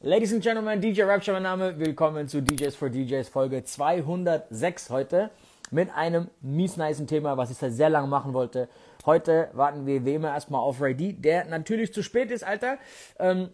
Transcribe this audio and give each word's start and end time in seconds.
Ladies 0.00 0.32
and 0.32 0.40
Gentlemen, 0.40 0.80
DJ 0.80 1.02
Rapture 1.02 1.32
mein 1.32 1.42
Name. 1.42 1.76
Willkommen 1.76 2.28
zu 2.28 2.40
DJs 2.40 2.76
for 2.76 2.88
DJs 2.88 3.28
Folge 3.28 3.64
206 3.64 4.90
heute 4.90 5.28
mit 5.72 5.92
einem 5.92 6.28
mies 6.40 6.76
niceen 6.76 7.08
Thema, 7.08 7.36
was 7.36 7.50
ich 7.50 7.56
seit 7.56 7.72
sehr 7.72 7.90
lange 7.90 8.06
machen 8.06 8.32
wollte. 8.32 8.68
Heute 9.06 9.50
warten 9.54 9.86
wir 9.86 10.04
wie 10.04 10.14
immer 10.14 10.28
erstmal 10.28 10.60
auf 10.60 10.80
Ray 10.80 10.94
D, 10.94 11.14
der 11.14 11.46
natürlich 11.46 11.92
zu 11.92 12.04
spät 12.04 12.30
ist, 12.30 12.44
Alter. 12.44 12.78
Ähm, 13.18 13.48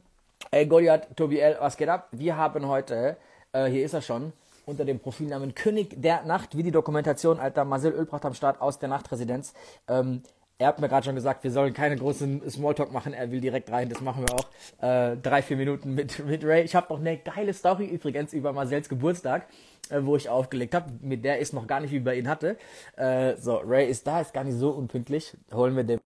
ey, 0.50 0.66
Goliath, 0.66 1.16
Tobi 1.16 1.38
L, 1.38 1.56
was 1.60 1.78
geht 1.78 1.88
ab? 1.88 2.08
Wir 2.12 2.36
haben 2.36 2.68
heute, 2.68 3.16
äh, 3.52 3.64
hier 3.70 3.82
ist 3.82 3.94
er 3.94 4.02
schon, 4.02 4.34
unter 4.66 4.84
dem 4.84 4.98
Profilnamen 4.98 5.54
König 5.54 5.94
der 5.96 6.24
Nacht, 6.24 6.58
wie 6.58 6.62
die 6.62 6.72
Dokumentation, 6.72 7.40
Alter, 7.40 7.64
Marcel 7.64 7.94
Ölbracht 7.94 8.26
am 8.26 8.34
Start 8.34 8.60
aus 8.60 8.78
der 8.78 8.90
Nachtresidenz. 8.90 9.54
Ähm, 9.88 10.20
er 10.58 10.68
hat 10.68 10.78
mir 10.78 10.88
gerade 10.88 11.04
schon 11.04 11.14
gesagt, 11.16 11.42
wir 11.42 11.50
sollen 11.50 11.74
keine 11.74 11.96
großen 11.96 12.48
Smalltalk 12.48 12.92
machen. 12.92 13.12
Er 13.12 13.30
will 13.30 13.40
direkt 13.40 13.70
rein, 13.70 13.88
das 13.88 14.00
machen 14.00 14.24
wir 14.26 14.34
auch. 14.34 14.48
Äh, 14.80 15.16
drei, 15.16 15.42
vier 15.42 15.56
Minuten 15.56 15.94
mit, 15.94 16.18
mit 16.26 16.44
Ray. 16.44 16.62
Ich 16.64 16.74
habe 16.74 16.92
noch 16.92 17.00
eine 17.00 17.18
geile 17.18 17.52
Story 17.52 17.86
übrigens 17.86 18.32
über 18.32 18.52
Marcells 18.52 18.88
Geburtstag, 18.88 19.48
äh, 19.90 20.00
wo 20.02 20.16
ich 20.16 20.28
aufgelegt 20.28 20.74
habe. 20.74 20.92
Mit 21.00 21.24
der 21.24 21.38
ist 21.40 21.52
noch 21.54 21.66
gar 21.66 21.80
nicht, 21.80 21.90
wie 21.92 22.00
bei 22.00 22.16
ihm 22.16 22.28
hatte. 22.28 22.56
Äh, 22.96 23.36
so, 23.36 23.56
Ray 23.56 23.88
ist 23.88 24.06
da, 24.06 24.20
ist 24.20 24.32
gar 24.32 24.44
nicht 24.44 24.56
so 24.56 24.70
unpünktlich. 24.70 25.36
Holen 25.52 25.76
wir 25.76 25.84
den. 25.84 26.00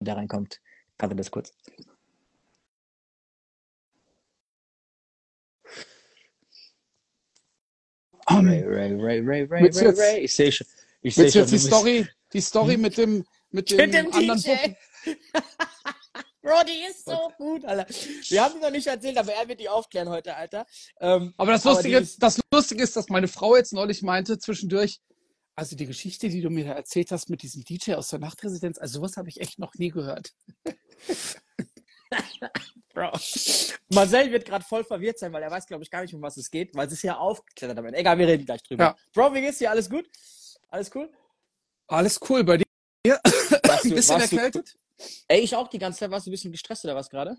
Der 0.00 0.16
reinkommt. 0.16 0.60
Warte 0.98 1.16
das 1.16 1.30
kurz. 1.30 1.52
Ray, 8.28 8.64
Ray, 8.64 8.94
Ray, 8.94 9.20
Ray, 9.20 9.20
Ray, 9.20 9.44
Ray, 9.46 9.64
jetzt- 9.64 9.82
Ray. 9.98 10.18
Ich 10.20 10.34
sehe 10.34 10.52
schon. 10.52 10.66
Ich 11.02 11.14
sehe 11.14 11.30
schon. 11.30 11.42
jetzt 11.42 11.52
die 11.52 11.58
Story, 11.58 12.06
die 12.32 12.40
Story 12.40 12.76
mit 12.76 12.96
dem, 12.98 13.24
mit 13.50 13.70
dem, 13.70 13.76
Mit 13.76 13.94
dem 13.94 14.12
anderen 14.12 14.40
DJ. 14.40 14.50
Puppen? 14.50 14.76
Bro, 16.42 16.62
die 16.64 16.88
ist 16.90 17.04
so 17.04 17.32
gut, 17.38 17.64
Alter. 17.64 17.86
Wir 18.28 18.42
haben 18.42 18.54
die 18.54 18.60
noch 18.60 18.70
nicht 18.70 18.86
erzählt, 18.86 19.18
aber 19.18 19.32
er 19.32 19.48
wird 19.48 19.58
die 19.58 19.68
aufklären 19.68 20.08
heute, 20.08 20.36
Alter. 20.36 20.64
Ähm, 21.00 21.34
Aber 21.36 21.50
das 21.52 21.66
Aber 21.66 21.74
Lustige, 21.74 21.96
die 21.98 22.02
ist, 22.04 22.22
das 22.22 22.40
Lustige 22.52 22.82
ist, 22.84 22.94
dass 22.96 23.08
meine 23.08 23.26
Frau 23.26 23.56
jetzt 23.56 23.72
neulich 23.72 24.02
meinte, 24.02 24.38
zwischendurch, 24.38 25.00
also 25.56 25.74
die 25.74 25.86
Geschichte, 25.86 26.28
die 26.28 26.40
du 26.42 26.50
mir 26.50 26.64
da 26.66 26.72
erzählt 26.74 27.10
hast 27.10 27.30
mit 27.30 27.42
diesem 27.42 27.64
DJ 27.64 27.94
aus 27.94 28.10
der 28.10 28.20
Nachtresidenz, 28.20 28.78
also 28.78 29.00
sowas 29.00 29.16
habe 29.16 29.28
ich 29.28 29.40
echt 29.40 29.58
noch 29.58 29.74
nie 29.74 29.90
gehört. 29.90 30.34
Bro. 32.94 33.12
Marcel 33.92 34.30
wird 34.32 34.44
gerade 34.46 34.64
voll 34.64 34.84
verwirrt 34.84 35.18
sein, 35.18 35.32
weil 35.32 35.42
er 35.42 35.50
weiß, 35.50 35.66
glaube 35.66 35.82
ich, 35.84 35.90
gar 35.90 36.02
nicht, 36.02 36.14
um 36.14 36.22
was 36.22 36.36
es 36.36 36.50
geht, 36.50 36.74
weil 36.74 36.86
es 36.86 36.92
ist 36.94 37.02
ja 37.02 37.16
aufgeklettert 37.18 37.78
am 37.78 37.84
Ende. 37.86 37.98
Egal, 37.98 38.18
wir 38.18 38.26
reden 38.26 38.46
gleich 38.46 38.62
drüber. 38.62 38.84
Ja. 38.84 38.96
Bro, 39.12 39.34
wie 39.34 39.40
geht's 39.42 39.58
dir? 39.58 39.70
Alles 39.70 39.90
gut? 39.90 40.08
Alles 40.68 40.90
cool? 40.94 41.10
Alles 41.88 42.18
cool 42.28 42.42
bei 42.44 42.56
dir? 42.58 42.64
Ein 43.06 43.90
bisschen 43.90 43.94
warst 44.18 44.32
du- 44.32 44.36
erkältet? 44.36 44.76
Ey, 45.28 45.40
ich 45.40 45.54
auch 45.54 45.68
die 45.68 45.78
ganze 45.78 45.98
Zeit. 46.00 46.10
Warst 46.10 46.26
du 46.26 46.30
ein 46.30 46.32
bisschen 46.32 46.52
gestresst 46.52 46.84
oder 46.86 46.96
was 46.96 47.10
gerade? 47.10 47.36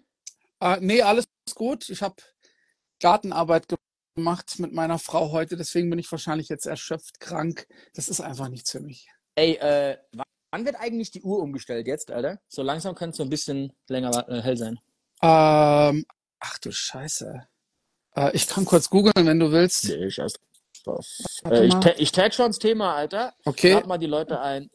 Äh, 0.62 0.78
nee, 0.80 1.02
alles 1.02 1.26
gut. 1.56 1.90
Ich 1.90 2.04
habe 2.04 2.16
Gartenarbeit 3.02 3.68
ge- 3.68 3.78
gemacht 4.16 4.60
mit 4.60 4.74
meiner 4.74 5.00
Frau 5.00 5.32
heute, 5.32 5.58
deswegen 5.58 5.90
bin 5.90 5.98
ich 6.00 6.12
wahrscheinlich 6.12 6.50
jetzt 6.50 6.68
erschöpft, 6.68 7.20
krank. 7.20 7.68
Das 7.96 8.10
ist 8.10 8.22
einfach 8.22 8.50
nichts 8.50 8.72
für 8.72 8.80
mich. 8.80 9.08
Ey, 9.36 9.54
äh, 9.56 9.98
wann 10.52 10.66
wird 10.66 10.76
eigentlich 10.76 11.12
die 11.12 11.22
Uhr 11.22 11.40
umgestellt 11.40 11.88
jetzt, 11.88 12.12
Alter? 12.12 12.40
So 12.48 12.62
langsam 12.64 12.96
könnte 12.96 13.12
es 13.12 13.18
so 13.18 13.24
ein 13.24 13.30
bisschen 13.30 13.74
länger 13.88 14.28
äh, 14.30 14.42
hell 14.42 14.58
sein. 14.58 14.80
Ähm, 15.22 16.06
ach 16.40 16.58
du 16.60 16.72
Scheiße. 16.72 17.48
Äh, 18.16 18.36
ich 18.36 18.48
kann 18.48 18.66
kurz 18.66 18.90
googeln, 18.90 19.26
wenn 19.26 19.40
du 19.40 19.52
willst. 19.52 19.86
Nee, 19.86 20.06
ich 20.06 20.20
erst 20.20 20.40
drauf. 20.84 21.06
Äh, 21.46 21.66
ich, 21.66 21.74
ich 21.98 22.12
tag 22.12 22.34
schon 22.34 22.48
das 22.48 22.60
Thema, 22.60 22.96
Alter. 22.96 23.34
Okay, 23.46 23.74
Lad 23.74 23.88
mal 23.88 23.98
die 23.98 24.06
Leute 24.08 24.40
ein. 24.40 24.70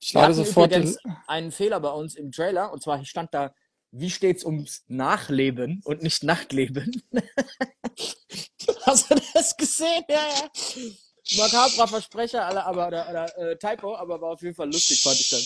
ich 0.00 0.12
lade 0.12 0.34
sofort 0.34 0.72
den. 0.72 0.82
übrigens 0.82 0.98
einen 1.26 1.52
Fehler 1.52 1.80
bei 1.80 1.90
uns 1.90 2.14
im 2.14 2.32
Trailer 2.32 2.72
und 2.72 2.82
zwar 2.82 3.04
stand 3.04 3.32
da, 3.34 3.54
wie 3.90 4.10
steht's 4.10 4.44
ums 4.44 4.84
Nachleben 4.88 5.80
und 5.84 6.02
nicht 6.02 6.24
Nachtleben? 6.24 7.02
Hast 8.82 9.10
du 9.10 9.14
das 9.34 9.56
gesehen? 9.56 10.02
Ja, 10.08 10.16
ja. 10.16 10.50
Makabrer 11.36 11.88
Versprecher, 11.88 12.44
alle, 12.46 12.64
aber 12.64 12.88
oder, 12.88 13.08
oder 13.08 13.38
äh, 13.38 13.56
Typo, 13.56 13.96
aber 13.96 14.20
war 14.20 14.30
auf 14.32 14.42
jeden 14.42 14.54
Fall 14.54 14.70
lustig, 14.70 15.02
fand 15.02 15.18
ich 15.18 15.30
dann. 15.30 15.40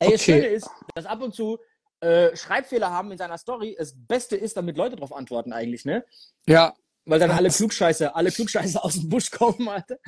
Ey, 0.00 0.12
das 0.12 0.22
Okay. 0.22 0.34
Schöne 0.34 0.46
ist, 0.46 0.68
dass 0.94 1.04
ab 1.06 1.20
und 1.20 1.34
zu 1.34 1.58
äh, 2.00 2.34
Schreibfehler 2.34 2.90
haben 2.90 3.12
in 3.12 3.18
seiner 3.18 3.36
Story. 3.36 3.76
Das 3.78 3.92
Beste 3.94 4.36
ist, 4.36 4.56
damit 4.56 4.76
Leute 4.76 4.96
drauf 4.96 5.12
antworten 5.12 5.52
eigentlich, 5.52 5.84
ne? 5.84 6.04
Ja, 6.46 6.74
Weil 7.04 7.18
dann 7.18 7.30
alle? 7.30 7.50
Klugscheiße, 7.50 8.14
alle 8.14 8.30
Klugscheiße 8.32 8.82
aus 8.82 8.94
dem 8.94 9.08
Busch 9.10 9.30
kommen, 9.30 9.68
Alter. 9.68 9.98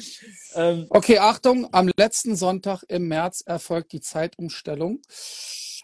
Ähm, 0.54 0.86
okay, 0.88 1.18
Achtung, 1.18 1.68
am 1.72 1.90
letzten 1.96 2.36
Sonntag 2.36 2.82
im 2.88 3.08
März 3.08 3.42
erfolgt 3.44 3.92
die 3.92 4.00
Zeitumstellung 4.00 5.02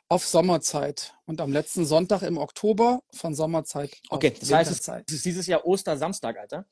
auf 0.08 0.26
Sommerzeit 0.26 1.14
und 1.26 1.42
am 1.42 1.52
letzten 1.52 1.84
Sonntag 1.84 2.22
im 2.22 2.38
Oktober 2.38 3.02
von 3.12 3.34
Sommerzeit 3.34 3.90
auf 4.08 4.16
okay, 4.16 4.32
das 4.38 4.50
heißt, 4.50 4.88
es 5.06 5.14
ist 5.14 5.24
dieses 5.26 5.46
Jahr 5.46 5.66
Ostersamstag, 5.66 6.38
Alter. 6.38 6.64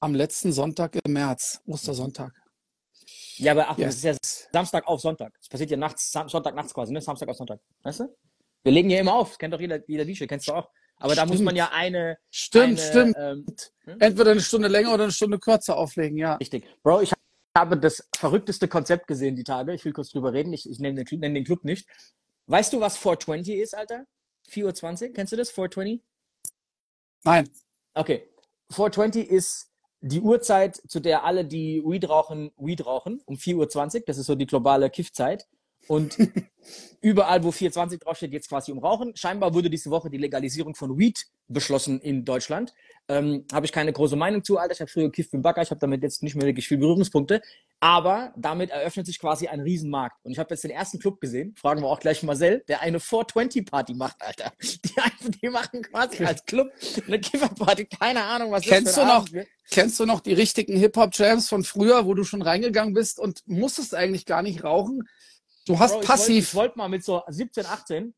Am 0.00 0.14
letzten 0.14 0.52
Sonntag 0.52 0.96
im 1.04 1.12
März, 1.12 1.60
Ostersonntag. 1.66 2.32
Ja, 3.36 3.52
aber 3.52 3.68
ach, 3.70 3.78
Ja. 3.78 3.86
das 3.86 3.96
ist 3.96 4.04
ja 4.04 4.14
Samstag 4.52 4.86
auf 4.86 5.00
Sonntag. 5.00 5.32
Das 5.38 5.48
passiert 5.48 5.70
ja 5.70 5.76
nachts, 5.76 6.10
Sonntag 6.12 6.54
nachts 6.54 6.72
quasi, 6.74 6.92
ne? 6.92 7.00
Samstag 7.00 7.28
auf 7.28 7.36
Sonntag. 7.36 7.60
Weißt 7.82 8.00
du? 8.00 8.16
Wir 8.62 8.72
legen 8.72 8.90
ja 8.90 9.00
immer 9.00 9.14
auf. 9.14 9.30
Das 9.30 9.38
kennt 9.38 9.52
doch 9.54 9.60
jeder, 9.60 9.80
jeder 9.88 10.04
DJ, 10.04 10.26
kennst 10.26 10.48
du 10.48 10.52
auch. 10.52 10.70
Aber 10.96 11.14
da 11.14 11.24
muss 11.26 11.34
Stimmt. 11.34 11.46
man 11.46 11.56
ja 11.56 11.70
eine. 11.72 12.18
Stimmt, 12.30 12.78
eine, 12.80 13.12
stimmt. 13.12 13.16
Ähm, 13.18 13.46
Entweder 13.98 14.30
eine 14.30 14.40
Stunde 14.40 14.68
länger 14.68 14.94
oder 14.94 15.04
eine 15.04 15.12
Stunde 15.12 15.38
kürzer 15.38 15.76
auflegen, 15.76 16.16
ja. 16.16 16.34
richtig. 16.36 16.64
Bro, 16.82 17.00
ich 17.02 17.12
habe 17.56 17.78
das 17.78 18.08
verrückteste 18.16 18.68
Konzept 18.68 19.06
gesehen 19.06 19.36
die 19.36 19.44
Tage. 19.44 19.74
Ich 19.74 19.84
will 19.84 19.92
kurz 19.92 20.10
drüber 20.10 20.32
reden. 20.32 20.52
Ich, 20.52 20.68
ich 20.68 20.78
nenne 20.78 20.96
den, 20.96 21.04
Club- 21.04 21.20
nenne 21.20 21.34
den 21.34 21.44
Club 21.44 21.64
nicht. 21.64 21.88
Weißt 22.46 22.72
du, 22.72 22.80
was 22.80 22.96
420 22.96 23.56
ist, 23.56 23.74
Alter? 23.74 24.04
4.20 24.50 25.08
Uhr? 25.08 25.12
Kennst 25.14 25.32
du 25.32 25.36
das? 25.36 25.50
420? 25.50 26.02
Nein. 27.24 27.50
Okay. 27.94 28.28
420 28.70 29.28
ist 29.28 29.70
die 30.06 30.20
Uhrzeit, 30.20 30.76
zu 30.86 31.00
der 31.00 31.24
alle, 31.24 31.46
die 31.46 31.82
Weed 31.84 32.08
rauchen, 32.08 32.50
Weed 32.58 32.84
rauchen, 32.84 33.22
um 33.24 33.36
4.20 33.36 34.00
Uhr. 34.00 34.02
Das 34.06 34.18
ist 34.18 34.26
so 34.26 34.34
die 34.34 34.46
globale 34.46 34.90
Kiffzeit. 34.90 35.46
Und 35.88 36.16
überall, 37.00 37.42
wo 37.44 37.50
4.20 37.50 37.98
draufsteht, 38.02 38.30
geht 38.30 38.42
es 38.42 38.48
quasi 38.48 38.72
um 38.72 38.78
Rauchen. 38.78 39.14
Scheinbar 39.16 39.52
wurde 39.54 39.68
diese 39.70 39.90
Woche 39.90 40.10
die 40.10 40.16
Legalisierung 40.18 40.74
von 40.74 40.98
Weed 40.98 41.26
beschlossen 41.48 42.00
in 42.00 42.24
Deutschland. 42.24 42.72
Ähm, 43.06 43.44
habe 43.52 43.66
ich 43.66 43.72
keine 43.72 43.92
große 43.92 44.16
Meinung 44.16 44.42
zu, 44.42 44.56
Alter. 44.56 44.72
Ich 44.72 44.80
habe 44.80 44.90
früher 44.90 45.04
gekifft 45.04 45.34
ein 45.34 45.42
Bagger. 45.42 45.60
Ich 45.60 45.70
habe 45.70 45.78
damit 45.78 46.02
jetzt 46.02 46.22
nicht 46.22 46.36
mehr 46.36 46.46
wirklich 46.46 46.66
viel 46.66 46.78
Berührungspunkte. 46.78 47.42
Aber 47.80 48.32
damit 48.34 48.70
eröffnet 48.70 49.04
sich 49.04 49.18
quasi 49.18 49.46
ein 49.46 49.60
Riesenmarkt. 49.60 50.16
Und 50.24 50.32
ich 50.32 50.38
habe 50.38 50.54
jetzt 50.54 50.64
den 50.64 50.70
ersten 50.70 50.98
Club 50.98 51.20
gesehen, 51.20 51.54
fragen 51.54 51.82
wir 51.82 51.88
auch 51.88 52.00
gleich 52.00 52.22
Marcel, 52.22 52.64
der 52.66 52.80
eine 52.80 52.98
420-Party 52.98 53.92
macht, 53.94 54.16
Alter. 54.20 54.52
Die, 54.62 55.30
die 55.42 55.48
machen 55.50 55.82
quasi 55.82 56.24
als 56.24 56.44
Club 56.46 56.70
eine 57.06 57.20
Kifferparty. 57.20 57.84
Keine 57.86 58.22
Ahnung, 58.22 58.50
was 58.52 58.62
Kennst 58.64 58.88
das 58.88 58.94
für 58.94 59.00
du 59.02 59.06
noch- 59.06 59.32
wird. 59.32 59.48
Kennst 59.70 59.98
du 60.00 60.06
noch 60.06 60.20
die 60.20 60.32
richtigen 60.34 60.76
Hip-Hop-Jams 60.78 61.48
von 61.48 61.64
früher, 61.64 62.04
wo 62.06 62.14
du 62.14 62.24
schon 62.24 62.42
reingegangen 62.42 62.92
bist 62.94 63.18
und 63.18 63.42
musstest 63.46 63.94
eigentlich 63.94 64.24
gar 64.26 64.42
nicht 64.42 64.62
rauchen? 64.64 65.08
Du 65.66 65.78
hast 65.78 65.92
Bro, 65.92 66.02
ich 66.02 66.08
wollte 66.08 66.22
passiv. 66.22 66.54
wollt 66.54 66.76
mal 66.76 66.88
mit 66.88 67.04
so 67.04 67.22
17, 67.26 67.66
18 67.66 68.14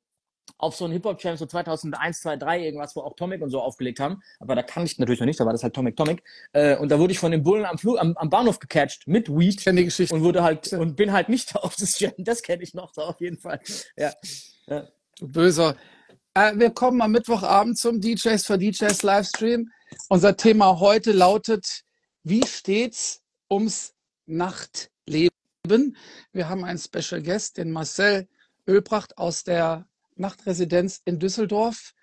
auf 0.59 0.77
so 0.77 0.85
einen 0.85 0.93
Hip-Hop-Champ, 0.95 1.39
so 1.39 1.47
2001, 1.47 2.21
2, 2.21 2.37
3 2.37 2.61
irgendwas, 2.65 2.97
wo 2.97 3.01
auch 3.01 3.15
Tomic 3.15 3.43
und 3.43 3.51
so 3.51 3.61
aufgelegt 3.61 4.01
haben. 4.01 4.23
Aber 4.39 4.55
da 4.55 4.63
kann 4.63 4.85
ich 4.85 4.99
natürlich 4.99 5.21
noch 5.21 5.27
nicht, 5.27 5.39
da 5.39 5.45
war 5.45 5.53
das 5.53 5.63
halt 5.63 5.75
Tomic 5.75 5.97
Tomic. 5.97 6.23
Äh, 6.53 6.77
und 6.77 6.91
da 6.91 6.99
wurde 6.99 7.13
ich 7.13 7.19
von 7.19 7.31
den 7.31 7.43
Bullen 7.43 7.65
am, 7.65 7.79
Flug, 7.79 7.99
am, 7.99 8.17
am 8.17 8.31
Bahnhof 8.31 8.59
gecatcht 8.59 9.07
mit 9.07 9.29
Ich 9.29 9.35
Weed 9.35 9.63
kenne 9.63 9.81
die 9.81 9.87
Geschichte. 9.87 10.15
und 10.15 10.23
wurde 10.23 10.43
halt 10.43 10.73
und 10.73 10.97
bin 10.97 11.13
halt 11.13 11.29
nicht 11.29 11.55
auf 11.63 11.77
das 11.77 11.99
Jam. 11.99 12.13
Das 12.19 12.43
kenne 12.43 12.63
ich 12.63 12.75
noch 12.75 12.95
so 12.95 13.03
auf 13.03 13.21
jeden 13.21 13.39
Fall. 13.39 13.61
Ja. 13.97 14.13
ja. 14.67 14.89
Du 15.19 15.29
Böser. 15.29 15.77
Äh, 16.35 16.53
wir 16.57 16.71
kommen 16.71 17.01
am 17.03 17.13
Mittwochabend 17.13 17.79
zum 17.79 18.01
DJs 18.01 18.45
for 18.45 18.59
DJs 18.59 19.03
Livestream. 19.03 19.71
Unser 20.09 20.37
Thema 20.37 20.79
heute 20.81 21.13
lautet, 21.13 21.83
wie 22.23 22.45
steht's 22.47 23.23
ums 23.51 23.95
Nachtleben? 24.27 25.36
Wir 25.69 26.49
haben 26.49 26.65
einen 26.65 26.79
Special 26.79 27.23
Guest, 27.23 27.57
den 27.57 27.71
Marcel 27.71 28.29
Ölbracht 28.67 29.19
aus 29.19 29.45
der 29.45 29.87
Nachtresidenz 30.17 31.01
in 31.05 31.19
Düsseldorf, 31.19 31.95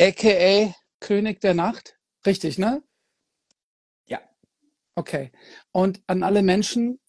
aka 0.00 0.74
König 1.00 1.40
der 1.40 1.54
Nacht. 1.54 1.96
Richtig, 2.26 2.58
ne? 2.58 2.82
Ja. 4.06 4.20
Okay. 4.94 5.32
Und 5.72 6.02
an 6.06 6.22
alle 6.22 6.42
Menschen 6.42 7.00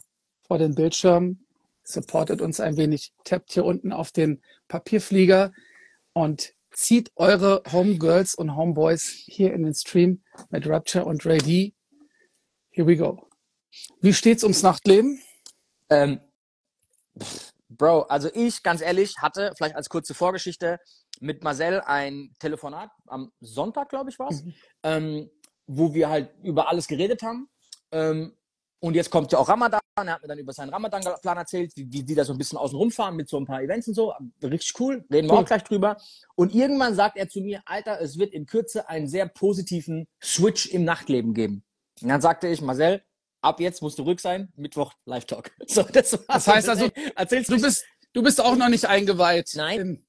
vor 0.47 0.57
den 0.57 0.75
Bildschirmen, 0.75 1.45
supportet 1.83 2.41
uns 2.41 2.59
ein 2.59 2.77
wenig, 2.77 3.13
tappt 3.23 3.51
hier 3.51 3.65
unten 3.65 3.91
auf 3.91 4.11
den 4.11 4.41
Papierflieger 4.67 5.51
und 6.13 6.53
zieht 6.71 7.11
eure 7.15 7.63
Homegirls 7.71 8.35
und 8.35 8.55
Homeboys 8.55 9.09
hier 9.25 9.53
in 9.53 9.63
den 9.63 9.73
Stream 9.73 10.23
mit 10.49 10.67
Rapture 10.67 11.05
und 11.05 11.25
Ray 11.25 11.39
D. 11.39 11.73
Here 12.71 12.87
we 12.87 12.95
go. 12.95 13.27
Wie 14.01 14.13
steht's 14.13 14.43
ums 14.43 14.63
Nachtleben? 14.63 15.21
Ähm, 15.89 16.19
pff, 17.21 17.51
Bro, 17.69 18.01
also 18.03 18.29
ich, 18.33 18.63
ganz 18.63 18.81
ehrlich, 18.81 19.15
hatte 19.19 19.53
vielleicht 19.55 19.75
als 19.75 19.89
kurze 19.89 20.13
Vorgeschichte 20.13 20.79
mit 21.19 21.43
Marcel 21.43 21.81
ein 21.81 22.33
Telefonat 22.39 22.89
am 23.07 23.31
Sonntag, 23.41 23.89
glaube 23.89 24.09
ich, 24.09 24.17
war 24.17 24.29
es, 24.31 24.43
Mhm. 24.43 24.53
ähm, 24.83 25.29
wo 25.67 25.93
wir 25.93 26.09
halt 26.09 26.31
über 26.43 26.67
alles 26.69 26.87
geredet 26.87 27.21
haben. 27.21 27.47
Ähm, 27.91 28.35
und 28.79 28.95
jetzt 28.95 29.11
kommt 29.11 29.31
ja 29.31 29.37
auch 29.39 29.49
Ramadan 29.49 29.79
er 30.07 30.13
hat 30.13 30.21
mir 30.21 30.29
dann 30.29 30.39
über 30.39 30.53
seinen 30.53 30.69
Ramadan-Plan 30.69 31.37
erzählt, 31.37 31.73
wie, 31.75 31.91
wie 31.91 32.03
die 32.03 32.15
da 32.15 32.23
so 32.23 32.31
ein 32.33 32.37
bisschen 32.37 32.57
außen 32.57 32.77
rumfahren 32.77 33.15
mit 33.17 33.27
so 33.27 33.37
ein 33.37 33.45
paar 33.45 33.61
Events 33.61 33.87
und 33.89 33.95
so. 33.95 34.13
Richtig 34.41 34.79
cool, 34.79 35.05
reden 35.11 35.27
wir 35.27 35.33
Cool. 35.33 35.39
auch 35.43 35.45
gleich 35.45 35.63
drüber. 35.65 35.97
Und 36.35 36.55
irgendwann 36.55 36.95
sagt 36.95 37.17
er 37.17 37.27
zu 37.27 37.41
mir, 37.41 37.61
Alter, 37.65 37.99
es 37.99 38.17
wird 38.17 38.31
in 38.33 38.45
Kürze 38.45 38.87
einen 38.87 39.07
sehr 39.07 39.27
positiven 39.27 40.07
Switch 40.23 40.67
im 40.67 40.85
Nachtleben 40.85 41.33
geben. 41.33 41.63
Und 42.01 42.07
dann 42.07 42.21
sagte 42.21 42.47
ich, 42.47 42.61
Marcel, 42.61 43.03
ab 43.41 43.59
jetzt 43.59 43.81
musst 43.81 43.97
du 43.99 44.03
ruhig 44.03 44.19
sein, 44.19 44.51
Mittwoch 44.55 44.93
Live-Talk. 45.05 45.51
So, 45.67 45.83
das. 45.83 46.17
Das 46.27 46.47
heißt 46.47 46.69
also, 46.69 46.89
erzählst 47.15 47.49
Du 47.51 47.61
bist, 47.61 47.85
du 48.13 48.23
bist 48.23 48.41
auch 48.41 48.55
noch 48.55 48.69
nicht 48.69 48.85
eingeweiht. 48.85 49.51
Nein. 49.55 49.79
In, 49.79 50.05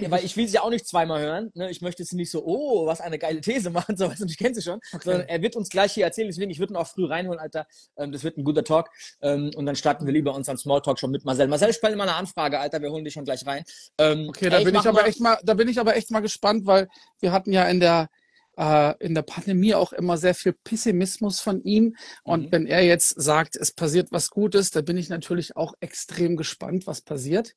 Ja, 0.00 0.10
weil 0.10 0.24
ich 0.24 0.36
will 0.38 0.48
sie 0.48 0.54
ja 0.54 0.62
auch 0.62 0.70
nicht 0.70 0.86
zweimal 0.86 1.20
hören. 1.20 1.50
Ne? 1.54 1.70
Ich 1.70 1.82
möchte 1.82 2.02
jetzt 2.02 2.14
nicht 2.14 2.30
so, 2.30 2.42
oh, 2.44 2.86
was 2.86 3.00
eine 3.02 3.18
geile 3.18 3.40
These 3.42 3.68
machen, 3.70 3.94
so, 3.96 4.08
weißt 4.08 4.22
du, 4.22 4.26
ich 4.26 4.38
kenne 4.38 4.54
sie 4.54 4.62
schon. 4.62 4.80
Sondern 4.90 5.28
er 5.28 5.42
wird 5.42 5.54
uns 5.54 5.68
gleich 5.68 5.92
hier 5.92 6.04
erzählen, 6.06 6.28
deswegen, 6.28 6.50
ich 6.50 6.58
würde 6.58 6.72
ihn 6.72 6.76
auch 6.76 6.86
früh 6.88 7.04
reinholen, 7.04 7.38
Alter. 7.38 7.66
Ähm, 7.98 8.10
das 8.10 8.24
wird 8.24 8.38
ein 8.38 8.44
guter 8.44 8.64
Talk. 8.64 8.88
Ähm, 9.20 9.50
und 9.54 9.66
dann 9.66 9.76
starten 9.76 10.06
wir 10.06 10.12
lieber 10.12 10.34
unseren 10.34 10.56
Smalltalk 10.56 10.98
schon 10.98 11.10
mit 11.10 11.24
Marcel. 11.26 11.46
Marcel, 11.46 11.72
stell 11.74 11.94
mal 11.94 12.04
eine 12.08 12.14
Anfrage, 12.16 12.58
Alter, 12.58 12.80
wir 12.80 12.90
holen 12.90 13.04
dich 13.04 13.12
schon 13.14 13.24
gleich 13.24 13.46
rein. 13.46 13.64
Ähm, 13.98 14.28
okay, 14.30 14.48
da 14.48 14.58
ey, 14.58 14.64
bin 14.64 14.74
ich 14.74 14.80
aber 14.80 15.02
mal- 15.02 15.08
echt 15.08 15.20
mal, 15.20 15.38
da 15.44 15.54
bin 15.54 15.68
ich 15.68 15.78
aber 15.78 15.94
echt 15.94 16.10
mal 16.10 16.20
gespannt, 16.20 16.64
weil 16.66 16.88
wir 17.20 17.32
hatten 17.32 17.52
ja 17.52 17.64
in 17.68 17.78
der 17.80 18.08
äh, 18.56 18.94
in 19.04 19.14
der 19.14 19.22
Pandemie 19.22 19.74
auch 19.74 19.92
immer 19.92 20.16
sehr 20.16 20.34
viel 20.34 20.52
Pessimismus 20.52 21.40
von 21.40 21.62
ihm. 21.62 21.96
Und 22.24 22.46
Mhm. 22.46 22.52
wenn 22.52 22.66
er 22.66 22.82
jetzt 22.82 23.10
sagt, 23.20 23.56
es 23.56 23.72
passiert 23.72 24.08
was 24.12 24.30
Gutes, 24.30 24.70
da 24.70 24.80
bin 24.82 24.96
ich 24.96 25.08
natürlich 25.08 25.56
auch 25.56 25.74
extrem 25.80 26.36
gespannt, 26.36 26.86
was 26.86 27.00
passiert. 27.00 27.54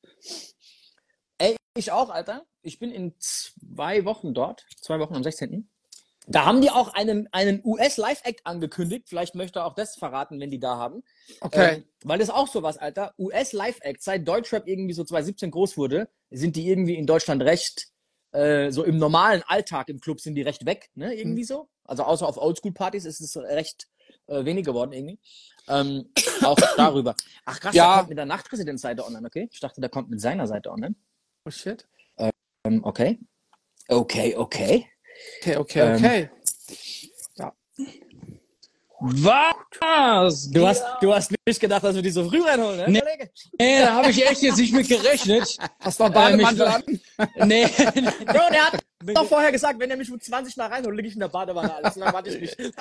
Ey, 1.38 1.56
ich 1.77 1.92
auch, 1.92 2.09
Alter. 2.09 2.45
Ich 2.62 2.80
bin 2.80 2.92
in 2.92 3.13
zwei 3.19 4.06
Wochen 4.06 4.33
dort. 4.33 4.65
Zwei 4.81 5.00
Wochen 5.00 5.15
am 5.15 5.24
16. 5.24 5.69
Da 6.27 6.45
haben 6.45 6.62
die 6.62 6.71
auch 6.71 6.94
einen, 6.95 7.27
einen 7.31 7.62
US-Live-Act 7.63 8.47
angekündigt. 8.47 9.06
Vielleicht 9.07 9.36
möchte 9.36 9.59
er 9.59 9.65
auch 9.68 9.75
das 9.75 9.95
verraten, 9.95 10.39
wenn 10.39 10.50
die 10.50 10.59
da 10.59 10.75
haben. 10.77 11.03
Okay. 11.42 11.75
Ähm, 11.75 11.83
weil 12.03 12.18
das 12.18 12.30
ist 12.30 12.33
auch 12.33 12.47
sowas, 12.47 12.77
Alter. 12.77 13.13
US-Live-Act, 13.19 14.01
seit 14.01 14.27
Deutschrap 14.27 14.68
irgendwie 14.68 14.94
so 14.95 15.03
2017 15.03 15.51
groß 15.51 15.77
wurde, 15.77 16.09
sind 16.31 16.56
die 16.56 16.68
irgendwie 16.68 16.95
in 16.95 17.06
Deutschland 17.06 17.44
recht, 17.44 17.89
äh, 18.36 18.72
so 18.72 18.84
im 18.84 18.98
normalen 18.98 19.44
Alltag 19.48 19.90
im 19.90 20.00
Club 20.00 20.20
sind 20.22 20.36
die 20.36 20.42
recht 20.42 20.66
weg, 20.66 20.90
ne? 20.96 21.14
Irgendwie 21.16 21.42
Hm. 21.42 21.48
so. 21.48 21.70
Also 21.86 22.04
außer 22.04 22.28
auf 22.28 22.38
Oldschool-Partys 22.38 23.06
ist 23.06 23.22
es 23.22 23.38
recht 23.38 23.88
äh, 24.28 24.44
wenig 24.46 24.66
geworden 24.66 24.92
irgendwie. 24.92 25.20
Ähm, 25.68 26.10
auch 26.44 26.58
darüber. 26.78 27.16
Ach 27.46 27.60
krass, 27.60 27.76
Ja. 27.76 27.88
der 27.88 27.98
kommt 27.98 28.10
mit 28.10 28.18
der 28.18 28.26
Nachtpräsidentseite 28.26 29.06
online, 29.06 29.26
okay? 29.26 29.48
Ich 29.52 29.60
dachte, 29.60 29.82
der 29.82 29.90
kommt 29.90 30.10
mit 30.10 30.20
seiner 30.22 30.48
Seite 30.48 30.72
online. 30.72 30.96
Oh 31.46 31.50
shit. 31.52 31.88
Ähm, 32.18 32.84
okay. 32.84 33.20
Okay, 33.88 34.36
okay. 34.36 34.88
Okay, 35.42 35.56
okay, 35.58 35.80
Ähm, 35.80 35.96
okay. 35.96 36.30
Was? 39.00 39.56
Du 39.80 40.68
hast, 40.68 40.83
du 41.01 41.13
hast 41.13 41.31
nicht 41.45 41.60
gedacht, 41.60 41.83
dass 41.83 41.95
wir 41.95 42.01
die 42.01 42.10
so 42.10 42.27
früh 42.30 42.42
reinholen, 42.42 42.77
ne, 42.77 42.86
Nee. 42.89 43.01
Nee, 43.60 43.80
da 43.81 43.94
habe 43.95 44.10
ich 44.10 44.25
echt 44.25 44.42
jetzt 44.42 44.57
nicht 44.57 44.74
mit 44.74 44.88
gerechnet. 44.88 45.57
Hast 45.80 46.00
du 46.00 46.04
noch 46.06 46.13
Bademantel 46.13 46.68
Ähm, 46.68 47.00
an? 47.18 47.48
Nee, 47.48 47.66
Bro, 48.25 48.42
der 48.51 48.66
hat 48.72 48.83
doch 49.13 49.25
vorher 49.27 49.51
gesagt, 49.51 49.80
wenn 49.80 49.89
er 49.92 49.98
mich 49.98 50.12
um 50.12 50.19
20 50.19 50.57
nach 50.57 50.72
reinholt, 50.72 50.95
liege 50.95 51.07
ich 51.10 51.13
in 51.13 51.19
der 51.19 51.27
Badewanne. 51.27 51.75
Alles, 51.75 51.94
dann 51.95 52.13
warte 52.13 52.30
ich 52.30 52.42
nicht. 52.42 52.74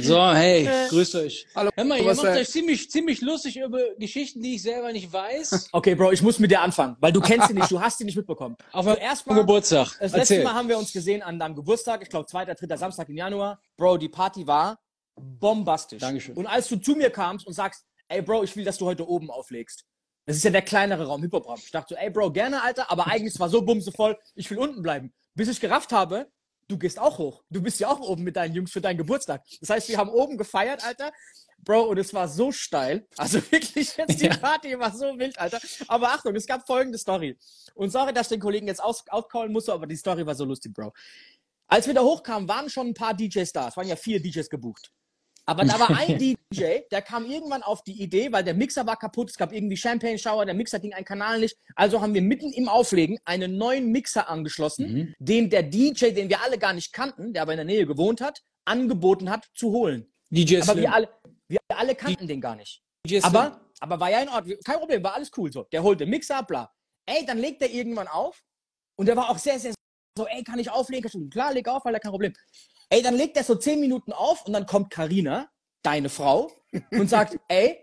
So, 0.00 0.32
hey, 0.32 0.68
grüßt 0.88 1.14
euch. 1.16 1.46
Hallo, 1.54 1.70
Hör 1.74 1.84
mal, 1.84 1.98
ihr 1.98 2.04
macht 2.14 2.24
euch 2.24 2.48
ziemlich, 2.48 2.90
ziemlich 2.90 3.20
lustig 3.20 3.58
über 3.58 3.80
Geschichten, 3.98 4.40
die 4.42 4.54
ich 4.54 4.62
selber 4.62 4.92
nicht 4.92 5.12
weiß. 5.12 5.68
Okay, 5.72 5.94
Bro, 5.94 6.12
ich 6.12 6.22
muss 6.22 6.38
mit 6.38 6.50
dir 6.50 6.60
anfangen, 6.60 6.96
weil 7.00 7.12
du 7.12 7.20
kennst 7.20 7.48
sie 7.48 7.54
nicht, 7.54 7.70
du 7.70 7.80
hast 7.80 7.98
sie 7.98 8.04
nicht 8.04 8.16
mitbekommen. 8.16 8.56
Auf 8.72 8.86
dem 8.86 8.96
erstmal, 8.96 9.38
Geburtstag. 9.38 9.88
das 10.00 10.12
letzte 10.12 10.34
Erzähl. 10.34 10.44
Mal 10.44 10.54
haben 10.54 10.68
wir 10.68 10.78
uns 10.78 10.92
gesehen 10.92 11.22
an 11.22 11.38
deinem 11.38 11.54
Geburtstag, 11.54 12.02
ich 12.02 12.08
glaube 12.08 12.26
zweiter, 12.26 12.54
dritter 12.54 12.78
Samstag 12.78 13.08
im 13.08 13.16
Januar. 13.16 13.60
Bro, 13.76 13.98
die 13.98 14.08
Party 14.08 14.46
war 14.46 14.78
bombastisch. 15.20 16.00
Dankeschön. 16.00 16.36
Und 16.36 16.46
als 16.46 16.68
du 16.68 16.76
zu 16.76 16.94
mir 16.94 17.10
kamst 17.10 17.46
und 17.46 17.52
sagst, 17.52 17.84
ey 18.08 18.22
Bro, 18.22 18.44
ich 18.44 18.56
will, 18.56 18.64
dass 18.64 18.78
du 18.78 18.86
heute 18.86 19.08
oben 19.08 19.30
auflegst. 19.30 19.84
Das 20.26 20.36
ist 20.36 20.44
ja 20.44 20.50
der 20.50 20.62
kleinere 20.62 21.06
Raum, 21.06 21.22
Hip-Hop-Raum. 21.22 21.58
Ich 21.62 21.70
dachte 21.70 21.94
so, 21.94 22.00
ey 22.00 22.10
Bro, 22.10 22.32
gerne, 22.32 22.62
Alter, 22.62 22.90
aber 22.90 23.06
eigentlich 23.06 23.34
es 23.34 23.40
war 23.40 23.48
so 23.48 23.62
bumsevoll, 23.62 24.18
ich 24.34 24.50
will 24.50 24.58
unten 24.58 24.82
bleiben. 24.82 25.12
Bis 25.34 25.48
ich 25.48 25.60
gerafft 25.60 25.92
habe, 25.92 26.30
du 26.68 26.78
gehst 26.78 26.98
auch 26.98 27.18
hoch. 27.18 27.42
Du 27.50 27.62
bist 27.62 27.80
ja 27.80 27.88
auch 27.88 28.00
oben 28.00 28.22
mit 28.22 28.36
deinen 28.36 28.54
Jungs 28.54 28.70
für 28.70 28.80
deinen 28.80 28.98
Geburtstag. 28.98 29.44
Das 29.60 29.70
heißt, 29.70 29.88
wir 29.88 29.98
haben 29.98 30.10
oben 30.10 30.36
gefeiert, 30.36 30.84
Alter. 30.84 31.10
Bro, 31.62 31.82
und 31.84 31.98
es 31.98 32.14
war 32.14 32.28
so 32.28 32.52
steil. 32.52 33.06
Also 33.16 33.38
wirklich, 33.50 33.96
jetzt 33.96 34.20
die 34.20 34.26
Ja. 34.26 34.36
Party 34.36 34.78
war 34.78 34.94
so 34.96 35.18
wild, 35.18 35.38
Alter. 35.38 35.60
Aber 35.88 36.08
Achtung, 36.08 36.34
es 36.34 36.46
gab 36.46 36.66
folgende 36.66 36.98
Story. 36.98 37.36
Und 37.74 37.90
sorry, 37.90 38.12
dass 38.12 38.26
ich 38.26 38.36
den 38.36 38.40
Kollegen 38.40 38.66
jetzt 38.66 38.82
aus 38.82 39.04
aufcallen 39.08 39.52
musste, 39.52 39.72
aber 39.72 39.86
die 39.86 39.96
Story 39.96 40.24
war 40.26 40.34
so 40.34 40.44
lustig, 40.44 40.72
Bro. 40.72 40.92
Als 41.66 41.86
wir 41.86 41.94
da 41.94 42.02
hochkamen, 42.02 42.48
waren 42.48 42.68
schon 42.68 42.88
ein 42.88 42.94
paar 42.94 43.14
DJs 43.14 43.52
da. 43.52 43.68
Es 43.68 43.76
waren 43.76 43.86
ja 43.86 43.96
vier 43.96 44.20
DJs 44.20 44.48
gebucht. 44.48 44.90
Aber 45.50 45.64
da 45.64 45.80
war 45.80 45.90
ein 45.98 46.16
DJ, 46.16 46.78
der 46.92 47.02
kam 47.02 47.26
irgendwann 47.28 47.64
auf 47.64 47.82
die 47.82 48.00
Idee, 48.00 48.30
weil 48.30 48.44
der 48.44 48.54
Mixer 48.54 48.86
war 48.86 48.96
kaputt, 48.96 49.30
es 49.30 49.36
gab 49.36 49.52
irgendwie 49.52 49.76
Champagne 49.76 50.16
Shower, 50.16 50.46
der 50.46 50.54
Mixer 50.54 50.78
ging 50.78 50.94
einen 50.94 51.04
Kanal 51.04 51.40
nicht. 51.40 51.56
Also 51.74 52.00
haben 52.00 52.14
wir 52.14 52.22
mitten 52.22 52.52
im 52.52 52.68
Auflegen 52.68 53.18
einen 53.24 53.56
neuen 53.58 53.90
Mixer 53.90 54.28
angeschlossen, 54.28 54.92
Mhm. 54.92 55.14
den 55.18 55.50
der 55.50 55.64
DJ, 55.64 56.12
den 56.12 56.28
wir 56.28 56.40
alle 56.40 56.56
gar 56.56 56.72
nicht 56.72 56.92
kannten, 56.92 57.32
der 57.32 57.42
aber 57.42 57.52
in 57.52 57.56
der 57.56 57.64
Nähe 57.64 57.84
gewohnt 57.84 58.20
hat, 58.20 58.42
angeboten 58.64 59.28
hat 59.28 59.48
zu 59.54 59.72
holen. 59.72 60.06
DJ 60.30 60.58
Aber 60.58 60.66
Slim. 60.66 60.82
wir 60.82 60.92
alle, 60.94 61.08
wir 61.48 61.58
alle 61.68 61.94
kannten 61.96 62.28
den 62.28 62.40
gar 62.40 62.54
nicht. 62.54 62.80
DJ 63.04 63.18
Slim. 63.18 63.24
Aber, 63.24 63.60
aber 63.80 63.98
war 63.98 64.10
ja 64.10 64.20
in 64.20 64.28
Ordnung. 64.28 64.56
Kein 64.64 64.78
Problem, 64.78 65.02
war 65.02 65.14
alles 65.14 65.32
cool 65.36 65.52
so. 65.52 65.64
Der 65.64 65.82
holt 65.82 65.98
den 65.98 66.10
Mixer, 66.10 66.44
bla. 66.44 66.72
Ey, 67.06 67.26
dann 67.26 67.38
legt 67.38 67.60
er 67.62 67.70
irgendwann 67.70 68.06
auf. 68.06 68.40
Und 68.96 69.06
der 69.06 69.16
war 69.16 69.30
auch 69.30 69.38
sehr, 69.38 69.58
sehr 69.58 69.74
so, 70.16 70.26
ey, 70.28 70.44
kann 70.44 70.60
ich 70.60 70.70
auflegen? 70.70 71.28
Klar, 71.30 71.52
leg 71.52 71.66
auf, 71.66 71.84
weil 71.84 71.98
kein 71.98 72.12
Problem. 72.12 72.32
Ey, 72.92 73.02
dann 73.02 73.14
legt 73.14 73.36
er 73.36 73.44
so 73.44 73.54
zehn 73.54 73.78
Minuten 73.78 74.12
auf 74.12 74.44
und 74.46 74.52
dann 74.52 74.66
kommt 74.66 74.90
Karina, 74.90 75.48
deine 75.82 76.08
Frau, 76.08 76.50
und 76.90 77.08
sagt, 77.08 77.38
ey, 77.48 77.78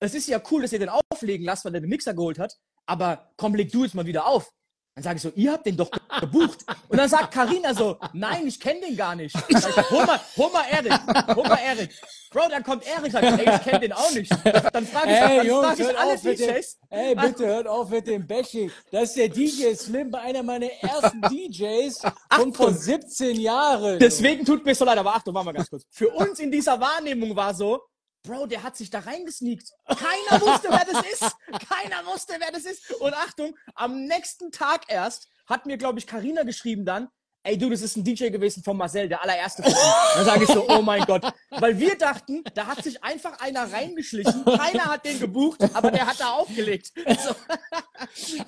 es 0.00 0.14
ist 0.14 0.28
ja 0.28 0.40
cool, 0.50 0.62
dass 0.62 0.72
ihr 0.72 0.78
den 0.78 0.88
auflegen 0.88 1.44
lasst, 1.44 1.66
weil 1.66 1.74
er 1.74 1.80
den 1.80 1.90
Mixer 1.90 2.14
geholt 2.14 2.38
hat, 2.38 2.54
aber 2.86 3.32
komm, 3.36 3.54
leg 3.54 3.70
du 3.70 3.84
jetzt 3.84 3.94
mal 3.94 4.06
wieder 4.06 4.26
auf. 4.26 4.50
Dann 4.96 5.02
sage 5.02 5.16
ich 5.16 5.22
so, 5.22 5.30
ihr 5.36 5.52
habt 5.52 5.66
den 5.66 5.76
doch 5.76 5.90
gebucht. 6.20 6.60
Und 6.88 6.96
dann 6.96 7.06
sagt 7.08 7.30
Karina 7.34 7.74
so, 7.74 7.98
nein, 8.14 8.46
ich 8.46 8.58
kenne 8.58 8.80
den 8.80 8.96
gar 8.96 9.14
nicht. 9.14 9.36
Ich, 9.46 9.56
hol 9.90 10.06
mal, 10.06 10.18
hol 10.38 10.50
mal 10.50 10.64
Erik, 10.70 11.36
hol 11.36 11.46
mal 11.46 11.58
Erik. 11.58 11.90
Bro, 12.30 12.48
dann 12.48 12.62
kommt 12.62 12.82
Erik, 12.86 13.12
sagt, 13.12 13.24
ey, 13.24 13.54
ich 13.56 13.62
kenne 13.62 13.80
den 13.80 13.92
auch 13.92 14.10
nicht. 14.12 14.30
Dann 14.72 14.86
frage 14.86 15.10
ich, 15.10 15.16
Ey, 15.18 15.36
dann 15.36 15.46
Jungs, 15.46 15.66
frag 15.66 15.78
ich 15.78 15.98
alle 15.98 16.18
dem- 16.18 16.36
DJs. 16.36 16.78
Ey, 16.88 17.14
bitte 17.14 17.46
hört 17.46 17.66
auf 17.66 17.90
mit 17.90 18.06
dem 18.06 18.26
Bashing. 18.26 18.70
Das 18.90 19.10
ist 19.10 19.16
der 19.18 19.28
DJ 19.28 19.74
Slim, 19.74 20.14
einer 20.14 20.42
meiner 20.42 20.70
ersten 20.80 21.20
DJs 21.30 22.00
von 22.34 22.54
vor 22.54 22.72
17 22.72 23.38
Jahren. 23.38 23.98
Deswegen 23.98 24.46
tut 24.46 24.64
mir 24.64 24.74
so 24.74 24.86
leid, 24.86 24.96
aber 24.96 25.14
Achtung, 25.14 25.34
warte 25.34 25.44
mal 25.44 25.52
ganz 25.52 25.68
kurz. 25.68 25.82
Für 25.90 26.08
uns 26.08 26.38
in 26.40 26.50
dieser 26.50 26.80
Wahrnehmung 26.80 27.36
war 27.36 27.52
so, 27.52 27.82
Bro, 28.26 28.46
der 28.46 28.62
hat 28.62 28.76
sich 28.76 28.90
da 28.90 28.98
reingesneakt. 29.00 29.70
Keiner 29.86 30.40
wusste, 30.40 30.68
wer 30.70 30.84
das 30.92 31.04
ist. 31.12 31.36
Keiner 31.68 32.04
wusste, 32.06 32.34
wer 32.38 32.50
das 32.52 32.64
ist. 32.64 32.92
Und 32.96 33.14
Achtung, 33.14 33.54
am 33.74 34.04
nächsten 34.04 34.50
Tag 34.50 34.84
erst 34.88 35.28
hat 35.46 35.66
mir, 35.66 35.76
glaube 35.78 35.98
ich, 35.98 36.06
Karina 36.06 36.42
geschrieben 36.42 36.84
dann, 36.84 37.08
ey 37.44 37.56
du, 37.56 37.70
das 37.70 37.80
ist 37.80 37.96
ein 37.96 38.02
DJ 38.02 38.30
gewesen 38.30 38.64
von 38.64 38.76
Marcel, 38.76 39.08
der 39.08 39.22
allererste 39.22 39.62
von. 39.62 39.72
Dann 40.16 40.24
sage 40.24 40.42
ich 40.44 40.50
so, 40.50 40.68
oh 40.68 40.82
mein 40.82 41.04
Gott. 41.04 41.22
Weil 41.50 41.78
wir 41.78 41.96
dachten, 41.96 42.42
da 42.54 42.66
hat 42.66 42.82
sich 42.82 43.02
einfach 43.04 43.38
einer 43.38 43.72
reingeschlichen. 43.72 44.44
Keiner 44.44 44.86
hat 44.86 45.04
den 45.04 45.20
gebucht, 45.20 45.60
aber 45.72 45.92
der 45.92 46.06
hat 46.06 46.18
da 46.18 46.32
aufgelegt. 46.32 46.92
So. 46.96 47.34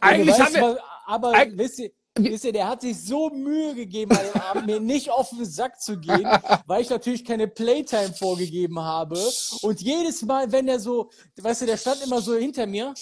Eigentlich 0.01 0.31
Weißt 0.37 0.41
haben 0.41 0.55
wir, 0.55 0.63
was, 0.75 0.79
aber 1.07 1.33
Eig- 1.33 1.57
wisst 1.57 1.79
ihr, 1.79 1.93
wisst 2.25 2.45
ihr, 2.45 2.53
der 2.53 2.69
hat 2.69 2.81
sich 2.83 3.01
so 3.03 3.31
Mühe 3.31 3.75
gegeben, 3.75 4.13
an 4.17 4.25
dem 4.33 4.41
Abend 4.43 4.67
mir 4.67 4.81
nicht 4.81 5.11
auf 5.11 5.31
den 5.31 5.45
Sack 5.45 5.81
zu 5.81 5.99
gehen, 5.99 6.27
weil 6.67 6.83
ich 6.83 6.91
natürlich 6.91 7.25
keine 7.25 7.49
Playtime 7.49 8.13
vorgegeben 8.13 8.81
habe. 8.81 9.19
Und 9.63 9.81
jedes 9.81 10.23
Mal, 10.23 10.51
wenn 10.53 10.69
er 10.69 10.81
so, 10.81 11.11
weißt 11.41 11.63
du, 11.63 11.67
der 11.67 11.77
stand 11.77 12.03
immer 12.05 12.21
so 12.21 12.35
hinter 12.37 12.67
mir. 12.67 12.95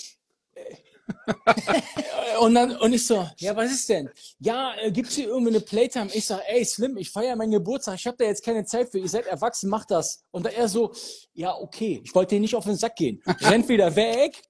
Und 2.40 2.54
dann, 2.54 2.76
und 2.76 2.92
ich 2.92 3.06
so, 3.06 3.26
ja, 3.38 3.54
was 3.56 3.70
ist 3.72 3.88
denn? 3.88 4.10
Ja, 4.40 4.74
äh, 4.74 4.90
gibt's 4.90 5.14
hier 5.14 5.28
irgendwie 5.28 5.50
eine 5.50 5.60
Playtime? 5.60 6.10
Ich 6.12 6.26
sag, 6.26 6.42
ey, 6.48 6.64
Slim, 6.64 6.96
ich 6.96 7.10
feiere 7.10 7.36
meinen 7.36 7.52
Geburtstag, 7.52 7.94
ich 7.94 8.06
habe 8.06 8.16
da 8.18 8.24
jetzt 8.24 8.44
keine 8.44 8.64
Zeit 8.64 8.90
für, 8.90 8.98
ihr 8.98 9.08
seid 9.08 9.26
erwachsen, 9.26 9.70
macht 9.70 9.90
das. 9.90 10.24
Und 10.32 10.44
da 10.44 10.50
er 10.50 10.68
so, 10.68 10.92
ja, 11.32 11.54
okay, 11.56 12.02
ich 12.04 12.14
wollte 12.14 12.34
dir 12.34 12.40
nicht 12.40 12.54
auf 12.56 12.64
den 12.64 12.76
Sack 12.76 12.96
gehen. 12.96 13.22
Rennt 13.40 13.68
wieder 13.68 13.94
weg, 13.96 14.42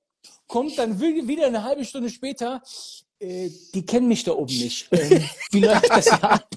kommt 0.49 0.77
dann 0.79 0.99
wi- 1.01 1.29
wieder 1.29 1.47
eine 1.47 1.63
halbe 1.63 1.85
Stunde 1.85 2.11
später, 2.11 2.63
die 3.21 3.87
kennen 3.87 4.09
mich 4.09 4.25
da 4.25 4.33
oben 4.33 4.53
nicht. 4.53 4.89
Ähm, 4.93 5.25
wie 5.51 5.61
läuft 5.61 5.89
das 5.89 6.09
ab? 6.09 6.49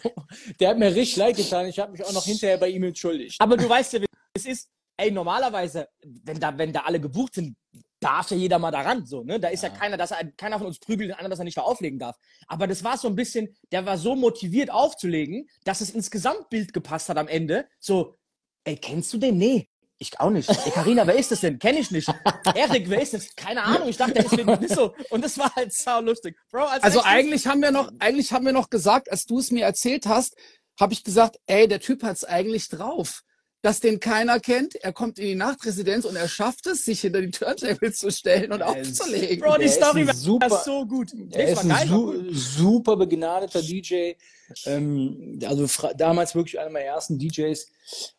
Der 0.59 0.69
hat 0.69 0.77
mir 0.77 0.93
richtig 0.93 1.15
leid 1.17 1.37
getan. 1.37 1.67
Ich 1.67 1.79
habe 1.79 1.91
mich 1.91 2.03
auch 2.03 2.11
noch 2.11 2.25
hinterher 2.25 2.57
bei 2.57 2.69
ihm 2.69 2.83
entschuldigt. 2.83 3.37
Aber 3.39 3.55
du 3.55 3.67
weißt 3.67 3.93
ja, 3.93 4.01
wie 4.01 4.05
es 4.33 4.45
ist. 4.45 4.69
Ey, 4.97 5.11
normalerweise, 5.11 5.87
wenn 6.03 6.39
da, 6.39 6.57
wenn 6.57 6.73
da 6.73 6.81
alle 6.81 6.99
gebucht 6.99 7.35
sind, 7.35 7.55
darf 8.01 8.31
ja 8.31 8.37
jeder 8.37 8.59
mal 8.59 8.71
daran, 8.71 9.05
so, 9.05 9.23
ne? 9.23 9.39
Da 9.39 9.49
ist 9.49 9.63
ja, 9.63 9.69
keiner, 9.69 9.97
dass 9.97 10.11
er, 10.11 10.31
keiner 10.31 10.57
von 10.57 10.67
uns 10.67 10.79
prügelt 10.79 11.09
den 11.09 11.15
anderen, 11.15 11.31
dass 11.31 11.39
er 11.39 11.45
nicht 11.45 11.57
da 11.57 11.61
auflegen 11.61 11.99
darf. 11.99 12.17
Aber 12.47 12.67
das 12.67 12.83
war 12.83 12.97
so 12.97 13.07
ein 13.07 13.15
bisschen, 13.15 13.55
der 13.71 13.85
war 13.85 13.97
so 13.97 14.15
motiviert 14.15 14.71
aufzulegen, 14.71 15.49
dass 15.63 15.81
es 15.81 15.91
ins 15.91 16.11
Gesamtbild 16.11 16.73
gepasst 16.73 17.09
hat 17.09 17.17
am 17.17 17.27
Ende. 17.27 17.67
So, 17.79 18.17
ey, 18.65 18.75
kennst 18.75 19.13
du 19.13 19.17
den? 19.17 19.37
Nee. 19.37 19.69
Ich 20.01 20.17
auch 20.19 20.29
nicht. 20.29 20.49
Ey, 20.49 20.71
Carina, 20.71 21.05
wer 21.05 21.15
ist 21.15 21.29
das 21.29 21.41
denn? 21.41 21.59
Kenn 21.59 21.75
ich 21.75 21.91
nicht. 21.91 22.09
Erik, 22.55 22.89
wer 22.89 23.01
ist 23.01 23.13
das? 23.13 23.35
Keine 23.35 23.63
Ahnung. 23.63 23.89
Ich 23.89 23.97
dachte, 23.97 24.13
der 24.13 24.25
ist 24.25 24.31
nicht 24.31 24.73
so. 24.73 24.95
Und 25.09 25.25
das 25.25 25.37
war 25.37 25.53
halt 25.53 25.73
sau 25.73 25.99
lustig. 25.99 26.37
Bro, 26.49 26.63
als 26.63 26.83
also 26.83 27.03
eigentlich 27.03 27.47
haben 27.47 27.61
wir 27.61 27.71
noch, 27.71 27.91
eigentlich 27.99 28.31
haben 28.31 28.45
wir 28.45 28.53
noch 28.53 28.69
gesagt, 28.69 29.11
als 29.11 29.25
du 29.25 29.39
es 29.39 29.51
mir 29.51 29.65
erzählt 29.65 30.05
hast, 30.05 30.35
habe 30.79 30.93
ich 30.93 31.03
gesagt, 31.03 31.37
ey, 31.47 31.67
der 31.67 31.81
Typ 31.81 32.03
hat's 32.03 32.23
eigentlich 32.23 32.69
drauf. 32.69 33.23
Dass 33.61 33.81
den 33.81 33.99
keiner 33.99 34.39
kennt. 34.39 34.75
Er 34.75 34.93
kommt 34.93 35.19
in 35.19 35.25
die 35.25 35.35
Nachtresidenz 35.35 36.05
und 36.05 36.15
er 36.15 36.27
schafft 36.27 36.65
es, 36.67 36.85
sich 36.85 37.01
hinter 37.01 37.21
die 37.21 37.31
Turntables 37.31 37.97
zu 37.97 38.09
stellen 38.11 38.51
und 38.51 38.61
aufzulegen. 38.61 39.39
Bro, 39.39 39.57
die 39.57 39.67
Story 39.67 40.07
war 40.07 40.13
super, 40.13 40.49
super 40.49 40.85
gut. 40.85 41.13
Er 41.31 41.49
ist 41.49 41.69
ein 41.69 41.87
su 41.87 42.31
super 42.31 42.95
begnadeter 42.95 43.61
DJ. 43.61 44.13
Ähm, 44.65 45.39
also 45.45 45.67
damals 45.97 46.35
wirklich 46.35 46.59
einer 46.59 46.69
meiner 46.69 46.85
ersten 46.85 47.19
DJs. 47.19 47.67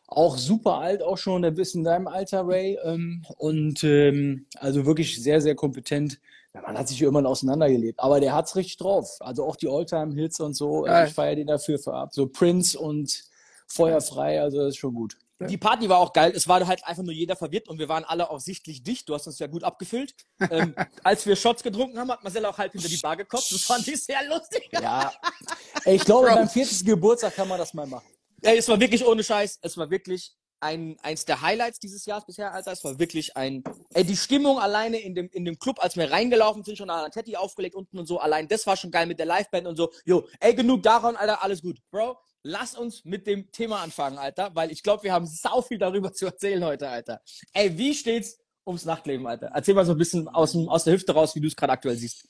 Auch 0.06 0.36
super 0.36 0.78
alt, 0.78 1.02
auch 1.02 1.16
schon, 1.16 1.42
der 1.42 1.52
bist 1.52 1.74
in 1.74 1.84
deinem 1.84 2.06
Alter, 2.06 2.46
Ray. 2.46 2.78
Ähm, 2.84 3.24
und 3.38 3.82
ähm, 3.82 4.46
also 4.56 4.84
wirklich 4.84 5.22
sehr, 5.22 5.40
sehr 5.40 5.54
kompetent. 5.54 6.20
Ja, 6.52 6.62
man 6.62 6.76
hat 6.76 6.88
sich 6.88 7.00
irgendwann 7.00 7.26
auseinandergelebt, 7.26 8.00
aber 8.00 8.18
der 8.18 8.34
hat's 8.34 8.56
richtig 8.56 8.76
drauf. 8.76 9.18
Also 9.20 9.44
auch 9.44 9.54
die 9.54 9.68
Alltime-Hits 9.68 10.40
und 10.40 10.54
so. 10.54 10.84
Ja. 10.84 11.06
Ich 11.06 11.14
feiere 11.14 11.36
den 11.36 11.46
dafür 11.46 11.78
ab. 11.86 12.12
So 12.12 12.26
Prince 12.26 12.78
und 12.78 13.24
Feuerfrei, 13.68 14.40
also 14.40 14.58
das 14.58 14.70
ist 14.70 14.78
schon 14.78 14.94
gut. 14.94 15.16
Die 15.48 15.56
Party 15.56 15.88
war 15.88 15.98
auch 15.98 16.12
geil. 16.12 16.32
Es 16.34 16.46
war 16.48 16.66
halt 16.66 16.84
einfach 16.84 17.02
nur 17.02 17.14
jeder 17.14 17.34
verwirrt 17.34 17.68
und 17.68 17.78
wir 17.78 17.88
waren 17.88 18.04
alle 18.04 18.30
auch 18.30 18.40
sichtlich 18.40 18.82
dicht. 18.82 19.08
Du 19.08 19.14
hast 19.14 19.26
uns 19.26 19.38
ja 19.38 19.46
gut 19.46 19.64
abgefüllt. 19.64 20.14
ähm, 20.50 20.74
als 21.02 21.24
wir 21.24 21.34
Shots 21.34 21.62
getrunken 21.62 21.98
haben, 21.98 22.10
hat 22.10 22.22
Marcel 22.22 22.44
auch 22.44 22.58
halb 22.58 22.72
hinter 22.72 22.88
die 22.88 22.98
Bar 22.98 23.16
gekotzt. 23.16 23.52
Das 23.52 23.62
fand 23.62 23.86
ich 23.88 24.04
sehr 24.04 24.22
lustig. 24.28 24.68
Ja. 24.72 25.12
Ey, 25.84 25.96
ich 25.96 26.04
glaube, 26.04 26.28
beim 26.28 26.48
40. 26.48 26.84
Geburtstag 26.84 27.34
kann 27.34 27.48
man 27.48 27.58
das 27.58 27.72
mal 27.72 27.86
machen. 27.86 28.06
Ey, 28.42 28.58
es 28.58 28.68
war 28.68 28.78
wirklich 28.78 29.04
ohne 29.06 29.24
Scheiß. 29.24 29.58
Es 29.62 29.76
war 29.76 29.90
wirklich 29.90 30.34
ein, 30.60 30.98
eins 31.02 31.24
der 31.24 31.40
Highlights 31.40 31.80
dieses 31.80 32.04
Jahres 32.04 32.26
bisher, 32.26 32.52
Alter. 32.52 32.72
Es 32.72 32.84
war 32.84 32.98
wirklich 32.98 33.36
ein, 33.36 33.64
ey, 33.94 34.04
die 34.04 34.16
Stimmung 34.16 34.58
alleine 34.58 34.98
in 34.98 35.14
dem, 35.14 35.28
in 35.30 35.44
dem 35.44 35.58
Club, 35.58 35.82
als 35.82 35.96
wir 35.96 36.10
reingelaufen 36.10 36.62
sind, 36.64 36.76
schon 36.76 36.90
an 36.90 37.10
Tetti 37.10 37.36
aufgelegt 37.36 37.74
unten 37.74 37.98
und 37.98 38.06
so, 38.06 38.18
allein 38.18 38.46
das 38.46 38.66
war 38.66 38.76
schon 38.76 38.90
geil 38.90 39.06
mit 39.06 39.18
der 39.18 39.26
Liveband 39.26 39.66
und 39.66 39.76
so. 39.76 39.90
Jo, 40.04 40.28
ey, 40.38 40.54
genug 40.54 40.82
davon, 40.82 41.16
Alter, 41.16 41.42
alles 41.42 41.62
gut. 41.62 41.78
Bro, 41.90 42.18
lass 42.42 42.74
uns 42.74 43.04
mit 43.04 43.26
dem 43.26 43.50
Thema 43.52 43.82
anfangen, 43.82 44.18
Alter, 44.18 44.54
weil 44.54 44.70
ich 44.70 44.82
glaube, 44.82 45.04
wir 45.04 45.12
haben 45.12 45.26
sau 45.26 45.62
viel 45.62 45.78
darüber 45.78 46.12
zu 46.12 46.26
erzählen 46.26 46.64
heute, 46.64 46.88
Alter. 46.88 47.20
Ey, 47.52 47.76
wie 47.76 47.94
steht's 47.94 48.38
ums 48.66 48.84
Nachtleben, 48.84 49.26
Alter? 49.26 49.50
Erzähl 49.54 49.74
mal 49.74 49.84
so 49.84 49.92
ein 49.92 49.98
bisschen 49.98 50.28
aus, 50.28 50.54
aus 50.56 50.84
der 50.84 50.94
Hüfte 50.94 51.12
raus, 51.12 51.34
wie 51.34 51.40
du 51.40 51.48
es 51.48 51.56
gerade 51.56 51.72
aktuell 51.72 51.96
siehst. 51.96 52.26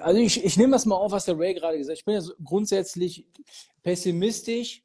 Also 0.00 0.20
ich, 0.20 0.44
ich 0.44 0.56
nehme 0.56 0.72
das 0.72 0.86
mal 0.86 0.96
auf, 0.96 1.12
was 1.12 1.24
der 1.24 1.38
Ray 1.38 1.54
gerade 1.54 1.78
gesagt 1.78 1.96
hat. 1.96 1.98
Ich 1.98 2.04
bin 2.04 2.14
ja 2.14 2.20
so 2.20 2.32
grundsätzlich 2.42 3.26
pessimistisch, 3.82 4.82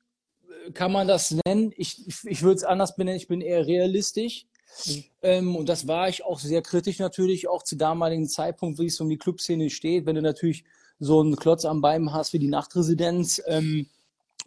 kann 0.74 0.92
man 0.92 1.08
das 1.08 1.36
nennen. 1.46 1.72
Ich, 1.76 2.08
ich, 2.08 2.18
ich 2.26 2.42
würde 2.42 2.58
es 2.58 2.64
anders 2.64 2.96
benennen, 2.96 3.18
ich 3.18 3.28
bin 3.28 3.42
eher 3.42 3.66
realistisch. 3.66 4.48
Mhm. 4.86 5.04
Ähm, 5.22 5.56
und 5.56 5.70
das 5.70 5.88
war 5.88 6.10
ich 6.10 6.26
auch 6.26 6.40
sehr 6.40 6.62
kritisch 6.62 7.00
natürlich, 7.00 7.48
auch 7.48 7.64
zu 7.64 7.76
damaligen 7.76 8.28
Zeitpunkt, 8.28 8.80
wie 8.80 8.88
es 8.88 9.00
um 9.00 9.10
die 9.10 9.18
Clubszene 9.18 9.70
steht. 9.70 10.06
Wenn 10.06 10.16
du 10.16 10.22
natürlich 10.22 10.66
so 11.00 11.20
einen 11.20 11.36
Klotz 11.36 11.66
am 11.66 11.82
Bein 11.82 12.12
hast 12.14 12.34
wie 12.34 12.40
die 12.40 12.48
Nachtresidenz, 12.48 13.42
ähm, 13.48 13.90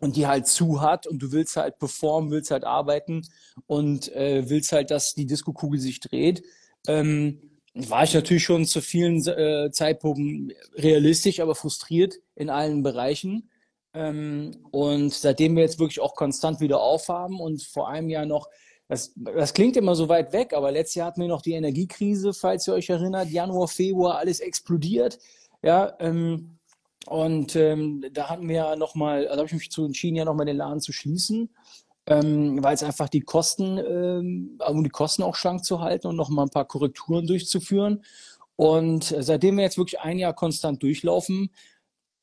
und 0.00 0.16
die 0.16 0.26
halt 0.26 0.46
zu 0.46 0.80
hat 0.80 1.06
und 1.06 1.20
du 1.20 1.32
willst 1.32 1.56
halt 1.56 1.78
performen, 1.78 2.30
willst 2.30 2.50
halt 2.50 2.64
arbeiten 2.64 3.22
und 3.66 4.12
äh, 4.14 4.48
willst 4.48 4.72
halt, 4.72 4.90
dass 4.90 5.14
die 5.14 5.26
Disco-Kugel 5.26 5.80
sich 5.80 6.00
dreht, 6.00 6.42
ähm, 6.86 7.40
war 7.74 8.04
ich 8.04 8.14
natürlich 8.14 8.44
schon 8.44 8.64
zu 8.64 8.80
vielen 8.80 9.24
äh, 9.26 9.70
Zeitpunkten 9.70 10.52
realistisch, 10.74 11.40
aber 11.40 11.54
frustriert 11.54 12.14
in 12.34 12.50
allen 12.50 12.82
Bereichen. 12.82 13.50
Ähm, 13.94 14.52
und 14.70 15.12
seitdem 15.12 15.56
wir 15.56 15.62
jetzt 15.62 15.78
wirklich 15.78 16.00
auch 16.00 16.14
konstant 16.14 16.60
wieder 16.60 16.80
aufhaben 16.80 17.40
und 17.40 17.62
vor 17.62 17.88
einem 17.88 18.08
Jahr 18.08 18.26
noch, 18.26 18.48
das, 18.88 19.12
das 19.16 19.54
klingt 19.54 19.76
immer 19.76 19.94
so 19.94 20.08
weit 20.08 20.32
weg, 20.32 20.54
aber 20.54 20.72
letztes 20.72 20.96
Jahr 20.96 21.08
hatten 21.08 21.20
wir 21.20 21.28
noch 21.28 21.42
die 21.42 21.52
Energiekrise, 21.52 22.32
falls 22.32 22.66
ihr 22.66 22.74
euch 22.74 22.88
erinnert, 22.88 23.28
Januar, 23.28 23.68
Februar, 23.68 24.18
alles 24.18 24.40
explodiert. 24.40 25.18
Ja, 25.62 25.94
ähm, 26.00 26.57
und 27.08 27.56
ähm, 27.56 28.04
da 28.12 28.28
hatten 28.28 28.46
wir 28.48 28.56
ja 28.56 28.76
nochmal, 28.76 29.24
da 29.24 29.36
habe 29.36 29.46
ich 29.46 29.52
mich 29.54 29.70
zu 29.70 29.84
entschieden, 29.84 30.16
ja 30.16 30.26
nochmal 30.26 30.44
den 30.44 30.58
Laden 30.58 30.80
zu 30.80 30.92
schließen, 30.92 31.48
ähm, 32.06 32.62
weil 32.62 32.74
es 32.74 32.82
einfach 32.82 33.08
die 33.08 33.22
Kosten, 33.22 33.78
ähm, 33.78 34.58
um 34.68 34.84
die 34.84 34.90
Kosten 34.90 35.22
auch 35.22 35.34
schlank 35.34 35.64
zu 35.64 35.80
halten 35.80 36.06
und 36.06 36.16
nochmal 36.16 36.44
ein 36.44 36.50
paar 36.50 36.66
Korrekturen 36.66 37.26
durchzuführen. 37.26 38.04
Und 38.56 39.14
seitdem 39.18 39.56
wir 39.56 39.64
jetzt 39.64 39.78
wirklich 39.78 40.00
ein 40.00 40.18
Jahr 40.18 40.34
konstant 40.34 40.82
durchlaufen 40.82 41.50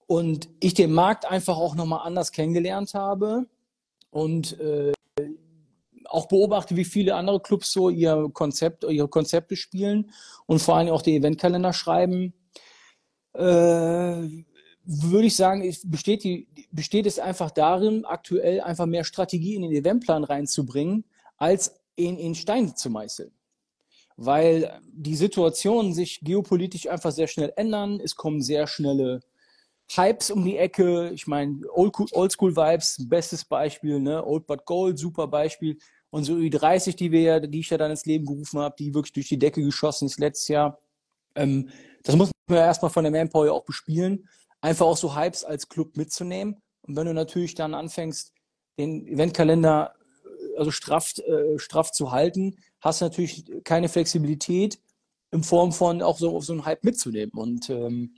und 0.06 0.50
ich 0.60 0.76
den 0.76 0.94
Markt 0.94 1.26
einfach 1.26 1.58
auch 1.58 1.74
nochmal 1.74 2.06
anders 2.06 2.32
kennengelernt 2.32 2.94
habe 2.94 3.48
und 4.12 4.60
äh, 4.60 4.92
auch 6.06 6.28
beobachte, 6.28 6.76
wie 6.76 6.86
viele 6.86 7.16
andere 7.16 7.40
Clubs 7.40 7.72
so 7.72 7.90
ihr 7.90 8.30
Konzept, 8.34 8.84
ihre 8.84 9.08
Konzepte 9.08 9.56
spielen 9.56 10.12
und 10.46 10.60
vor 10.60 10.76
allem 10.76 10.90
auch 10.90 11.02
die 11.02 11.16
Eventkalender 11.16 11.74
schreiben, 11.74 12.34
äh, 13.34 14.28
würde 14.86 15.28
ich 15.28 15.36
sagen, 15.36 15.76
besteht, 15.86 16.24
die, 16.24 16.48
besteht 16.72 17.06
es 17.06 17.20
einfach 17.20 17.52
darin, 17.52 18.06
aktuell 18.06 18.62
einfach 18.62 18.86
mehr 18.86 19.04
Strategie 19.04 19.56
in 19.56 19.64
den 19.64 19.72
Eventplan 19.72 20.24
reinzubringen, 20.24 21.06
als 21.38 21.80
in, 21.96 22.18
in 22.18 22.36
Stein 22.36 22.76
zu 22.76 22.90
meißeln. 22.90 23.32
Weil 24.18 24.80
die 24.94 25.16
Situationen 25.16 25.94
sich 25.94 26.22
geopolitisch 26.22 26.88
einfach 26.88 27.12
sehr 27.12 27.28
schnell 27.28 27.52
ändern. 27.58 28.00
Es 28.00 28.16
kommen 28.16 28.42
sehr 28.42 28.68
schnelle 28.68 29.22
Hypes 29.92 30.32
um 30.32 30.46
die 30.46 30.58
Ecke. 30.58 31.10
Ich 31.14 31.28
meine, 31.28 31.60
Oldschool-Vibes, 31.74 33.08
bestes 33.10 33.44
Beispiel, 33.44 34.00
ne? 34.00 34.26
Old 34.26 34.48
But 34.48 34.66
Gold, 34.66 34.98
super 34.98 35.28
Beispiel. 35.28 35.78
Und 36.12 36.24
so 36.24 36.40
die 36.40 36.50
30, 36.50 36.96
die 36.96 37.12
wir, 37.12 37.42
die 37.42 37.60
ich 37.60 37.70
ja 37.70 37.78
dann 37.78 37.92
ins 37.92 38.06
Leben 38.06 38.26
gerufen 38.26 38.60
habe, 38.60 38.76
die 38.80 38.94
wirklich 38.94 39.14
durch 39.14 39.28
die 39.28 39.40
Decke 39.40 39.62
geschossen 39.62 40.06
ist 40.06 40.20
letztes 40.20 40.48
Jahr. 40.48 40.80
Ähm, 41.36 41.70
das 42.04 42.16
muss 42.16 42.32
man 42.48 42.60
ja 42.60 42.66
erstmal 42.66 42.92
von 42.92 43.04
der 43.04 43.12
Manpower 43.12 43.52
auch 43.52 43.66
bespielen 43.66 44.30
einfach 44.66 44.88
auch 44.88 44.98
so 44.98 45.16
Hypes 45.16 45.44
als 45.44 45.70
Club 45.70 45.96
mitzunehmen. 45.96 46.58
Und 46.82 46.96
wenn 46.96 47.06
du 47.06 47.14
natürlich 47.14 47.56
dann 47.56 47.74
anfängst, 47.74 48.34
den 48.78 49.08
Eventkalender 49.08 49.94
äh, 50.26 50.58
also 50.58 50.72
straff, 50.72 51.18
äh, 51.20 51.60
straff 51.60 51.92
zu 51.92 52.12
halten, 52.12 52.58
hast 52.82 53.02
du 53.02 53.06
natürlich 53.06 53.46
keine 53.64 53.90
Flexibilität 53.90 54.80
in 55.32 55.44
Form 55.44 55.72
von 55.72 56.02
auch 56.02 56.18
so, 56.18 56.40
so 56.42 56.54
einen 56.54 56.66
Hype 56.66 56.84
mitzunehmen. 56.84 57.32
Und 57.34 57.70
ähm, 57.70 58.16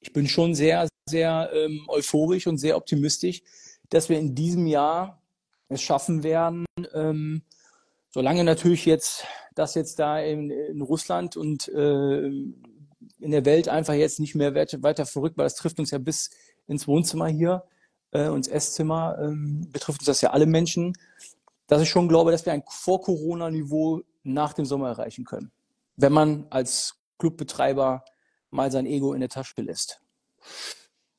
ich 0.00 0.12
bin 0.12 0.28
schon 0.28 0.54
sehr, 0.54 0.88
sehr 1.08 1.50
ähm, 1.54 1.84
euphorisch 1.88 2.46
und 2.46 2.58
sehr 2.58 2.76
optimistisch, 2.76 3.42
dass 3.88 4.08
wir 4.08 4.18
in 4.18 4.34
diesem 4.34 4.66
Jahr 4.66 5.22
es 5.68 5.82
schaffen 5.82 6.22
werden, 6.22 6.66
ähm, 6.94 7.42
solange 8.10 8.44
natürlich 8.44 8.84
jetzt 8.84 9.24
das 9.54 9.74
jetzt 9.74 9.98
da 9.98 10.20
in, 10.20 10.50
in 10.50 10.82
Russland 10.82 11.36
und 11.36 11.68
äh, 11.68 12.30
in 13.20 13.30
der 13.30 13.44
Welt 13.44 13.68
einfach 13.68 13.94
jetzt 13.94 14.20
nicht 14.20 14.34
mehr 14.34 14.54
weiter 14.54 15.06
verrückt, 15.06 15.36
weil 15.36 15.46
das 15.46 15.56
trifft 15.56 15.78
uns 15.78 15.90
ja 15.90 15.98
bis 15.98 16.30
ins 16.66 16.86
Wohnzimmer 16.86 17.28
hier, 17.28 17.64
äh, 18.12 18.26
ins 18.28 18.48
Esszimmer, 18.48 19.18
ähm, 19.20 19.68
betrifft 19.70 20.00
uns 20.00 20.06
das 20.06 20.20
ja 20.20 20.30
alle 20.30 20.46
Menschen, 20.46 20.96
dass 21.66 21.82
ich 21.82 21.90
schon 21.90 22.08
glaube, 22.08 22.30
dass 22.30 22.46
wir 22.46 22.52
ein 22.52 22.62
Vor-Corona-Niveau 22.66 24.02
nach 24.22 24.52
dem 24.52 24.64
Sommer 24.64 24.88
erreichen 24.88 25.24
können, 25.24 25.50
wenn 25.96 26.12
man 26.12 26.46
als 26.50 26.96
Clubbetreiber 27.18 28.04
mal 28.50 28.70
sein 28.70 28.86
Ego 28.86 29.12
in 29.12 29.20
der 29.20 29.28
Tasche 29.28 29.60
lässt. 29.60 30.00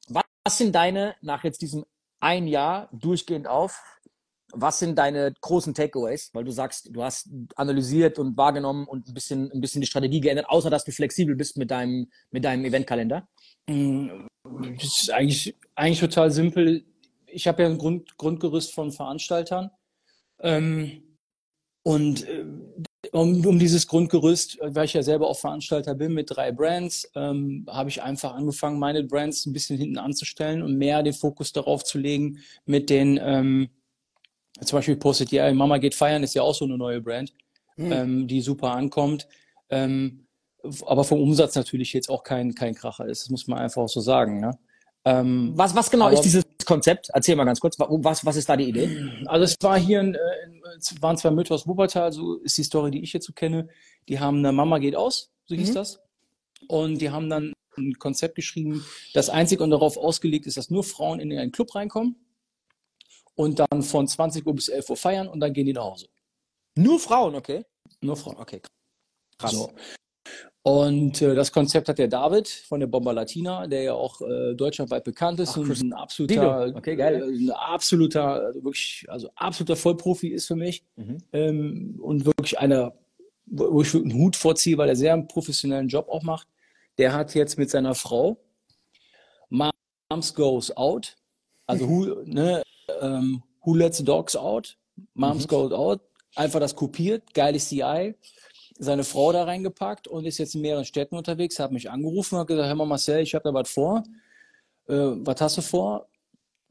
Was 0.08 0.58
sind 0.58 0.74
deine, 0.74 1.16
nach 1.22 1.44
jetzt 1.44 1.62
diesem 1.62 1.86
ein 2.20 2.48
Jahr 2.48 2.90
durchgehend 2.92 3.48
auf, 3.48 3.82
was 4.54 4.80
sind 4.80 4.98
deine 4.98 5.34
großen 5.42 5.74
Takeaways? 5.74 6.32
Weil 6.34 6.44
du 6.44 6.52
sagst, 6.52 6.90
du 6.92 7.04
hast 7.04 7.30
analysiert 7.56 8.20
und 8.20 8.38
wahrgenommen 8.38 8.88
und 8.88 9.08
ein 9.08 9.14
bisschen, 9.14 9.52
ein 9.52 9.62
bisschen 9.62 9.82
die 9.82 9.88
Strategie 9.88 10.22
geändert, 10.22 10.50
außer 10.50 10.70
dass 10.70 10.84
du 10.84 10.92
flexibel 10.92 11.36
bist 11.36 11.58
mit 11.58 11.72
deinem, 11.72 12.10
mit 12.32 12.46
deinem 12.46 12.66
Eventkalender. 12.66 13.28
Mm, 13.68 14.28
das 14.78 15.02
ist 15.02 15.12
eigentlich, 15.12 15.56
eigentlich 15.76 16.00
total 16.00 16.32
simpel. 16.32 16.86
Ich 17.28 17.48
habe 17.48 17.64
ja 17.64 17.70
ein 17.70 17.78
Grund, 17.78 18.18
Grundgerüst 18.18 18.74
von 18.74 18.92
Veranstaltern. 18.92 19.70
Ähm, 20.42 21.04
und 21.84 22.28
äh, 22.28 22.46
um, 23.12 23.46
um 23.46 23.60
dieses 23.60 23.88
Grundgerüst, 23.88 24.60
weil 24.62 24.86
ich 24.86 24.94
ja 24.94 25.04
selber 25.04 25.28
auch 25.28 25.40
Veranstalter 25.40 25.96
bin 25.96 26.14
mit 26.14 26.30
drei 26.30 26.52
Brands, 26.52 27.10
ähm, 27.16 27.66
habe 27.70 27.90
ich 27.90 28.02
einfach 28.02 28.34
angefangen, 28.34 28.80
meine 28.80 29.04
Brands 29.04 29.46
ein 29.46 29.54
bisschen 29.54 29.78
hinten 29.78 29.98
anzustellen 29.98 30.62
und 30.62 30.78
mehr 30.78 31.02
den 31.04 31.14
Fokus 31.14 31.54
darauf 31.54 31.84
zu 31.84 31.98
legen, 31.98 32.40
mit 32.66 32.90
den 32.90 33.20
ähm, 33.22 33.70
zum 34.64 34.78
Beispiel 34.78 34.96
postet 34.96 35.32
ja, 35.32 35.52
Mama 35.54 35.78
geht 35.78 35.96
feiern, 35.96 36.24
ist 36.24 36.36
ja 36.36 36.42
auch 36.42 36.56
so 36.56 36.66
eine 36.66 36.78
neue 36.78 37.02
Brand, 37.02 37.34
mhm. 37.78 37.92
ähm, 37.92 38.28
die 38.28 38.42
super 38.42 38.72
ankommt. 38.72 39.28
Ähm, 39.70 40.26
aber 40.86 41.04
vom 41.04 41.22
Umsatz 41.22 41.56
natürlich 41.56 41.94
jetzt 41.94 42.10
auch 42.10 42.24
kein, 42.24 42.54
kein 42.54 42.76
Kracher 42.76 43.06
ist. 43.06 43.24
Das 43.24 43.30
muss 43.30 43.48
man 43.48 43.60
einfach 43.60 43.82
auch 43.82 43.90
so 43.90 44.02
sagen. 44.02 44.40
Ne? 44.40 44.52
Ähm, 45.06 45.54
was, 45.56 45.74
was 45.76 45.90
genau 45.90 46.06
aber, 46.06 46.16
ist 46.16 46.22
dieses 46.22 46.44
Konzept? 46.66 47.10
Erzähl 47.14 47.36
mal 47.36 47.46
ganz 47.46 47.60
kurz. 47.60 47.78
Was, 47.80 48.26
was 48.26 48.36
ist 48.36 48.50
da 48.50 48.58
die 48.58 48.68
Idee? 48.68 49.10
Also 49.26 49.46
es 49.46 49.56
war 49.62 49.80
hier, 49.80 50.02
in, 50.02 50.18
es 50.78 51.02
waren 51.02 51.18
zwei 51.18 51.32
Mütter 51.32 51.56
aus 51.56 51.66
Wuppertal, 51.66 52.12
so 52.12 52.38
ist 52.38 52.58
die 52.58 52.64
Story, 52.64 52.92
die 52.92 53.02
ich 53.02 53.14
jetzt 53.14 53.26
so 53.26 53.34
kenne. 53.34 53.70
Die 54.10 54.20
haben 54.20 54.40
eine 54.40 54.52
Mama 54.52 54.80
geht 54.80 54.96
aus, 54.96 55.32
so 55.46 55.56
hieß 55.56 55.70
mhm. 55.70 55.76
das. 55.76 56.00
Und 56.68 57.00
die 57.00 57.10
haben 57.10 57.30
dann 57.30 57.54
ein 57.78 57.94
Konzept 57.94 58.36
geschrieben, 58.36 58.84
das 59.14 59.30
einzig 59.30 59.62
und 59.62 59.70
darauf 59.70 59.96
ausgelegt 59.98 60.46
ist, 60.48 60.58
dass 60.58 60.70
nur 60.70 60.84
Frauen 60.84 61.22
in 61.22 61.32
einen 61.32 61.54
Club 61.54 61.74
reinkommen 61.74 62.18
und 63.40 63.58
dann 63.58 63.82
von 63.84 64.06
20 64.06 64.46
Uhr 64.46 64.54
bis 64.54 64.68
11 64.68 64.90
Uhr 64.90 64.98
feiern 64.98 65.30
und 65.30 65.40
dann 65.40 65.54
gehen 65.54 65.66
die 65.66 65.72
nach 65.72 65.86
Hause. 65.86 66.08
Nur 66.76 67.00
Frauen, 67.00 67.36
okay? 67.36 67.64
Nur 68.02 68.18
Frauen, 68.18 68.36
okay. 68.38 68.62
Krass. 69.38 69.52
So. 69.54 69.72
Und 70.62 71.22
äh, 71.22 71.36
das 71.36 71.50
Konzept 71.54 71.88
hat 71.88 72.00
der 72.00 72.10
David 72.10 72.50
von 72.50 72.82
der 72.82 72.88
Bomba 72.88 73.14
Latina, 73.14 73.66
der 73.66 73.84
ja 73.84 73.94
auch 73.94 74.20
äh, 74.20 74.56
deutschlandweit 74.56 75.06
bekannt 75.06 75.40
ist 75.40 75.52
Ach, 75.52 75.58
und 75.60 75.70
ein 75.72 75.94
absoluter, 75.94 76.74
Okay, 76.76 76.98
geil. 76.98 77.24
äh, 77.24 77.46
ein 77.46 77.52
absoluter, 77.52 78.44
also 78.44 78.62
wirklich, 78.62 79.06
also 79.08 79.30
absoluter 79.36 79.78
Vollprofi 79.78 80.28
ist 80.28 80.46
für 80.48 80.58
mich 80.58 80.84
Mhm. 80.98 81.18
ähm, 81.32 82.00
und 82.02 82.26
wirklich 82.26 82.60
einer, 82.60 82.94
wo 83.46 83.82
ich 83.82 83.96
einen 83.96 84.14
Hut 84.16 84.36
vorziehe, 84.36 84.78
weil 84.78 84.90
er 84.90 84.98
sehr 84.98 85.14
einen 85.14 85.30
professionellen 85.30 85.88
Job 85.88 86.10
auch 86.10 86.24
macht. 86.24 86.50
Der 86.98 87.14
hat 87.14 87.34
jetzt 87.36 87.58
mit 87.58 87.70
seiner 87.70 87.96
Frau 87.96 88.38
Moms 89.48 90.34
Goes 90.36 90.76
Out, 90.76 91.16
also 91.68 91.88
who, 91.90 92.22
ne, 92.26 92.64
ähm, 93.02 93.44
who 93.64 93.76
lets 93.76 93.98
the 93.98 94.04
dogs 94.04 94.36
out? 94.36 94.78
Moms 95.14 95.48
Goes 95.48 95.72
Out, 95.72 96.02
einfach 96.36 96.60
das 96.60 96.76
kopiert, 96.76 97.34
geiles 97.34 97.70
CI, 97.70 98.16
seine 98.78 99.04
Frau 99.04 99.32
da 99.32 99.44
reingepackt 99.44 100.08
und 100.08 100.26
ist 100.26 100.38
jetzt 100.38 100.56
in 100.56 100.62
mehreren 100.62 100.86
Städten 100.86 101.16
unterwegs, 101.16 101.60
hat 101.60 101.72
mich 101.72 101.90
angerufen 101.90 102.36
und 102.36 102.42
hat 102.42 102.48
gesagt, 102.48 102.68
hör 102.68 102.76
mal 102.76 102.86
Marcel, 102.86 103.22
ich 103.22 103.36
habe 103.36 103.44
da 103.44 103.54
was 103.54 103.70
vor. 103.70 104.04
Äh, 104.88 104.94
was 104.94 105.42
hast 105.42 105.58
du 105.58 105.62
vor? 105.62 106.08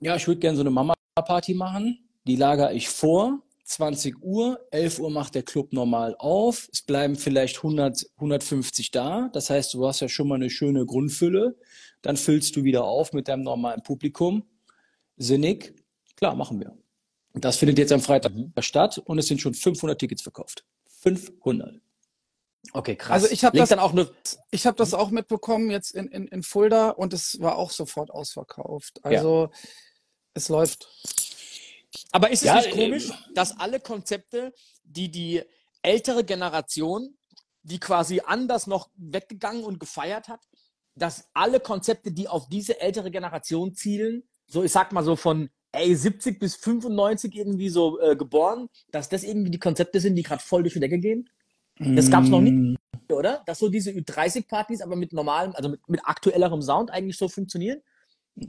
Ja, 0.00 0.16
ich 0.16 0.26
würde 0.26 0.40
gerne 0.40 0.56
so 0.56 0.62
eine 0.62 0.70
Mama-Party 0.70 1.54
machen. 1.54 1.98
Die 2.26 2.36
lager 2.36 2.72
ich 2.72 2.88
vor. 2.88 3.40
20 3.64 4.22
Uhr, 4.22 4.58
11 4.70 4.98
Uhr 4.98 5.10
macht 5.10 5.34
der 5.34 5.42
Club 5.42 5.74
normal 5.74 6.16
auf. 6.18 6.68
Es 6.72 6.80
bleiben 6.80 7.16
vielleicht 7.16 7.58
100, 7.58 8.06
150 8.16 8.90
da. 8.90 9.28
Das 9.34 9.50
heißt, 9.50 9.74
du 9.74 9.86
hast 9.86 10.00
ja 10.00 10.08
schon 10.08 10.28
mal 10.28 10.36
eine 10.36 10.48
schöne 10.48 10.86
Grundfülle. 10.86 11.56
Dann 12.00 12.16
füllst 12.16 12.56
du 12.56 12.64
wieder 12.64 12.84
auf 12.84 13.12
mit 13.12 13.28
deinem 13.28 13.42
normalen 13.42 13.82
Publikum. 13.82 14.44
Sinnig. 15.18 15.74
Klar, 16.18 16.34
machen 16.34 16.60
wir. 16.60 16.76
Und 17.32 17.44
Das 17.44 17.56
findet 17.56 17.78
jetzt 17.78 17.92
am 17.92 18.00
Freitag 18.00 18.32
statt 18.60 18.98
und 18.98 19.18
es 19.18 19.26
sind 19.28 19.40
schon 19.40 19.54
500 19.54 19.98
Tickets 19.98 20.22
verkauft. 20.22 20.64
500. 21.02 21.80
Okay, 22.72 22.96
krass. 22.96 23.22
Also 23.22 23.28
ich 23.32 23.44
hab 23.44 23.54
Link 23.54 23.62
das- 23.62 23.68
dann 23.70 23.78
auch 23.78 23.92
nur. 23.92 24.12
Ich 24.50 24.66
habe 24.66 24.76
das 24.76 24.92
auch 24.94 25.10
mitbekommen 25.10 25.70
jetzt 25.70 25.92
in, 25.92 26.08
in, 26.08 26.26
in 26.28 26.42
Fulda 26.42 26.90
und 26.90 27.12
es 27.12 27.40
war 27.40 27.56
auch 27.56 27.70
sofort 27.70 28.10
ausverkauft. 28.10 29.04
Also 29.04 29.50
es 30.34 30.48
läuft. 30.48 30.88
Aber 32.10 32.30
ist 32.30 32.40
es 32.40 32.46
Ja, 32.46 32.56
nicht 32.56 32.68
äh, 32.68 32.70
komisch, 32.72 33.10
dass 33.34 33.58
alle 33.58 33.80
Konzepte, 33.80 34.52
die 34.84 35.10
die 35.10 35.42
ältere 35.82 36.24
Generation, 36.24 37.16
die 37.62 37.78
quasi 37.78 38.20
anders 38.26 38.66
noch 38.66 38.90
weggegangen 38.96 39.62
und 39.64 39.78
gefeiert 39.78 40.28
hat, 40.28 40.40
dass 40.96 41.28
alle 41.34 41.60
Konzepte, 41.60 42.10
die 42.10 42.26
auf 42.28 42.48
diese 42.48 42.80
ältere 42.80 43.10
Generation 43.10 43.74
zielen, 43.74 44.28
so 44.46 44.64
ich 44.64 44.72
sag 44.72 44.92
mal 44.92 45.04
so 45.04 45.14
von 45.16 45.48
ey, 45.72 45.94
70 45.94 46.38
bis 46.38 46.56
95 46.56 47.34
irgendwie 47.36 47.68
so 47.68 48.00
äh, 48.00 48.16
geboren, 48.16 48.68
dass 48.90 49.08
das 49.08 49.22
irgendwie 49.22 49.50
die 49.50 49.58
Konzepte 49.58 50.00
sind, 50.00 50.16
die 50.16 50.22
gerade 50.22 50.42
voll 50.42 50.62
durch 50.62 50.74
die 50.74 50.80
Decke 50.80 50.98
gehen? 50.98 51.28
Das 51.78 52.10
gab's 52.10 52.28
noch 52.28 52.40
nie, 52.40 52.76
oder? 53.08 53.42
Dass 53.46 53.60
so 53.60 53.68
diese 53.68 53.92
Ü30-Partys, 53.92 54.80
aber 54.80 54.96
mit 54.96 55.12
normalem, 55.12 55.54
also 55.54 55.68
mit, 55.68 55.88
mit 55.88 56.00
aktuellerem 56.04 56.60
Sound 56.60 56.90
eigentlich 56.90 57.16
so 57.16 57.28
funktionieren? 57.28 57.80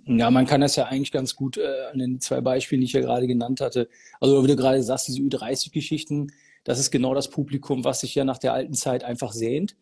Ja, 0.06 0.30
man 0.30 0.46
kann 0.46 0.62
das 0.62 0.76
ja 0.76 0.86
eigentlich 0.86 1.12
ganz 1.12 1.36
gut 1.36 1.58
äh, 1.58 1.86
an 1.92 2.00
den 2.00 2.20
zwei 2.20 2.42
Beispielen, 2.42 2.82
die 2.82 2.86
ich 2.86 2.94
ja 2.94 3.02
gerade 3.02 3.28
genannt 3.28 3.62
hatte. 3.62 3.90
Also, 4.20 4.44
wie 4.44 4.48
du 4.48 4.56
gerade 4.56 4.82
sagst, 4.84 5.08
diese 5.08 5.22
Ü30-Geschichten, 5.22 6.32
das 6.64 6.80
ist 6.80 6.92
genau 6.92 7.14
das 7.14 7.30
Publikum, 7.30 7.84
was 7.84 8.02
sich 8.02 8.16
ja 8.16 8.24
nach 8.24 8.38
der 8.38 8.54
alten 8.54 8.74
Zeit 8.74 9.04
einfach 9.04 9.32
sehnt. 9.32 9.76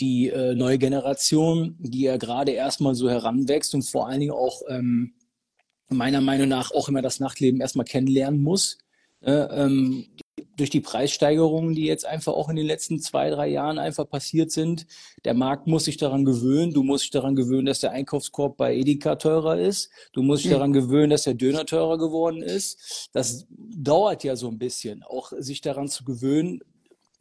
Die 0.00 0.28
äh, 0.28 0.54
neue 0.54 0.78
Generation, 0.78 1.76
die 1.78 2.02
ja 2.02 2.16
gerade 2.16 2.52
erstmal 2.52 2.94
so 2.94 3.08
heranwächst 3.08 3.74
und 3.74 3.82
vor 3.82 4.08
allen 4.08 4.20
Dingen 4.20 4.32
auch 4.32 4.62
ähm, 4.68 5.14
meiner 5.88 6.20
Meinung 6.20 6.48
nach 6.48 6.70
auch 6.72 6.88
immer 6.88 7.02
das 7.02 7.20
Nachtleben 7.20 7.60
erstmal 7.60 7.86
kennenlernen 7.86 8.42
muss. 8.42 8.78
Äh, 9.20 9.32
ähm, 9.32 10.06
durch 10.56 10.70
die 10.70 10.80
Preissteigerungen, 10.80 11.74
die 11.74 11.84
jetzt 11.86 12.04
einfach 12.04 12.32
auch 12.32 12.48
in 12.48 12.56
den 12.56 12.66
letzten 12.66 13.00
zwei, 13.00 13.30
drei 13.30 13.48
Jahren 13.48 13.78
einfach 13.78 14.08
passiert 14.08 14.50
sind. 14.50 14.86
Der 15.24 15.34
Markt 15.34 15.66
muss 15.66 15.84
sich 15.84 15.96
daran 15.96 16.24
gewöhnen. 16.24 16.72
Du 16.72 16.82
musst 16.82 17.04
dich 17.04 17.10
daran 17.10 17.36
gewöhnen, 17.36 17.66
dass 17.66 17.80
der 17.80 17.92
Einkaufskorb 17.92 18.56
bei 18.56 18.74
Edeka 18.74 19.16
teurer 19.16 19.58
ist. 19.58 19.90
Du 20.12 20.22
musst 20.22 20.44
dich 20.44 20.50
Mhm. 20.50 20.54
daran 20.54 20.72
gewöhnen, 20.72 21.10
dass 21.10 21.22
der 21.24 21.34
Döner 21.34 21.64
teurer 21.64 21.98
geworden 21.98 22.42
ist. 22.42 23.08
Das 23.12 23.46
dauert 23.50 24.24
ja 24.24 24.36
so 24.36 24.48
ein 24.48 24.58
bisschen, 24.58 25.02
auch 25.04 25.32
sich 25.38 25.60
daran 25.60 25.88
zu 25.88 26.04
gewöhnen, 26.04 26.60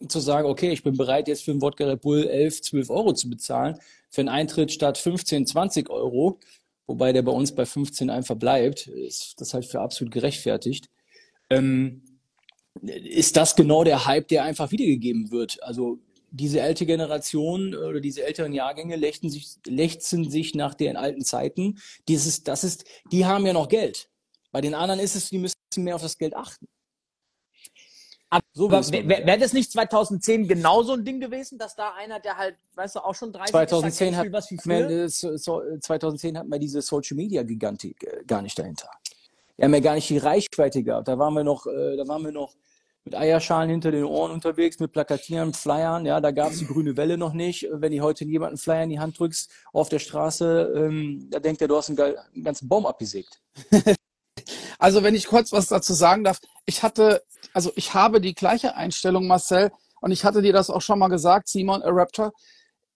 zu 0.08 0.20
sagen, 0.20 0.48
okay, 0.48 0.72
ich 0.72 0.84
bin 0.84 0.96
bereit, 0.96 1.28
jetzt 1.28 1.44
für 1.44 1.52
einen 1.52 1.62
Wodka 1.62 1.86
Red 1.86 2.02
Bull 2.02 2.28
11, 2.28 2.62
12 2.62 2.90
Euro 2.92 3.14
zu 3.14 3.30
bezahlen, 3.30 3.78
für 4.10 4.22
einen 4.22 4.30
Eintritt 4.30 4.72
statt 4.72 4.98
15, 4.98 5.48
20 5.48 5.90
Euro, 5.90 6.40
wobei 6.88 7.14
der 7.14 7.22
bei 7.22 7.32
uns 7.32 7.54
bei 7.54 7.66
15 7.66 8.10
einfach 8.10 8.36
bleibt, 8.36 8.88
ist 8.88 9.40
das 9.40 9.54
halt 9.54 9.66
für 9.66 9.82
absolut 9.82 10.14
gerechtfertigt. 10.14 10.90
Ähm, 11.50 12.04
ist 12.82 13.38
das 13.38 13.56
genau 13.56 13.84
der 13.84 14.06
Hype, 14.06 14.28
der 14.28 14.44
einfach 14.44 14.72
wiedergegeben 14.72 15.32
wird. 15.32 15.62
Also 15.64 16.00
diese 16.32 16.62
ältere 16.62 16.88
Generation 16.88 17.74
oder 17.74 18.00
diese 18.00 18.24
älteren 18.24 18.54
Jahrgänge 18.54 18.96
lechzen 18.96 19.30
sich, 19.30 19.58
lechzen 19.66 20.30
sich 20.30 20.56
nach 20.56 20.74
den 20.74 20.98
alten 20.98 21.24
Zeiten. 21.24 21.80
Dieses, 22.08 22.44
das 22.44 22.64
ist, 22.64 22.86
die 23.12 23.26
haben 23.26 23.46
ja 23.46 23.54
noch 23.54 23.70
Geld. 23.70 24.10
Bei 24.52 24.62
den 24.62 24.74
anderen 24.74 25.00
ist 25.00 25.16
es, 25.16 25.30
die 25.30 25.40
müssen 25.40 25.56
mehr 25.78 25.96
auf 25.96 26.02
das 26.02 26.18
Geld 26.18 26.36
achten. 26.36 26.68
So 28.58 28.72
wäre 28.72 29.38
das 29.38 29.54
nicht 29.54 29.72
2010 29.72 30.48
genauso 30.48 30.94
ein 30.94 31.06
Ding 31.06 31.20
gewesen, 31.20 31.60
dass 31.60 31.76
da 31.76 31.94
einer, 31.94 32.20
der 32.20 32.38
halt, 32.38 32.56
weißt 32.74 32.96
du, 32.96 33.00
auch 33.02 33.14
schon 33.14 33.32
30 33.32 33.46
ist, 33.46 33.52
sagt, 33.52 33.70
2010 33.70 34.08
ey, 34.08 34.12
ich 34.14 34.18
hat, 34.18 34.32
was 34.32 34.50
wie 34.50 34.58
früher? 34.58 35.04
das- 35.04 35.20
so, 35.20 35.62
2010 35.80 36.40
hatten 36.40 36.50
wir 36.52 36.58
diese 36.58 36.82
Social 36.82 37.16
Media 37.18 37.44
Gigantik 37.44 38.04
äh, 38.04 38.24
gar 38.26 38.42
nicht 38.42 38.58
dahinter. 38.58 38.90
Wir 39.58 39.66
haben 39.66 39.74
ja 39.76 39.80
gar 39.80 39.94
nicht 39.94 40.10
die 40.10 40.18
Reichweite 40.18 40.82
gehabt. 40.82 41.08
Da 41.08 41.20
waren 41.20 41.36
wir 41.36 41.44
noch, 41.44 41.68
äh, 41.68 41.98
da 41.98 42.08
waren 42.08 42.24
wir 42.24 42.32
noch 42.32 42.56
mit 43.06 43.14
Eierschalen 43.14 43.70
hinter 43.70 43.92
den 43.92 44.06
Ohren 44.06 44.32
unterwegs, 44.32 44.80
mit 44.80 44.92
Plakatieren, 44.92 45.54
Flyern. 45.54 46.08
Ja, 46.08 46.20
da 46.20 46.32
gab 46.32 46.52
es 46.52 46.58
die 46.58 46.66
grüne 46.66 46.98
Welle 46.98 47.20
noch 47.20 47.34
nicht. 47.34 47.68
Wenn 47.72 47.92
du 47.92 48.02
heute 48.02 48.26
jemanden 48.26 48.58
Flyer 48.58 48.84
in 48.84 48.90
die 48.90 49.00
Hand 49.00 49.20
drückst 49.20 49.52
auf 49.72 49.90
der 49.90 50.00
Straße, 50.00 50.74
ähm, 50.76 51.28
da 51.30 51.40
denkt 51.40 51.62
er, 51.62 51.68
du 51.68 51.78
hast 51.78 51.90
einen, 51.90 52.00
einen 52.00 52.44
ganzen 52.44 52.68
Baum 52.68 52.88
abgesägt. 52.88 53.40
Also 54.80 55.04
wenn 55.04 55.16
ich 55.16 55.26
kurz 55.28 55.52
was 55.52 55.68
dazu 55.68 55.94
sagen 55.94 56.24
darf, 56.24 56.40
ich 56.66 56.84
hatte, 56.84 57.24
also 57.58 57.72
ich 57.76 57.96
habe 57.96 58.22
die 58.22 58.36
gleiche 58.36 58.76
Einstellung, 58.76 59.26
Marcel, 59.26 59.72
und 60.00 60.12
ich 60.12 60.24
hatte 60.24 60.44
dir 60.44 60.54
das 60.54 60.70
auch 60.70 60.84
schon 60.84 61.00
mal 61.00 61.08
gesagt, 61.08 61.50
Simon, 61.50 61.82
a 61.82 61.90
Raptor. 61.90 62.32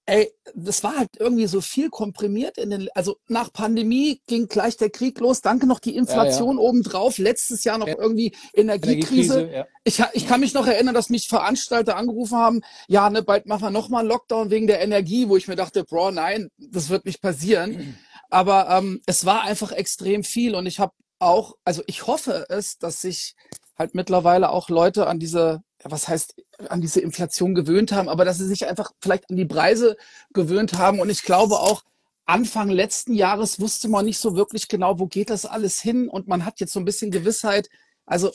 Ey, 0.06 0.32
das 0.54 0.84
war 0.84 1.00
halt 1.00 1.10
irgendwie 1.18 1.48
so 1.48 1.62
viel 1.62 1.90
komprimiert 1.90 2.60
in 2.60 2.70
den, 2.70 2.88
also 2.94 3.18
nach 3.28 3.52
Pandemie 3.52 4.22
ging 4.28 4.48
gleich 4.48 4.78
der 4.78 4.92
Krieg 4.92 5.20
los, 5.20 5.42
danke 5.42 5.66
noch 5.66 5.80
die 5.80 5.96
Inflation 5.96 6.60
obendrauf, 6.60 7.18
letztes 7.18 7.64
Jahr 7.64 7.80
noch 7.80 7.88
Ja. 7.88 7.98
irgendwie 7.98 8.36
Energiekrise. 8.54 9.50
ja. 9.52 9.68
Ich, 9.84 10.00
ich 10.14 10.28
kann 10.28 10.42
mich 10.42 10.54
noch 10.54 10.68
erinnern, 10.68 10.94
dass 10.94 11.10
mich 11.10 11.28
Veranstalter 11.28 11.98
angerufen 11.98 12.38
haben, 12.38 12.62
ja, 12.88 13.10
ne, 13.10 13.24
bald 13.24 13.48
machen 13.48 13.64
wir 13.64 13.72
nochmal 13.72 14.02
einen 14.02 14.10
Lockdown 14.10 14.52
wegen 14.52 14.68
der 14.68 14.82
Energie, 14.82 15.28
wo 15.28 15.38
ich 15.38 15.48
mir 15.48 15.56
dachte, 15.56 15.86
bro, 15.86 16.12
nein, 16.12 16.50
das 16.60 16.90
wird 16.90 17.06
nicht 17.06 17.20
passieren. 17.20 17.96
Aber 18.30 18.70
ähm, 18.70 19.02
es 19.08 19.26
war 19.26 19.42
einfach 19.42 19.72
extrem 19.72 20.24
viel 20.24 20.54
und 20.54 20.68
ich 20.68 20.78
habe 20.78 20.94
auch, 21.22 21.56
also 21.64 21.84
ich 21.88 22.08
hoffe 22.08 22.46
es, 22.50 22.78
dass 22.78 23.02
sich 23.02 23.36
halt 23.78 23.96
mittlerweile 23.96 24.50
auch 24.50 24.70
Leute 24.70 25.08
an 25.08 25.20
diese, 25.20 25.64
was 25.84 26.08
heißt, 26.08 26.36
an 26.70 26.82
diese 26.82 27.02
Inflation 27.02 27.56
gewöhnt 27.56 27.92
haben, 27.92 28.10
aber 28.10 28.26
dass 28.26 28.38
sie 28.38 28.48
sich 28.48 28.68
einfach 28.68 28.92
vielleicht 29.02 29.30
an 29.30 29.38
die 29.38 29.46
Preise 29.46 29.98
gewöhnt 30.34 30.74
haben. 30.74 31.00
Und 31.00 31.10
ich 31.10 31.24
glaube 31.24 31.60
auch, 31.60 31.84
Anfang 32.26 32.70
letzten 32.70 33.14
Jahres 33.14 33.60
wusste 33.60 33.90
man 33.90 34.06
nicht 34.06 34.20
so 34.20 34.36
wirklich 34.36 34.68
genau, 34.68 35.00
wo 35.00 35.08
geht 35.08 35.30
das 35.30 35.46
alles 35.46 35.82
hin 35.82 36.08
und 36.08 36.28
man 36.28 36.46
hat 36.46 36.60
jetzt 36.60 36.74
so 36.74 36.80
ein 36.80 36.86
bisschen 36.86 37.12
Gewissheit. 37.12 37.68
Also 38.06 38.32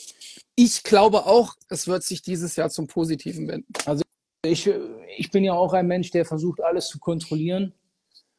ich 0.54 0.82
glaube 0.82 1.26
auch, 1.26 1.54
es 1.68 1.86
wird 1.86 2.02
sich 2.02 2.22
dieses 2.22 2.56
Jahr 2.56 2.70
zum 2.70 2.88
Positiven 2.88 3.48
wenden. 3.48 3.72
Ich, 4.44 4.66
äh, 4.66 4.80
ich 5.16 5.30
bin 5.30 5.44
ja 5.44 5.54
auch 5.54 5.72
ein 5.72 5.86
Mensch, 5.86 6.10
der 6.10 6.24
versucht, 6.24 6.62
alles 6.62 6.88
zu 6.88 6.98
kontrollieren, 6.98 7.72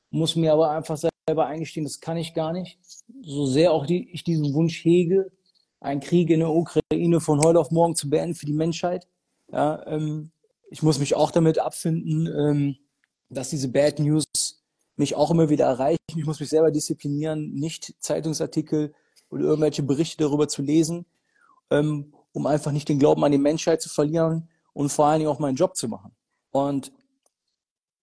muss 0.09 0.35
mir 0.35 0.53
aber 0.53 0.71
einfach 0.71 0.97
selber 0.97 1.47
eingestehen, 1.47 1.85
das 1.85 1.99
kann 1.99 2.17
ich 2.17 2.33
gar 2.33 2.53
nicht. 2.53 2.79
So 3.21 3.45
sehr 3.45 3.71
auch 3.71 3.85
die, 3.85 4.09
ich 4.11 4.23
diesen 4.23 4.53
Wunsch 4.53 4.83
hege, 4.83 5.31
einen 5.79 6.01
Krieg 6.01 6.29
in 6.29 6.39
der 6.39 6.49
Ukraine 6.49 6.86
von 7.19 7.39
heute 7.41 7.59
auf 7.59 7.71
morgen 7.71 7.95
zu 7.95 8.09
beenden 8.09 8.35
für 8.35 8.45
die 8.45 8.53
Menschheit. 8.53 9.07
Ja, 9.51 9.85
ähm, 9.87 10.31
ich 10.69 10.83
muss 10.83 10.99
mich 10.99 11.15
auch 11.15 11.31
damit 11.31 11.59
abfinden, 11.59 12.27
ähm, 12.27 12.77
dass 13.29 13.49
diese 13.49 13.69
Bad 13.69 13.99
News 13.99 14.25
mich 14.95 15.15
auch 15.15 15.31
immer 15.31 15.49
wieder 15.49 15.65
erreichen. 15.65 15.97
Ich 16.15 16.25
muss 16.25 16.39
mich 16.39 16.49
selber 16.49 16.71
disziplinieren, 16.71 17.53
nicht 17.53 17.95
Zeitungsartikel 17.99 18.93
oder 19.29 19.43
irgendwelche 19.43 19.83
Berichte 19.83 20.23
darüber 20.23 20.47
zu 20.47 20.61
lesen, 20.61 21.05
ähm, 21.69 22.13
um 22.33 22.47
einfach 22.47 22.71
nicht 22.71 22.89
den 22.89 22.99
Glauben 22.99 23.23
an 23.23 23.31
die 23.31 23.37
Menschheit 23.37 23.81
zu 23.81 23.89
verlieren 23.89 24.49
und 24.73 24.89
vor 24.89 25.05
allen 25.05 25.19
Dingen 25.19 25.31
auch 25.31 25.39
meinen 25.39 25.55
Job 25.55 25.75
zu 25.75 25.87
machen. 25.87 26.11
Und 26.51 26.91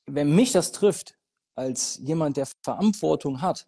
wenn 0.06 0.34
mich 0.34 0.52
das 0.52 0.72
trifft, 0.72 1.16
als 1.54 2.00
jemand, 2.02 2.36
der 2.36 2.46
Verantwortung 2.62 3.40
hat, 3.40 3.66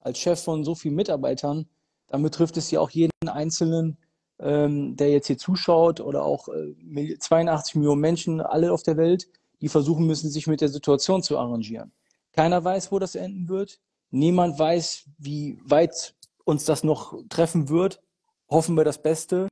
als 0.00 0.18
Chef 0.18 0.42
von 0.42 0.64
so 0.64 0.74
vielen 0.74 0.94
Mitarbeitern, 0.94 1.68
dann 2.06 2.22
betrifft 2.22 2.56
es 2.56 2.70
ja 2.70 2.80
auch 2.80 2.90
jeden 2.90 3.10
Einzelnen, 3.26 3.98
ähm, 4.38 4.96
der 4.96 5.10
jetzt 5.10 5.26
hier 5.26 5.38
zuschaut 5.38 6.00
oder 6.00 6.24
auch 6.24 6.48
äh, 6.48 6.74
Mil- 6.78 7.18
82 7.18 7.76
Millionen 7.76 8.00
Menschen, 8.00 8.40
alle 8.40 8.72
auf 8.72 8.82
der 8.82 8.96
Welt, 8.96 9.28
die 9.60 9.68
versuchen 9.68 10.06
müssen, 10.06 10.30
sich 10.30 10.46
mit 10.46 10.60
der 10.60 10.68
Situation 10.68 11.22
zu 11.22 11.38
arrangieren. 11.38 11.92
Keiner 12.32 12.62
weiß, 12.62 12.92
wo 12.92 12.98
das 12.98 13.14
enden 13.14 13.48
wird. 13.48 13.80
Niemand 14.10 14.58
weiß, 14.58 15.04
wie 15.18 15.58
weit 15.64 16.14
uns 16.44 16.64
das 16.64 16.84
noch 16.84 17.14
treffen 17.28 17.68
wird. 17.68 18.02
Hoffen 18.48 18.76
wir 18.76 18.84
das 18.84 19.02
Beste. 19.02 19.48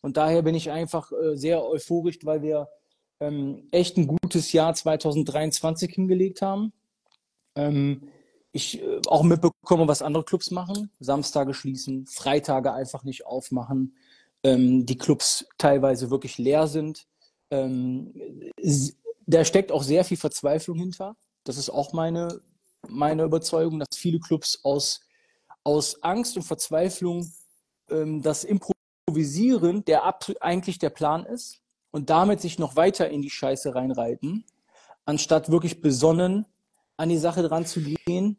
Und 0.00 0.16
daher 0.16 0.42
bin 0.42 0.54
ich 0.54 0.70
einfach 0.70 1.10
äh, 1.12 1.36
sehr 1.36 1.64
euphorisch, 1.64 2.18
weil 2.22 2.42
wir 2.42 2.68
ähm, 3.20 3.66
echt 3.72 3.96
ein 3.96 4.06
gutes 4.06 4.52
Jahr 4.52 4.74
2023 4.74 5.92
hingelegt 5.92 6.40
haben. 6.40 6.72
Ähm, 7.56 8.08
ich 8.52 8.80
äh, 8.80 9.00
auch 9.06 9.24
mitbekomme, 9.24 9.88
was 9.88 10.02
andere 10.02 10.24
Clubs 10.24 10.50
machen. 10.50 10.90
Samstage 11.00 11.54
schließen, 11.54 12.06
Freitage 12.06 12.72
einfach 12.72 13.04
nicht 13.04 13.26
aufmachen, 13.26 13.96
ähm, 14.42 14.86
die 14.86 14.98
Clubs 14.98 15.46
teilweise 15.58 16.10
wirklich 16.10 16.38
leer 16.38 16.66
sind. 16.66 17.06
Ähm, 17.50 18.12
da 19.26 19.44
steckt 19.44 19.72
auch 19.72 19.82
sehr 19.82 20.04
viel 20.04 20.16
Verzweiflung 20.16 20.78
hinter. 20.78 21.16
Das 21.44 21.56
ist 21.56 21.70
auch 21.70 21.92
meine, 21.92 22.40
meine 22.88 23.24
Überzeugung, 23.24 23.78
dass 23.78 23.96
viele 23.96 24.20
Clubs 24.20 24.60
aus, 24.64 25.00
aus 25.64 26.02
Angst 26.02 26.36
und 26.36 26.42
Verzweiflung 26.42 27.30
ähm, 27.90 28.22
das 28.22 28.44
Improvisieren, 28.44 29.84
der 29.84 30.02
eigentlich 30.40 30.78
der 30.78 30.90
Plan 30.90 31.24
ist, 31.24 31.60
und 31.90 32.10
damit 32.10 32.40
sich 32.40 32.58
noch 32.58 32.76
weiter 32.76 33.08
in 33.08 33.22
die 33.22 33.30
Scheiße 33.30 33.74
reinreiten, 33.74 34.44
anstatt 35.04 35.50
wirklich 35.50 35.80
besonnen 35.80 36.46
an 36.96 37.08
die 37.08 37.18
Sache 37.18 37.42
dran 37.42 37.64
zu 37.64 37.80
gehen 37.80 38.36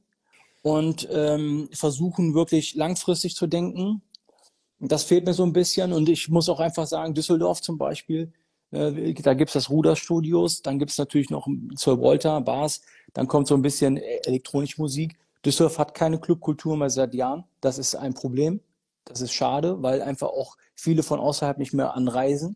und 0.61 1.07
ähm, 1.11 1.69
versuchen 1.71 2.33
wirklich 2.35 2.75
langfristig 2.75 3.35
zu 3.35 3.47
denken. 3.47 4.01
Das 4.79 5.03
fehlt 5.03 5.25
mir 5.25 5.33
so 5.33 5.43
ein 5.43 5.53
bisschen 5.53 5.91
und 5.93 6.07
ich 6.09 6.29
muss 6.29 6.49
auch 6.49 6.59
einfach 6.59 6.87
sagen, 6.87 7.13
Düsseldorf 7.13 7.61
zum 7.61 7.77
Beispiel, 7.77 8.31
äh, 8.71 9.13
da 9.13 9.33
gibt's 9.33 9.53
das 9.53 9.69
Ruderstudios, 9.69 10.61
dann 10.61 10.79
gibt's 10.79 10.97
natürlich 10.97 11.29
noch 11.29 11.47
zur 11.75 11.99
Volta, 11.99 12.39
Bars, 12.39 12.81
dann 13.13 13.27
kommt 13.27 13.47
so 13.47 13.55
ein 13.55 13.61
bisschen 13.61 13.97
elektronische 13.97 14.81
Musik. 14.81 15.17
Düsseldorf 15.45 15.79
hat 15.79 15.93
keine 15.93 16.19
Clubkultur 16.19 16.77
mehr 16.77 16.89
seit 16.89 17.13
Jahren. 17.13 17.45
Das 17.61 17.77
ist 17.77 17.95
ein 17.95 18.13
Problem. 18.13 18.61
Das 19.05 19.21
ist 19.21 19.33
schade, 19.33 19.81
weil 19.81 20.01
einfach 20.01 20.27
auch 20.27 20.55
viele 20.75 21.03
von 21.03 21.19
außerhalb 21.19 21.57
nicht 21.57 21.73
mehr 21.73 21.95
anreisen. 21.95 22.55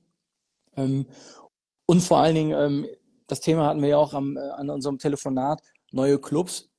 Ähm, 0.75 1.07
und 1.85 2.01
vor 2.01 2.19
allen 2.19 2.35
Dingen, 2.35 2.51
ähm, 2.57 2.87
das 3.27 3.41
Thema 3.41 3.67
hatten 3.67 3.81
wir 3.81 3.89
ja 3.89 3.97
auch 3.97 4.13
am, 4.13 4.37
äh, 4.37 4.39
an 4.39 4.69
unserem 4.69 4.99
Telefonat, 4.99 5.61
neue 5.91 6.19
Clubs. 6.19 6.69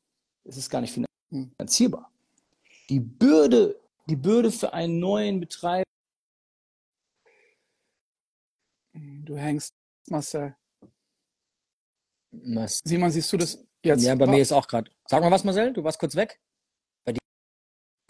Es 0.44 0.56
ist 0.56 0.70
gar 0.70 0.80
nicht 0.80 0.98
finanzierbar. 1.30 2.10
Die 2.88 3.00
Bürde, 3.00 3.76
die 4.06 4.16
Bürde 4.16 4.50
für 4.50 4.72
einen 4.72 4.98
neuen 4.98 5.40
Betreiber. 5.40 5.84
Du 8.92 9.36
hängst, 9.36 9.72
Marcel. 10.08 10.54
Was? 12.32 12.80
Simon, 12.84 13.10
siehst 13.10 13.32
du 13.32 13.36
das 13.36 13.64
jetzt? 13.84 14.02
Ja, 14.02 14.14
bei 14.14 14.26
mir 14.26 14.40
ist 14.42 14.52
auch 14.52 14.66
gerade. 14.66 14.90
Sag 15.08 15.22
mal 15.22 15.30
was, 15.30 15.44
Marcel, 15.44 15.72
du 15.72 15.82
warst 15.82 15.98
kurz 15.98 16.14
weg. 16.16 16.40
Bei 17.04 17.12
dir 17.12 17.18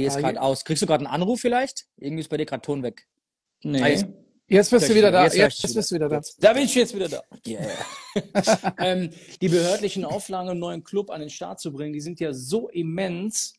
ist 0.07 0.17
Ah, 0.17 0.21
gerade 0.21 0.41
aus. 0.41 0.65
Kriegst 0.65 0.83
du 0.83 0.87
gerade 0.87 1.05
einen 1.05 1.15
Anruf 1.15 1.41
vielleicht? 1.41 1.87
Irgendwie 1.97 2.21
ist 2.21 2.29
bei 2.29 2.37
dir 2.37 2.47
gerade 2.47 2.63
Ton 2.63 2.83
weg. 2.83 3.07
Nee. 3.63 3.83
Ah, 3.83 3.89
jetzt- 3.89 4.07
Jetzt 4.47 4.71
bist 4.71 4.91
du 4.91 4.95
wieder 4.95 5.11
da. 5.11 5.25
Jetzt 5.25 5.37
Jetzt, 5.37 5.63
dich 5.63 5.75
bist 5.75 5.91
du 5.91 5.95
wieder 5.95 6.07
da. 6.11 6.21
Da 6.39 6.53
bin 6.53 6.65
ich 6.65 6.75
jetzt 6.75 6.95
wieder 6.95 7.09
da. 7.09 7.23
Yeah. 7.47 7.67
ähm, 8.79 9.11
die 9.41 9.49
behördlichen 9.49 10.05
Auflagen, 10.05 10.51
einen 10.51 10.61
neuen 10.61 10.85
Club 10.85 11.09
an 11.09 11.21
den 11.21 11.31
Start 11.31 11.61
zu 11.61 11.73
bringen, 11.73 11.95
die 11.95 12.01
sind 12.03 12.21
ja 12.21 12.31
so 12.35 12.69
immens, 12.69 13.55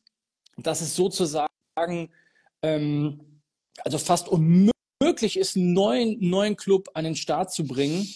dass 0.58 0.82
es 0.82 0.96
sozusagen 0.96 1.50
ähm, 2.66 3.20
also 3.84 3.98
fast 3.98 4.28
unmöglich 4.28 5.38
ist, 5.38 5.56
einen 5.56 5.74
neuen, 5.74 6.18
neuen 6.20 6.56
Club 6.56 6.90
an 6.94 7.04
den 7.04 7.16
Start 7.16 7.54
zu 7.54 7.66
bringen. 7.66 8.08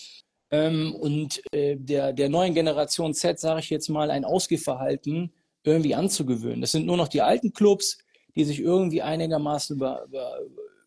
Ähm, 0.51 0.95
und 0.95 1.41
äh, 1.51 1.75
der, 1.77 2.13
der 2.13 2.29
neuen 2.29 2.55
Generation 2.55 3.13
Z, 3.13 3.39
sage 3.39 3.59
ich 3.59 3.69
jetzt 3.69 3.89
mal, 3.89 4.09
ein 4.09 4.25
Ausgehverhalten 4.25 5.31
irgendwie 5.63 5.93
anzugewöhnen. 5.93 6.61
Das 6.61 6.71
sind 6.71 6.87
nur 6.87 6.97
noch 6.97 7.07
die 7.09 7.21
alten 7.21 7.53
Clubs, 7.53 7.99
die 8.35 8.43
sich 8.43 8.59
irgendwie 8.59 9.03
einigermaßen 9.03 9.75
über, 9.75 10.05
über, 10.05 10.39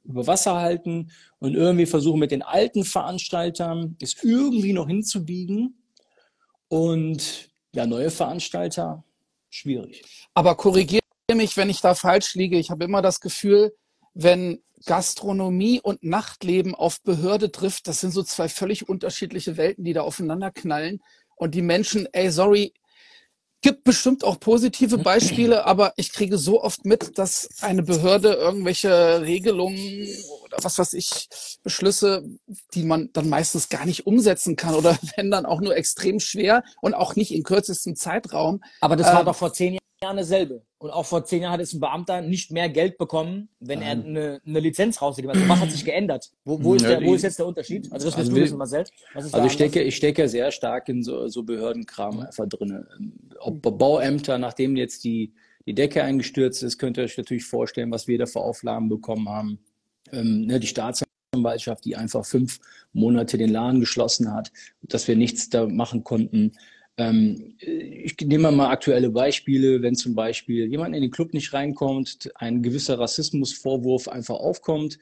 über 0.04 0.26
Wasser 0.26 0.56
halten 0.56 1.12
und 1.38 1.54
irgendwie 1.54 1.86
versuchen 1.86 2.18
mit 2.18 2.32
den 2.32 2.42
alten 2.42 2.84
Veranstaltern 2.84 3.96
es 4.00 4.16
irgendwie 4.24 4.72
noch 4.72 4.88
hinzubiegen. 4.88 5.78
Und 6.68 7.50
ja, 7.74 7.86
neue 7.86 8.10
Veranstalter, 8.10 9.04
schwierig. 9.50 10.02
Aber 10.34 10.56
korrigiere 10.56 11.01
mich, 11.34 11.56
wenn 11.56 11.70
ich 11.70 11.80
da 11.80 11.94
falsch 11.94 12.34
liege. 12.34 12.58
Ich 12.58 12.70
habe 12.70 12.84
immer 12.84 13.02
das 13.02 13.20
Gefühl, 13.20 13.74
wenn 14.14 14.62
Gastronomie 14.84 15.80
und 15.80 16.02
Nachtleben 16.02 16.74
auf 16.74 17.00
Behörde 17.02 17.52
trifft, 17.52 17.86
das 17.86 18.00
sind 18.00 18.12
so 18.12 18.22
zwei 18.22 18.48
völlig 18.48 18.88
unterschiedliche 18.88 19.56
Welten, 19.56 19.84
die 19.84 19.92
da 19.92 20.02
aufeinander 20.02 20.50
knallen. 20.50 21.00
Und 21.36 21.54
die 21.54 21.62
Menschen, 21.62 22.08
ey, 22.12 22.30
sorry, 22.30 22.72
gibt 23.62 23.84
bestimmt 23.84 24.24
auch 24.24 24.40
positive 24.40 24.98
Beispiele, 24.98 25.64
aber 25.64 25.92
ich 25.96 26.12
kriege 26.12 26.36
so 26.36 26.62
oft 26.62 26.84
mit, 26.84 27.16
dass 27.16 27.48
eine 27.60 27.84
Behörde 27.84 28.32
irgendwelche 28.32 29.22
Regelungen 29.22 30.08
oder 30.44 30.58
was 30.62 30.78
weiß 30.78 30.92
ich, 30.94 31.28
Beschlüsse, 31.62 32.24
die 32.74 32.82
man 32.82 33.10
dann 33.12 33.28
meistens 33.28 33.68
gar 33.68 33.86
nicht 33.86 34.04
umsetzen 34.06 34.56
kann 34.56 34.74
oder 34.74 34.98
wenn 35.16 35.30
dann 35.30 35.46
auch 35.46 35.60
nur 35.60 35.76
extrem 35.76 36.18
schwer 36.18 36.64
und 36.80 36.94
auch 36.94 37.14
nicht 37.14 37.32
in 37.32 37.44
kürzestem 37.44 37.94
Zeitraum. 37.94 38.60
Aber 38.80 38.96
das 38.96 39.06
war 39.06 39.20
Ähm, 39.20 39.26
doch 39.26 39.36
vor 39.36 39.52
zehn 39.52 39.74
Jahren 39.74 39.82
dasselbe. 40.02 40.62
Und 40.78 40.90
auch 40.90 41.06
vor 41.06 41.24
zehn 41.24 41.42
Jahren 41.42 41.52
hat 41.52 41.60
es 41.60 41.72
ein 41.72 41.80
Beamter 41.80 42.20
nicht 42.20 42.50
mehr 42.50 42.68
Geld 42.68 42.98
bekommen, 42.98 43.48
wenn 43.60 43.82
er 43.82 43.92
eine, 43.92 44.40
eine 44.44 44.60
Lizenz 44.60 45.00
rausgegeben 45.00 45.34
hat. 45.34 45.42
Also 45.42 45.52
was 45.52 45.60
hat 45.60 45.70
sich 45.70 45.84
geändert? 45.84 46.30
Wo, 46.44 46.62
wo, 46.62 46.74
ist 46.74 46.82
Ja, 46.82 46.98
der, 46.98 47.06
wo 47.06 47.14
ist 47.14 47.22
jetzt 47.22 47.38
der 47.38 47.46
Unterschied? 47.46 47.90
Also 47.92 48.06
das 48.06 48.16
willst 48.16 48.18
Also 48.18 48.30
du 48.32 48.42
wissen, 48.42 48.58
Marcel. 48.58 48.82
Ist 48.82 48.92
Also 49.14 49.46
ich 49.46 49.52
stecke, 49.52 49.82
ich 49.82 49.96
stecke 49.96 50.28
sehr 50.28 50.50
stark 50.50 50.88
in 50.88 51.02
so, 51.02 51.28
so 51.28 51.42
Behördenkram 51.44 52.20
einfach 52.20 52.48
drin. 52.48 52.84
Ob 53.38 53.62
Bauämter, 53.62 54.38
nachdem 54.38 54.76
jetzt 54.76 55.04
die, 55.04 55.32
die 55.66 55.74
Decke 55.74 56.02
eingestürzt 56.02 56.62
ist, 56.62 56.78
könnt 56.78 56.98
ihr 56.98 57.04
euch 57.04 57.16
natürlich 57.16 57.44
vorstellen, 57.44 57.90
was 57.90 58.08
wir 58.08 58.18
da 58.18 58.26
für 58.26 58.40
Auflagen 58.40 58.88
bekommen 58.88 59.28
haben. 59.28 59.58
Ähm, 60.10 60.46
ne, 60.46 60.58
die 60.58 60.66
Staatsanwaltschaft, 60.66 61.84
die 61.84 61.96
einfach 61.96 62.26
fünf 62.26 62.58
Monate 62.92 63.38
den 63.38 63.50
Laden 63.50 63.80
geschlossen 63.80 64.32
hat, 64.32 64.50
dass 64.82 65.06
wir 65.06 65.16
nichts 65.16 65.48
da 65.48 65.66
machen 65.66 66.04
konnten. 66.04 66.52
Ähm, 67.02 67.54
ich 67.58 68.16
nehme 68.20 68.50
mal 68.52 68.70
aktuelle 68.70 69.10
Beispiele, 69.10 69.82
wenn 69.82 69.94
zum 69.94 70.14
Beispiel 70.14 70.66
jemand 70.66 70.94
in 70.94 71.02
den 71.02 71.10
Club 71.10 71.34
nicht 71.34 71.52
reinkommt, 71.52 72.30
ein 72.36 72.62
gewisser 72.62 72.98
Rassismusvorwurf 72.98 74.08
einfach 74.08 74.36
aufkommt 74.36 74.98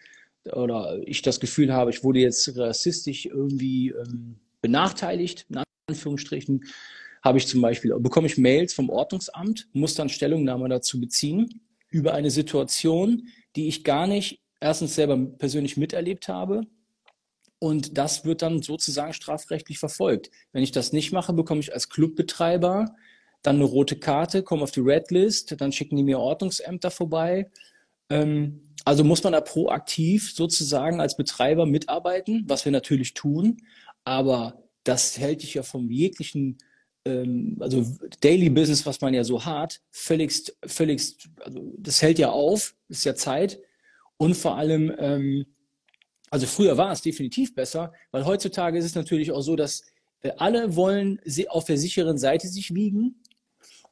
oder 0.53 1.01
ich 1.05 1.23
das 1.23 1.41
Gefühl 1.41 1.73
habe, 1.73 1.91
ich 1.91 2.03
wurde 2.03 2.21
jetzt 2.21 2.57
rassistisch 2.57 3.27
irgendwie 3.27 3.91
ähm, 3.91 4.37
benachteiligt, 4.63 5.47
in 5.51 5.63
Anführungsstrichen, 5.89 6.65
habe 7.23 7.37
ich 7.37 7.47
zum 7.47 7.61
Beispiel, 7.61 7.95
bekomme 7.99 8.29
ich 8.29 8.39
Mails 8.39 8.73
vom 8.73 8.89
Ordnungsamt, 8.89 9.69
muss 9.73 9.95
dann 9.95 10.09
Stellungnahme 10.09 10.69
dazu 10.71 10.99
beziehen 10.99 11.61
über 11.91 12.15
eine 12.15 12.31
Situation, 12.31 13.29
die 13.57 13.69
ich 13.69 13.85
gar 13.85 14.07
nicht 14.07 14.41
erstens 14.61 14.95
selber 14.95 15.19
persönlich 15.19 15.77
miterlebt 15.77 16.29
habe 16.29 16.63
und 17.61 17.99
das 17.99 18.25
wird 18.25 18.43
dann 18.43 18.63
sozusagen 18.63 19.13
strafrechtlich 19.13 19.79
verfolgt. 19.79 20.31
Wenn 20.53 20.63
ich 20.63 20.73
das 20.73 20.93
nicht 20.93 21.13
mache, 21.13 21.33
bekomme 21.35 21.61
ich 21.61 21.73
als 21.73 21.91
Clubbetreiber 21.91 22.97
dann 23.43 23.57
eine 23.57 23.65
rote 23.65 23.97
Karte, 23.97 24.43
komme 24.43 24.63
auf 24.63 24.71
die 24.71 24.81
Redlist, 24.81 25.61
dann 25.61 25.71
schicken 25.71 25.97
die 25.97 26.03
mir 26.03 26.19
Ordnungsämter 26.19 26.91
vorbei. 26.91 27.51
Ähm, 28.09 28.75
also 28.85 29.05
muss 29.05 29.23
man 29.23 29.35
da 29.35 29.43
proaktiv 29.43 30.33
sozusagen 30.35 31.01
als 31.01 31.17
Betreiber 31.17 31.67
mitarbeiten, 31.67 32.45
was 32.47 32.65
wir 32.65 32.73
natürlich 32.73 33.13
tun, 33.13 33.59
aber 34.05 34.65
das 34.85 35.19
hält 35.19 35.43
dich 35.43 35.55
ja 35.55 35.63
vom 35.63 35.91
jeglichen, 35.91 36.57
ähm, 37.05 37.59
also 37.61 37.85
Daily 38.21 38.49
Business, 38.49 38.87
was 38.87 39.03
man 39.03 39.13
ja 39.13 39.23
so 39.23 39.45
hat, 39.45 39.83
völligst, 39.91 40.57
völligst, 40.65 41.29
also 41.41 41.75
das 41.77 42.01
hält 42.01 42.19
ja 42.19 42.31
auf, 42.31 42.75
ist 42.89 43.05
ja 43.05 43.15
Zeit 43.15 43.61
und 44.17 44.35
vor 44.35 44.57
allem, 44.57 44.95
ähm, 44.99 45.47
also 46.31 46.47
früher 46.47 46.77
war 46.77 46.93
es 46.93 47.03
definitiv 47.03 47.55
besser, 47.55 47.93
weil 48.13 48.25
heutzutage 48.25 48.79
ist 48.79 48.85
es 48.85 48.95
natürlich 48.95 49.33
auch 49.33 49.43
so, 49.43 49.57
dass 49.57 49.83
äh, 50.23 50.31
alle 50.39 50.77
wollen 50.77 51.21
auf 51.49 51.65
der 51.65 51.77
sicheren 51.77 52.19
Seite 52.19 52.49
sich 52.49 52.75
wiegen 52.75 53.17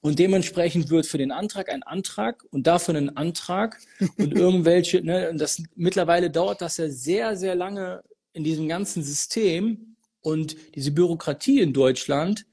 und 0.01 0.19
dementsprechend 0.19 0.91
wird 0.91 1.07
für 1.07 1.19
den 1.19 1.33
Antrag 1.33 1.69
ein 1.69 1.83
Antrag 1.83 2.45
und 2.51 2.67
dafür 2.67 2.95
ein 2.95 3.17
Antrag 3.17 3.81
und 4.19 4.35
irgendwelche, 4.35 5.03
ne, 5.03 5.31
und 5.31 5.39
das 5.39 5.63
mittlerweile 5.75 6.31
dauert 6.31 6.61
das 6.61 6.77
ja 6.77 6.89
sehr, 6.89 7.37
sehr 7.37 7.55
lange 7.55 8.03
in 8.33 8.45
diesem 8.45 8.69
ganzen 8.69 9.03
System 9.03 9.97
und 10.21 10.57
diese 10.75 10.93
Bürokratie 10.93 11.61
in 11.61 11.73
Deutschland 11.73 12.47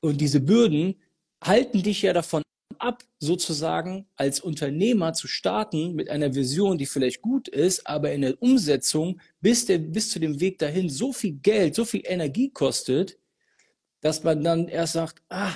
und 0.00 0.20
diese 0.20 0.40
Bürden 0.40 0.96
halten 1.42 1.82
dich 1.82 2.02
ja 2.02 2.12
davon 2.12 2.42
ab, 2.80 3.02
sozusagen 3.18 4.06
als 4.16 4.40
Unternehmer 4.40 5.12
zu 5.12 5.28
starten 5.28 5.94
mit 5.94 6.10
einer 6.10 6.34
Vision, 6.34 6.78
die 6.78 6.86
vielleicht 6.86 7.22
gut 7.22 7.48
ist, 7.48 7.86
aber 7.86 8.12
in 8.12 8.22
der 8.22 8.42
Umsetzung 8.42 9.20
bis, 9.40 9.66
der, 9.66 9.78
bis 9.78 10.10
zu 10.10 10.18
dem 10.18 10.40
Weg 10.40 10.58
dahin 10.58 10.88
so 10.88 11.12
viel 11.12 11.32
Geld, 11.32 11.74
so 11.74 11.84
viel 11.84 12.02
Energie 12.04 12.50
kostet, 12.50 13.18
dass 14.00 14.22
man 14.22 14.42
dann 14.42 14.68
erst 14.68 14.94
sagt, 14.94 15.22
ah, 15.28 15.52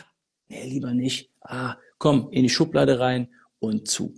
nee, 0.49 0.67
lieber 0.67 0.93
nicht, 0.93 1.31
ah, 1.43 1.77
komm, 1.99 2.29
in 2.33 2.43
die 2.43 2.49
Schublade 2.49 2.99
rein 2.99 3.29
und 3.59 3.89
zu. 3.89 4.15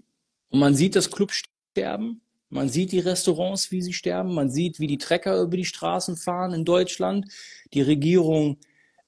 Und 0.50 0.60
man 0.60 0.74
sieht 0.74 0.96
das 0.96 1.10
Club 1.10 1.32
sterben, 1.32 2.22
man 2.48 2.68
sieht 2.68 2.92
die 2.92 2.98
Restaurants, 2.98 3.70
wie 3.70 3.80
sie 3.80 3.92
sterben, 3.92 4.34
man 4.34 4.50
sieht, 4.50 4.78
wie 4.78 4.86
die 4.86 4.98
Trecker 4.98 5.40
über 5.40 5.56
die 5.56 5.64
Straßen 5.64 6.16
fahren 6.16 6.52
in 6.52 6.64
Deutschland, 6.64 7.26
die 7.72 7.82
Regierung 7.82 8.58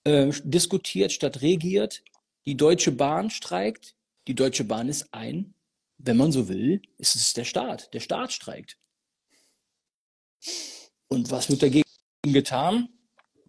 äh, 0.05 0.31
diskutiert 0.45 1.13
statt 1.13 1.43
regiert, 1.43 2.03
die 2.47 2.57
Deutsche 2.57 2.93
Bahn 2.93 3.31
streikt, 3.31 3.95
die 4.27 4.35
Deutsche 4.35 4.65
Bahn 4.65 4.89
ist 4.89 5.13
ein, 5.13 5.55
wenn 5.99 6.17
man 6.17 6.33
so 6.33 6.49
will, 6.49 6.83
ist 6.99 7.17
es 7.17 7.33
der 7.33 7.45
Staat, 7.45 7.93
der 7.95 8.01
Staat 8.01 8.33
streikt. 8.33 8.79
Und 11.09 11.31
was 11.31 11.49
wird 11.49 11.63
dagegen 11.63 11.85
getan? 12.23 12.89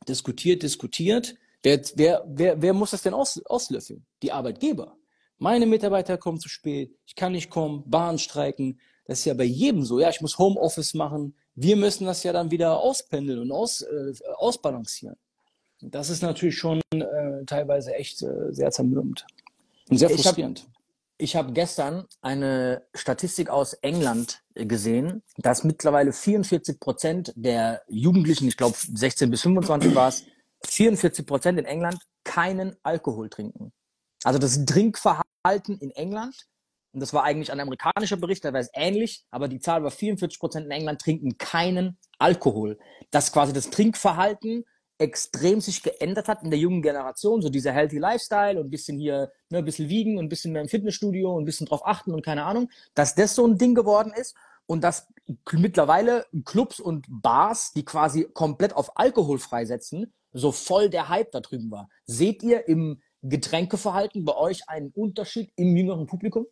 diskutiert, 0.07 0.63
diskutiert. 0.63 1.35
Wer, 1.63 1.81
wer, 1.95 2.23
wer, 2.27 2.61
wer 2.61 2.73
muss 2.73 2.91
das 2.91 3.01
denn 3.01 3.13
aus, 3.13 3.43
auslöffeln? 3.45 4.05
Die 4.21 4.31
Arbeitgeber. 4.31 4.97
Meine 5.37 5.65
Mitarbeiter 5.65 6.17
kommen 6.17 6.39
zu 6.39 6.47
spät, 6.47 6.95
ich 7.05 7.15
kann 7.15 7.33
nicht 7.33 7.49
kommen, 7.49 7.83
Bahn 7.89 8.17
streiken. 8.17 8.79
Das 9.05 9.19
ist 9.19 9.25
ja 9.25 9.33
bei 9.33 9.43
jedem 9.43 9.83
so. 9.83 9.99
Ja, 9.99 10.09
ich 10.09 10.21
muss 10.21 10.37
Homeoffice 10.37 10.93
machen. 10.93 11.35
Wir 11.55 11.75
müssen 11.75 12.05
das 12.05 12.23
ja 12.23 12.31
dann 12.33 12.51
wieder 12.51 12.79
auspendeln 12.79 13.39
und 13.39 13.51
aus, 13.51 13.81
äh, 13.81 14.13
ausbalancieren. 14.37 15.17
Das 15.81 16.09
ist 16.09 16.21
natürlich 16.21 16.57
schon 16.57 16.81
äh, 16.93 17.45
teilweise 17.45 17.93
echt 17.95 18.21
äh, 18.21 18.51
sehr 18.51 18.71
zermürbend 18.71 19.25
und 19.89 19.97
sehr 19.97 20.09
frustrierend. 20.09 20.67
Ich 21.17 21.35
habe 21.35 21.47
hab 21.47 21.55
gestern 21.55 22.05
eine 22.21 22.83
Statistik 22.93 23.49
aus 23.49 23.73
England 23.73 24.41
gesehen, 24.53 25.23
dass 25.37 25.63
mittlerweile 25.63 26.11
44 26.11 26.79
Prozent 26.79 27.33
der 27.37 27.83
Jugendlichen, 27.87 28.47
ich 28.49 28.57
glaube 28.57 28.75
16 28.77 29.31
bis 29.31 29.41
25 29.43 29.95
war 29.95 30.09
es, 30.09 30.25
44 30.65 31.25
Prozent 31.25 31.59
in 31.59 31.65
England 31.65 31.99
keinen 32.25 32.75
Alkohol 32.83 33.29
trinken. 33.29 33.71
Also 34.23 34.39
das 34.39 34.65
Trinkverhalten 34.65 35.77
in 35.79 35.91
England, 35.91 36.47
und 36.91 36.99
das 36.99 37.13
war 37.13 37.23
eigentlich 37.23 37.51
ein 37.51 37.59
amerikanischer 37.59 38.17
Bericht, 38.17 38.43
da 38.43 38.51
war 38.51 38.59
es 38.59 38.69
ähnlich, 38.73 39.23
aber 39.31 39.47
die 39.47 39.59
Zahl 39.59 39.83
war 39.83 39.91
44 39.91 40.39
Prozent 40.39 40.65
in 40.65 40.71
England 40.71 40.99
trinken 40.99 41.37
keinen 41.37 41.97
Alkohol. 42.17 42.77
Dass 43.11 43.31
quasi 43.31 43.53
das 43.53 43.69
Trinkverhalten 43.69 44.65
extrem 44.97 45.59
sich 45.59 45.83
geändert 45.83 46.27
hat 46.27 46.43
in 46.43 46.49
der 46.49 46.59
jungen 46.59 46.81
Generation, 46.81 47.41
so 47.41 47.49
dieser 47.49 47.73
healthy 47.73 47.97
Lifestyle 47.97 48.59
und 48.59 48.67
ein 48.67 48.69
bisschen 48.69 48.97
hier, 48.97 49.31
ne, 49.49 49.59
ein 49.59 49.65
bisschen 49.65 49.89
wiegen 49.89 50.17
und 50.17 50.25
ein 50.25 50.29
bisschen 50.29 50.53
mehr 50.53 50.61
im 50.61 50.69
Fitnessstudio 50.69 51.33
und 51.33 51.43
ein 51.43 51.45
bisschen 51.45 51.67
drauf 51.67 51.85
achten 51.85 52.13
und 52.13 52.23
keine 52.23 52.45
Ahnung, 52.45 52.69
dass 52.93 53.15
das 53.15 53.35
so 53.35 53.45
ein 53.45 53.57
Ding 53.57 53.75
geworden 53.75 54.13
ist 54.15 54.35
und 54.67 54.83
dass 54.83 55.07
mittlerweile 55.51 56.25
Clubs 56.45 56.79
und 56.79 57.05
Bars, 57.09 57.73
die 57.73 57.83
quasi 57.83 58.25
komplett 58.33 58.75
auf 58.75 58.97
Alkohol 58.97 59.37
freisetzen, 59.39 60.13
so 60.31 60.51
voll 60.51 60.89
der 60.89 61.09
Hype 61.09 61.31
da 61.31 61.39
drüben 61.39 61.71
war. 61.71 61.89
Seht 62.05 62.43
ihr 62.43 62.67
im 62.67 63.01
Getränkeverhalten 63.21 64.23
bei 64.23 64.35
euch 64.35 64.69
einen 64.69 64.91
Unterschied 64.91 65.51
im 65.55 65.75
jüngeren 65.75 66.07
Publikum? 66.07 66.45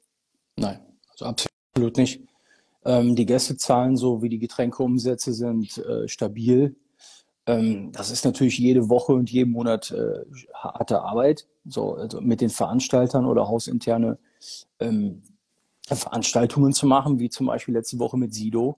Nein, 0.55 0.79
also 1.09 1.25
absolut 1.25 1.97
nicht. 1.97 2.25
Ähm, 2.85 3.15
die 3.15 3.25
Gästezahlen 3.25 3.95
so 3.95 4.21
wie 4.21 4.29
die 4.29 4.39
Getränkeumsätze 4.39 5.33
sind 5.33 5.77
äh, 5.77 6.07
stabil. 6.07 6.75
Ähm, 7.45 7.91
das 7.91 8.09
ist 8.09 8.25
natürlich 8.25 8.57
jede 8.57 8.89
Woche 8.89 9.13
und 9.13 9.29
jeden 9.29 9.51
Monat 9.51 9.91
äh, 9.91 10.25
harte 10.53 11.01
Arbeit, 11.01 11.47
so 11.65 11.95
also 11.95 12.21
mit 12.21 12.41
den 12.41 12.49
Veranstaltern 12.49 13.25
oder 13.25 13.47
hausinterne 13.47 14.17
ähm, 14.79 15.23
Veranstaltungen 15.87 16.73
zu 16.73 16.87
machen, 16.87 17.19
wie 17.19 17.29
zum 17.29 17.47
Beispiel 17.47 17.73
letzte 17.73 17.99
Woche 17.99 18.17
mit 18.17 18.33
Sido, 18.33 18.77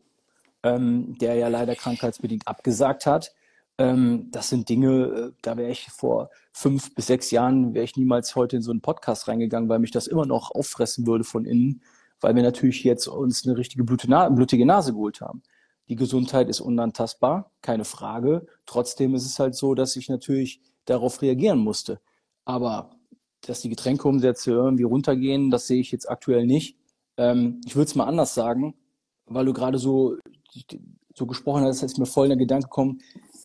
ähm, 0.63 1.17
der 1.19 1.35
ja 1.35 1.47
leider 1.47 1.75
krankheitsbedingt 1.75 2.47
abgesagt 2.47 3.05
hat. 3.05 3.33
Ähm, 3.77 4.29
das 4.31 4.49
sind 4.49 4.69
Dinge, 4.69 5.05
äh, 5.05 5.31
da 5.41 5.57
wäre 5.57 5.69
ich 5.69 5.89
vor 5.91 6.29
fünf 6.51 6.95
bis 6.95 7.07
sechs 7.07 7.29
Jahren, 7.29 7.73
wäre 7.73 7.85
ich 7.85 7.95
niemals 7.97 8.35
heute 8.35 8.55
in 8.55 8.61
so 8.63 8.71
einen 8.71 8.81
Podcast 8.81 9.27
reingegangen, 9.27 9.69
weil 9.69 9.79
mich 9.79 9.91
das 9.91 10.07
immer 10.07 10.25
noch 10.25 10.51
auffressen 10.51 11.05
würde 11.05 11.23
von 11.23 11.45
innen, 11.45 11.81
weil 12.21 12.35
wir 12.35 12.43
natürlich 12.43 12.83
jetzt 12.83 13.07
uns 13.07 13.45
eine 13.45 13.57
richtige 13.57 13.83
blutige 13.83 14.65
Nase 14.65 14.93
geholt 14.93 15.21
haben. 15.21 15.43
Die 15.87 15.95
Gesundheit 15.95 16.49
ist 16.49 16.61
unantastbar, 16.61 17.51
keine 17.61 17.85
Frage. 17.85 18.47
Trotzdem 18.65 19.13
ist 19.13 19.25
es 19.25 19.39
halt 19.39 19.55
so, 19.55 19.75
dass 19.75 19.95
ich 19.95 20.09
natürlich 20.09 20.61
darauf 20.85 21.21
reagieren 21.21 21.59
musste. 21.59 21.99
Aber 22.43 22.91
dass 23.41 23.61
die 23.61 23.69
Getränkeumsätze 23.69 24.51
irgendwie 24.51 24.83
runtergehen, 24.83 25.51
das 25.51 25.67
sehe 25.67 25.79
ich 25.79 25.91
jetzt 25.91 26.09
aktuell 26.09 26.45
nicht. 26.47 26.77
Ähm, 27.17 27.61
ich 27.65 27.75
würde 27.75 27.87
es 27.87 27.95
mal 27.95 28.05
anders 28.05 28.33
sagen, 28.33 28.75
weil 29.25 29.45
du 29.45 29.53
gerade 29.53 29.77
so, 29.77 30.17
so 31.13 31.25
gesprochen 31.25 31.63
hast, 31.63 31.83
ist 31.83 31.99
mir 31.99 32.05
voll 32.05 32.25
in 32.25 32.31
der 32.31 32.37
Gedanke 32.37 32.65
gekommen, 32.65 33.01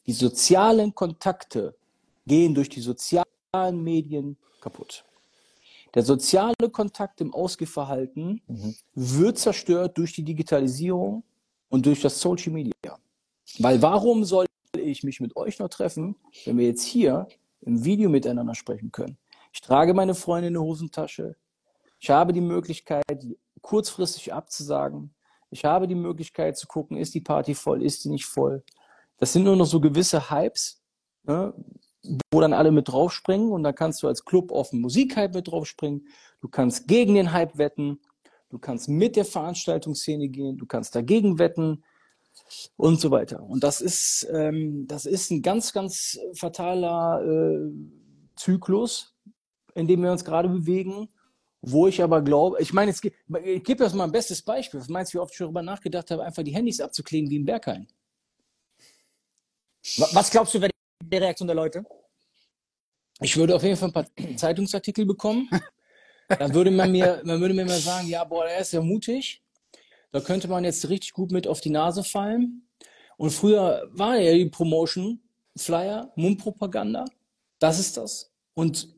die 0.06 0.12
sozialen 0.12 0.94
Kontakte 0.94 1.76
gehen 2.26 2.54
durch 2.54 2.68
die 2.68 2.80
sozialen 2.80 3.24
Medien 3.82 4.38
kaputt. 4.60 5.04
Der 5.94 6.04
soziale 6.04 6.70
Kontakt 6.70 7.20
im 7.20 7.34
Ausgehverhalten 7.34 8.40
mhm. 8.46 8.74
wird 8.94 9.38
zerstört 9.38 9.98
durch 9.98 10.14
die 10.14 10.22
Digitalisierung 10.22 11.24
und 11.70 11.86
durch 11.86 12.02
das 12.02 12.20
Social 12.20 12.52
Media. 12.52 12.72
Weil 13.58 13.80
warum 13.80 14.24
soll 14.24 14.46
ich 14.76 15.02
mich 15.02 15.20
mit 15.20 15.34
euch 15.36 15.58
noch 15.58 15.68
treffen, 15.68 16.16
wenn 16.44 16.58
wir 16.58 16.66
jetzt 16.66 16.84
hier 16.84 17.26
im 17.62 17.84
Video 17.84 18.10
miteinander 18.10 18.54
sprechen 18.54 18.92
können? 18.92 19.16
Ich 19.52 19.62
trage 19.62 19.94
meine 19.94 20.14
Freunde 20.14 20.48
in 20.48 20.54
der 20.54 20.62
Hosentasche. 20.62 21.36
Ich 21.98 22.10
habe 22.10 22.32
die 22.32 22.40
Möglichkeit, 22.40 23.04
kurzfristig 23.62 24.32
abzusagen. 24.32 25.14
Ich 25.50 25.64
habe 25.64 25.88
die 25.88 25.96
Möglichkeit 25.96 26.56
zu 26.56 26.66
gucken, 26.66 26.96
ist 26.96 27.14
die 27.14 27.20
Party 27.20 27.54
voll, 27.54 27.82
ist 27.82 28.04
die 28.04 28.08
nicht 28.08 28.26
voll. 28.26 28.62
Das 29.18 29.32
sind 29.32 29.44
nur 29.44 29.56
noch 29.56 29.66
so 29.66 29.80
gewisse 29.80 30.30
Hypes, 30.30 30.82
ne, 31.24 31.52
wo 32.32 32.40
dann 32.40 32.52
alle 32.52 32.70
mit 32.70 32.88
draufspringen 32.88 33.50
und 33.50 33.64
dann 33.64 33.74
kannst 33.74 34.02
du 34.02 34.08
als 34.08 34.24
Club 34.24 34.52
auf 34.52 34.72
Musikhype 34.72 35.34
mit 35.34 35.48
draufspringen. 35.48 36.06
Du 36.40 36.48
kannst 36.48 36.88
gegen 36.88 37.14
den 37.14 37.32
Hype 37.32 37.58
wetten. 37.58 38.00
Du 38.50 38.58
kannst 38.58 38.88
mit 38.88 39.16
der 39.16 39.24
Veranstaltungsszene 39.24 40.28
gehen. 40.28 40.58
Du 40.58 40.66
kannst 40.66 40.94
dagegen 40.94 41.38
wetten 41.38 41.84
und 42.76 43.00
so 43.00 43.10
weiter. 43.10 43.42
Und 43.42 43.62
das 43.62 43.80
ist, 43.80 44.28
ähm, 44.32 44.86
das 44.86 45.06
ist 45.06 45.30
ein 45.30 45.40
ganz, 45.40 45.72
ganz 45.72 46.18
fataler 46.34 47.22
äh, 47.24 47.70
Zyklus, 48.36 49.14
in 49.74 49.86
dem 49.86 50.02
wir 50.02 50.12
uns 50.12 50.24
gerade 50.24 50.48
bewegen. 50.48 51.08
Wo 51.62 51.86
ich 51.86 52.02
aber 52.02 52.22
glaube, 52.22 52.56
ich 52.60 52.72
meine, 52.72 52.90
es 52.90 53.02
gibt, 53.02 53.16
ich 53.44 53.62
gebe 53.62 53.84
das 53.84 53.92
mal 53.92 54.04
ein 54.04 54.12
bestes 54.12 54.42
Beispiel. 54.42 54.80
Was 54.80 54.88
meinst 54.88 55.12
du, 55.12 55.18
wie 55.18 55.22
oft 55.22 55.32
ich 55.32 55.38
darüber 55.38 55.62
nachgedacht 55.62 56.10
habe, 56.10 56.24
einfach 56.24 56.42
die 56.42 56.54
Handys 56.54 56.80
abzukleben 56.80 57.30
wie 57.30 57.36
im 57.36 57.44
Berghain? 57.44 57.86
Was 60.12 60.30
glaubst 60.30 60.54
du, 60.54 60.60
wäre 60.60 60.70
die 61.02 61.16
Reaktion 61.16 61.46
der 61.46 61.56
Leute? 61.56 61.84
Ich 63.20 63.36
würde 63.36 63.54
auf 63.54 63.62
jeden 63.62 63.76
Fall 63.76 63.90
ein 63.90 63.92
paar 63.92 64.06
Zeitungsartikel 64.36 65.04
bekommen. 65.04 65.48
Dann 66.38 66.54
würde 66.54 66.70
man 66.70 66.92
mir, 66.92 67.20
man 67.24 67.40
würde 67.40 67.54
mir 67.54 67.64
mal 67.64 67.78
sagen, 67.78 68.08
ja, 68.08 68.24
boah, 68.24 68.46
er 68.46 68.60
ist 68.60 68.72
ja 68.72 68.80
mutig. 68.80 69.42
Da 70.12 70.20
könnte 70.20 70.48
man 70.48 70.64
jetzt 70.64 70.88
richtig 70.88 71.12
gut 71.12 71.30
mit 71.30 71.46
auf 71.46 71.60
die 71.60 71.70
Nase 71.70 72.02
fallen. 72.04 72.66
Und 73.16 73.30
früher 73.30 73.88
war 73.92 74.16
ja 74.16 74.32
die 74.32 74.46
Promotion, 74.46 75.20
Flyer, 75.56 76.10
Mundpropaganda. 76.16 77.04
Das 77.58 77.78
ist 77.78 77.96
das. 77.96 78.32
Und 78.54 78.88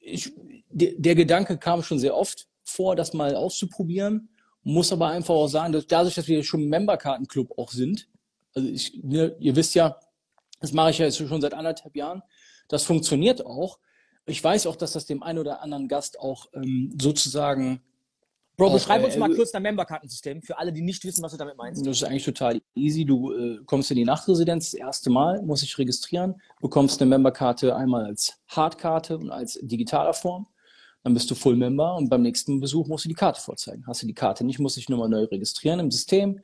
ich, 0.00 0.32
der, 0.68 0.92
der 0.96 1.14
Gedanke 1.14 1.58
kam 1.58 1.82
schon 1.82 1.98
sehr 1.98 2.16
oft 2.16 2.48
vor, 2.64 2.96
das 2.96 3.12
mal 3.12 3.34
auszuprobieren. 3.34 4.28
Muss 4.62 4.92
aber 4.92 5.08
einfach 5.08 5.34
auch 5.34 5.48
sagen, 5.48 5.72
dass 5.72 5.86
dadurch, 5.86 6.14
dass 6.14 6.28
wir 6.28 6.42
schon 6.42 6.68
Memberkartenclub 6.68 7.56
auch 7.58 7.70
sind, 7.70 8.08
also 8.54 8.68
ich, 8.68 9.00
ne, 9.02 9.36
ihr 9.38 9.54
wisst 9.56 9.74
ja, 9.74 9.96
das 10.60 10.72
mache 10.72 10.90
ich 10.90 10.98
ja 10.98 11.06
jetzt 11.06 11.16
schon 11.16 11.40
seit 11.40 11.54
anderthalb 11.54 11.96
Jahren. 11.96 12.22
Das 12.68 12.84
funktioniert 12.84 13.44
auch. 13.46 13.78
Ich 14.26 14.42
weiß 14.42 14.66
auch, 14.66 14.76
dass 14.76 14.92
das 14.92 15.06
dem 15.06 15.22
einen 15.22 15.38
oder 15.38 15.62
anderen 15.62 15.88
Gast 15.88 16.18
auch 16.20 16.46
ähm, 16.54 16.94
sozusagen. 17.00 17.80
Bro, 18.56 18.68
auch, 18.68 18.72
beschreib 18.74 19.02
uns 19.02 19.16
äh, 19.16 19.18
mal 19.18 19.34
kurz 19.34 19.52
dein 19.52 19.62
Memberkartensystem 19.62 20.42
für 20.42 20.58
alle, 20.58 20.72
die 20.72 20.82
nicht 20.82 21.04
wissen, 21.04 21.22
was 21.22 21.32
du 21.32 21.38
damit 21.38 21.56
meinst. 21.56 21.84
Das 21.86 21.96
ist 21.96 22.04
eigentlich 22.04 22.24
total 22.24 22.60
easy. 22.74 23.04
Du 23.04 23.32
äh, 23.32 23.58
kommst 23.64 23.90
in 23.90 23.96
die 23.96 24.04
Nachtresidenz 24.04 24.72
das 24.72 24.74
erste 24.74 25.10
Mal, 25.10 25.42
musst 25.42 25.62
dich 25.62 25.78
registrieren, 25.78 26.40
bekommst 26.60 27.00
eine 27.00 27.08
Memberkarte 27.08 27.74
einmal 27.74 28.04
als 28.04 28.38
Hardkarte 28.48 29.16
und 29.16 29.30
als 29.30 29.58
digitaler 29.62 30.12
Form. 30.12 30.46
Dann 31.02 31.14
bist 31.14 31.30
du 31.30 31.34
Full 31.34 31.56
Member 31.56 31.96
und 31.96 32.10
beim 32.10 32.20
nächsten 32.20 32.60
Besuch 32.60 32.86
musst 32.86 33.06
du 33.06 33.08
die 33.08 33.14
Karte 33.14 33.40
vorzeigen. 33.40 33.86
Hast 33.86 34.02
du 34.02 34.06
die 34.06 34.14
Karte 34.14 34.44
nicht, 34.44 34.58
musst 34.58 34.76
du 34.76 34.80
dich 34.80 34.90
nochmal 34.90 35.08
neu 35.08 35.24
registrieren 35.24 35.80
im 35.80 35.90
System 35.90 36.40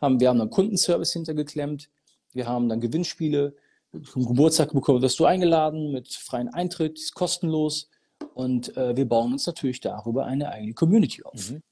haben, 0.00 0.20
wir 0.20 0.28
haben 0.28 0.38
dann 0.38 0.50
Kundenservice 0.50 1.12
hintergeklemmt, 1.12 1.88
wir 2.32 2.46
haben 2.46 2.68
dann 2.68 2.80
Gewinnspiele, 2.80 3.56
zum 4.04 4.26
Geburtstag 4.26 4.72
bekommen 4.72 5.02
wirst 5.02 5.18
du 5.18 5.24
eingeladen 5.24 5.92
mit 5.92 6.08
freiem 6.12 6.48
Eintritt, 6.52 6.98
ist 6.98 7.14
kostenlos 7.14 7.88
und 8.34 8.76
äh, 8.76 8.96
wir 8.96 9.08
bauen 9.08 9.32
uns 9.32 9.46
natürlich 9.46 9.80
darüber 9.80 10.26
eine 10.26 10.50
eigene 10.50 10.74
Community 10.74 11.22
auf. 11.22 11.50
Mhm. 11.50 11.62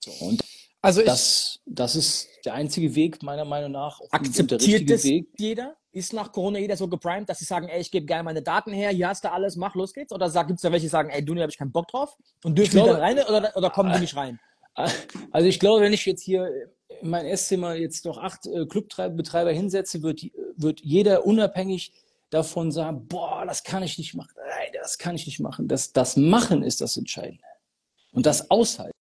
So, 0.00 0.10
und 0.24 0.42
also 0.86 1.02
das, 1.02 1.58
das 1.66 1.96
ist 1.96 2.28
der 2.44 2.54
einzige 2.54 2.94
Weg, 2.94 3.20
meiner 3.22 3.44
Meinung 3.44 3.72
nach. 3.72 4.00
Akzeptiert 4.10 4.88
das 4.88 5.02
Weg. 5.02 5.28
jeder? 5.36 5.74
Ist 5.90 6.12
nach 6.12 6.30
Corona 6.30 6.58
jeder 6.58 6.76
so 6.76 6.86
geprimed, 6.86 7.28
dass 7.28 7.38
sie 7.38 7.44
sagen, 7.44 7.68
ey, 7.68 7.80
ich 7.80 7.90
gebe 7.90 8.06
gerne 8.06 8.22
meine 8.22 8.42
Daten 8.42 8.70
her, 8.72 8.90
hier 8.90 9.08
hast 9.08 9.24
du 9.24 9.32
alles, 9.32 9.56
mach, 9.56 9.74
los 9.74 9.92
geht's? 9.92 10.12
Oder 10.12 10.28
gibt 10.44 10.58
es 10.58 10.62
da 10.62 10.70
welche, 10.70 10.84
die 10.84 10.90
sagen, 10.90 11.08
ey, 11.08 11.24
du, 11.24 11.34
habe 11.34 11.50
ich 11.50 11.58
keinen 11.58 11.72
Bock 11.72 11.88
drauf? 11.88 12.16
Und 12.44 12.56
dürfen 12.56 12.78
die 12.78 12.86
dann 12.86 13.00
rein 13.00 13.18
oder, 13.18 13.56
oder 13.56 13.70
kommen 13.70 13.92
die 13.94 14.00
nicht 14.00 14.14
rein? 14.14 14.38
Also 15.30 15.48
ich 15.48 15.58
glaube, 15.58 15.82
wenn 15.82 15.92
ich 15.92 16.04
jetzt 16.04 16.22
hier 16.22 16.70
in 17.00 17.10
mein 17.10 17.26
Esszimmer 17.26 17.74
jetzt 17.74 18.04
noch 18.04 18.18
acht 18.18 18.46
äh, 18.46 18.66
Clubbetreiber 18.66 19.50
hinsetze, 19.50 20.02
wird, 20.02 20.22
wird 20.56 20.80
jeder 20.80 21.26
unabhängig 21.26 21.92
davon 22.30 22.72
sagen, 22.72 23.06
boah, 23.08 23.44
das 23.46 23.64
kann 23.64 23.82
ich 23.82 23.98
nicht 23.98 24.14
machen, 24.14 24.34
nein, 24.36 24.68
das 24.74 24.98
kann 24.98 25.14
ich 25.14 25.26
nicht 25.26 25.40
machen. 25.40 25.68
Das, 25.68 25.92
das 25.92 26.16
Machen 26.16 26.62
ist 26.62 26.80
das 26.80 26.96
Entscheidende. 26.96 27.42
Und 28.12 28.26
das 28.26 28.50
Aushalten. 28.50 28.92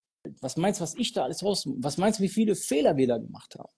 Was 0.42 0.58
meinst 0.58 0.80
du, 0.80 0.84
was 0.84 0.96
ich 0.96 1.14
da 1.14 1.24
alles 1.24 1.44
raus, 1.44 1.64
was 1.78 1.98
meinst 1.98 2.20
du, 2.20 2.24
wie 2.24 2.30
viele 2.30 2.56
Fehler 2.56 2.98
wir 2.98 3.08
da 3.08 3.18
gemacht 3.18 3.56
haben? 3.56 3.70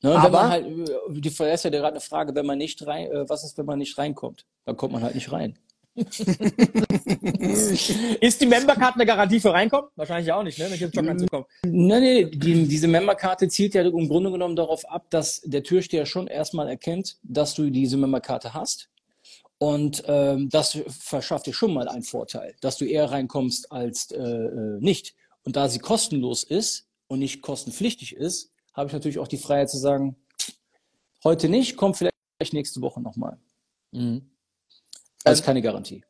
Ne, 0.00 0.14
Aber, 0.14 0.24
wenn 0.24 0.32
man 0.32 0.50
halt, 0.50 0.88
äh, 0.88 1.20
die 1.20 1.28
ist 1.28 1.38
ja 1.38 1.70
gerade 1.70 1.88
eine 1.88 2.00
Frage, 2.00 2.34
wenn 2.34 2.46
man 2.46 2.58
nicht 2.58 2.86
rein, 2.86 3.10
äh, 3.10 3.28
was 3.28 3.44
ist, 3.44 3.58
wenn 3.58 3.66
man 3.66 3.78
nicht 3.78 3.98
reinkommt? 3.98 4.46
Dann 4.64 4.76
kommt 4.76 4.92
man 4.92 5.02
halt 5.02 5.14
nicht 5.14 5.32
rein. 5.32 5.58
ist 8.20 8.40
die 8.40 8.46
Membercard 8.46 8.94
eine 8.94 9.06
Garantie 9.06 9.40
für 9.40 9.52
reinkommen? 9.52 9.90
Wahrscheinlich 9.96 10.32
auch 10.32 10.42
nicht, 10.42 10.58
ne? 10.58 10.66
wenn 10.66 10.74
ich 10.74 10.80
jetzt 10.80 10.94
Jog 10.94 11.08
anzukommen. 11.08 11.46
Nein, 11.64 12.02
nee, 12.02 12.24
die, 12.24 12.68
diese 12.68 12.88
Memberkarte 12.88 13.48
zielt 13.48 13.74
ja 13.74 13.82
im 13.82 14.08
Grunde 14.08 14.30
genommen 14.30 14.56
darauf 14.56 14.88
ab, 14.88 15.06
dass 15.10 15.40
der 15.42 15.62
Türsteher 15.62 16.06
schon 16.06 16.26
erstmal 16.26 16.68
erkennt, 16.68 17.18
dass 17.22 17.54
du 17.54 17.70
diese 17.70 17.96
Memberkarte 17.96 18.54
hast. 18.54 18.88
Und 19.58 20.04
ähm, 20.06 20.48
das 20.50 20.78
verschafft 20.88 21.46
dir 21.46 21.52
schon 21.52 21.74
mal 21.74 21.88
einen 21.88 22.04
Vorteil, 22.04 22.54
dass 22.60 22.76
du 22.76 22.84
eher 22.84 23.10
reinkommst 23.10 23.72
als 23.72 24.12
äh, 24.12 24.20
äh 24.20 24.78
nicht. 24.80 25.16
Und 25.42 25.56
da 25.56 25.68
sie 25.68 25.80
kostenlos 25.80 26.44
ist 26.44 26.88
und 27.08 27.18
nicht 27.18 27.42
kostenpflichtig 27.42 28.14
ist, 28.14 28.52
habe 28.72 28.86
ich 28.86 28.92
natürlich 28.92 29.18
auch 29.18 29.28
die 29.28 29.38
Freiheit 29.38 29.70
zu 29.70 29.78
sagen, 29.78 30.14
heute 31.24 31.48
nicht, 31.48 31.76
kommt 31.76 31.96
vielleicht 31.96 32.52
nächste 32.52 32.80
Woche 32.80 33.00
nochmal. 33.00 33.38
Mhm. 33.90 34.30
Das 35.24 35.40
ist 35.40 35.44
keine 35.44 35.62
Garantie. 35.62 36.02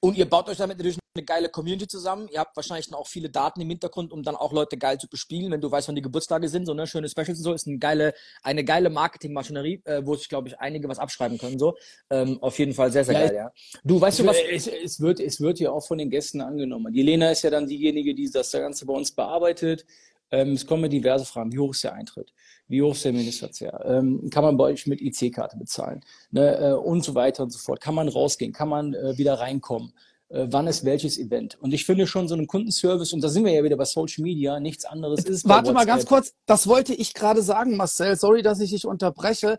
Und 0.00 0.16
ihr 0.16 0.28
baut 0.28 0.48
euch 0.48 0.58
damit 0.58 0.78
natürlich 0.78 0.98
eine 1.16 1.24
geile 1.24 1.48
Community 1.48 1.88
zusammen. 1.88 2.28
Ihr 2.30 2.38
habt 2.38 2.54
wahrscheinlich 2.54 2.86
dann 2.86 2.94
auch 2.94 3.08
viele 3.08 3.28
Daten 3.28 3.60
im 3.60 3.68
Hintergrund, 3.68 4.12
um 4.12 4.22
dann 4.22 4.36
auch 4.36 4.52
Leute 4.52 4.78
geil 4.78 4.98
zu 4.98 5.08
bespielen, 5.08 5.50
wenn 5.50 5.60
du 5.60 5.70
weißt, 5.70 5.88
wann 5.88 5.96
die 5.96 6.02
Geburtstage 6.02 6.48
sind. 6.48 6.66
So 6.66 6.74
ne, 6.74 6.86
schöne 6.86 7.08
Specials 7.08 7.38
und 7.38 7.44
so 7.44 7.52
ist 7.52 7.66
eine 7.66 7.78
geile, 7.78 8.14
eine 8.42 8.62
geile 8.64 8.90
Marketingmaschinerie, 8.90 9.82
äh, 9.84 10.02
wo 10.04 10.14
sich 10.14 10.28
glaube 10.28 10.48
ich 10.48 10.58
einige 10.60 10.88
was 10.88 11.00
abschreiben 11.00 11.36
können. 11.38 11.58
So 11.58 11.76
ähm, 12.10 12.40
auf 12.40 12.56
jeden 12.60 12.74
Fall 12.74 12.92
sehr 12.92 13.04
sehr 13.04 13.14
ja, 13.14 13.26
geil. 13.26 13.34
Ja. 13.34 13.52
Du 13.82 14.00
weißt 14.00 14.20
du 14.20 14.26
was? 14.26 14.36
Es, 14.50 14.68
es, 14.68 15.00
wird 15.00 15.18
es 15.18 15.40
wird 15.40 15.58
ja 15.58 15.72
auch 15.72 15.84
von 15.84 15.98
den 15.98 16.10
Gästen 16.10 16.40
angenommen. 16.40 16.92
Die 16.92 17.02
Lena 17.02 17.30
ist 17.32 17.42
ja 17.42 17.50
dann 17.50 17.66
diejenige, 17.66 18.14
die 18.14 18.30
das 18.30 18.52
Ganze 18.52 18.86
bei 18.86 18.94
uns 18.94 19.10
bearbeitet. 19.10 19.84
Ähm, 20.30 20.52
es 20.52 20.64
kommen 20.64 20.88
diverse 20.88 21.24
Fragen. 21.24 21.52
Wie 21.52 21.58
hoch 21.58 21.72
ist 21.72 21.82
der 21.82 21.94
Eintritt? 21.94 22.32
Wie 22.68 22.82
hoch 22.82 22.92
ist 22.92 23.04
der 23.04 23.12
Mindestverzehr? 23.12 23.84
Ähm, 23.86 24.28
kann 24.30 24.44
man 24.44 24.56
bei 24.56 24.64
euch 24.64 24.86
mit 24.86 25.00
IC-Karte 25.00 25.56
bezahlen? 25.56 26.02
Ne, 26.30 26.58
äh, 26.58 26.72
und 26.72 27.02
so 27.02 27.14
weiter 27.14 27.42
und 27.42 27.50
so 27.50 27.58
fort. 27.58 27.80
Kann 27.80 27.94
man 27.94 28.08
rausgehen? 28.08 28.52
Kann 28.52 28.68
man 28.68 28.94
äh, 28.94 29.16
wieder 29.16 29.34
reinkommen? 29.34 29.94
Äh, 30.28 30.48
wann 30.50 30.66
ist 30.66 30.84
welches 30.84 31.18
Event? 31.18 31.56
Und 31.62 31.72
ich 31.72 31.86
finde 31.86 32.06
schon 32.06 32.28
so 32.28 32.34
einen 32.34 32.46
Kundenservice, 32.46 33.14
und 33.14 33.24
da 33.24 33.30
sind 33.30 33.46
wir 33.46 33.52
ja 33.52 33.64
wieder 33.64 33.78
bei 33.78 33.86
Social 33.86 34.22
Media, 34.22 34.60
nichts 34.60 34.84
anderes 34.84 35.24
ist. 35.24 35.48
Warte 35.48 35.72
mal 35.72 35.86
ganz 35.86 36.04
kurz, 36.04 36.34
das 36.44 36.66
wollte 36.66 36.92
ich 36.92 37.14
gerade 37.14 37.40
sagen, 37.40 37.76
Marcel. 37.76 38.16
Sorry, 38.16 38.42
dass 38.42 38.60
ich 38.60 38.70
dich 38.70 38.86
unterbreche. 38.86 39.56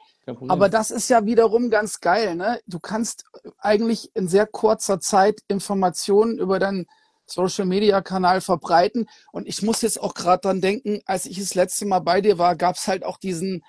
Aber 0.47 0.69
das 0.69 0.91
ist 0.91 1.09
ja 1.09 1.25
wiederum 1.25 1.71
ganz 1.71 2.01
geil. 2.01 2.35
Ne? 2.35 2.59
Du 2.67 2.79
kannst 2.79 3.25
eigentlich 3.57 4.11
in 4.13 4.27
sehr 4.27 4.45
kurzer 4.45 4.99
Zeit 4.99 5.39
Informationen 5.47 6.37
über 6.37 6.59
deinen 6.59 6.85
Social 7.31 7.65
Media 7.65 8.01
Kanal 8.01 8.41
verbreiten. 8.41 9.07
Und 9.31 9.47
ich 9.47 9.61
muss 9.61 9.81
jetzt 9.81 9.99
auch 9.99 10.13
gerade 10.13 10.41
dran 10.41 10.61
denken, 10.61 11.01
als 11.05 11.25
ich 11.25 11.39
das 11.39 11.55
letzte 11.55 11.85
Mal 11.85 11.99
bei 11.99 12.21
dir 12.21 12.37
war, 12.37 12.55
gab 12.55 12.75
es 12.75 12.87
halt 12.87 13.05
auch 13.05 13.17
diesen 13.17 13.63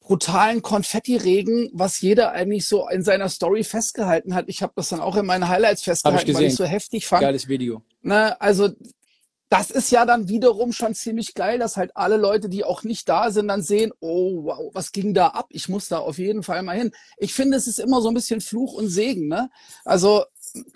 brutalen 0.00 0.62
Konfetti-Regen, 0.62 1.70
was 1.72 2.00
jeder 2.00 2.32
eigentlich 2.32 2.66
so 2.66 2.88
in 2.88 3.02
seiner 3.02 3.28
Story 3.28 3.62
festgehalten 3.64 4.34
hat. 4.34 4.46
Ich 4.48 4.62
habe 4.62 4.72
das 4.74 4.88
dann 4.88 5.00
auch 5.00 5.16
in 5.16 5.24
meinen 5.26 5.48
Highlights 5.48 5.82
festgehalten, 5.82 6.30
ich 6.30 6.36
weil 6.36 6.44
ich 6.44 6.56
so 6.56 6.64
heftig 6.64 7.06
fand. 7.06 7.22
Geiles 7.22 7.46
Video. 7.48 7.82
Ne, 8.02 8.40
also 8.40 8.70
das 9.52 9.70
ist 9.70 9.90
ja 9.90 10.06
dann 10.06 10.28
wiederum 10.28 10.72
schon 10.72 10.94
ziemlich 10.94 11.34
geil, 11.34 11.58
dass 11.58 11.76
halt 11.76 11.94
alle 11.94 12.16
Leute, 12.16 12.48
die 12.48 12.64
auch 12.64 12.84
nicht 12.84 13.06
da 13.06 13.30
sind, 13.30 13.48
dann 13.48 13.62
sehen, 13.62 13.92
oh 14.00 14.44
wow, 14.44 14.70
was 14.72 14.92
ging 14.92 15.12
da 15.12 15.26
ab? 15.26 15.48
Ich 15.50 15.68
muss 15.68 15.88
da 15.88 15.98
auf 15.98 16.16
jeden 16.16 16.42
Fall 16.42 16.62
mal 16.62 16.74
hin. 16.74 16.90
Ich 17.18 17.34
finde, 17.34 17.58
es 17.58 17.66
ist 17.66 17.78
immer 17.78 18.00
so 18.00 18.08
ein 18.08 18.14
bisschen 18.14 18.40
Fluch 18.40 18.72
und 18.72 18.88
Segen. 18.88 19.28
Ne? 19.28 19.50
Also 19.84 20.24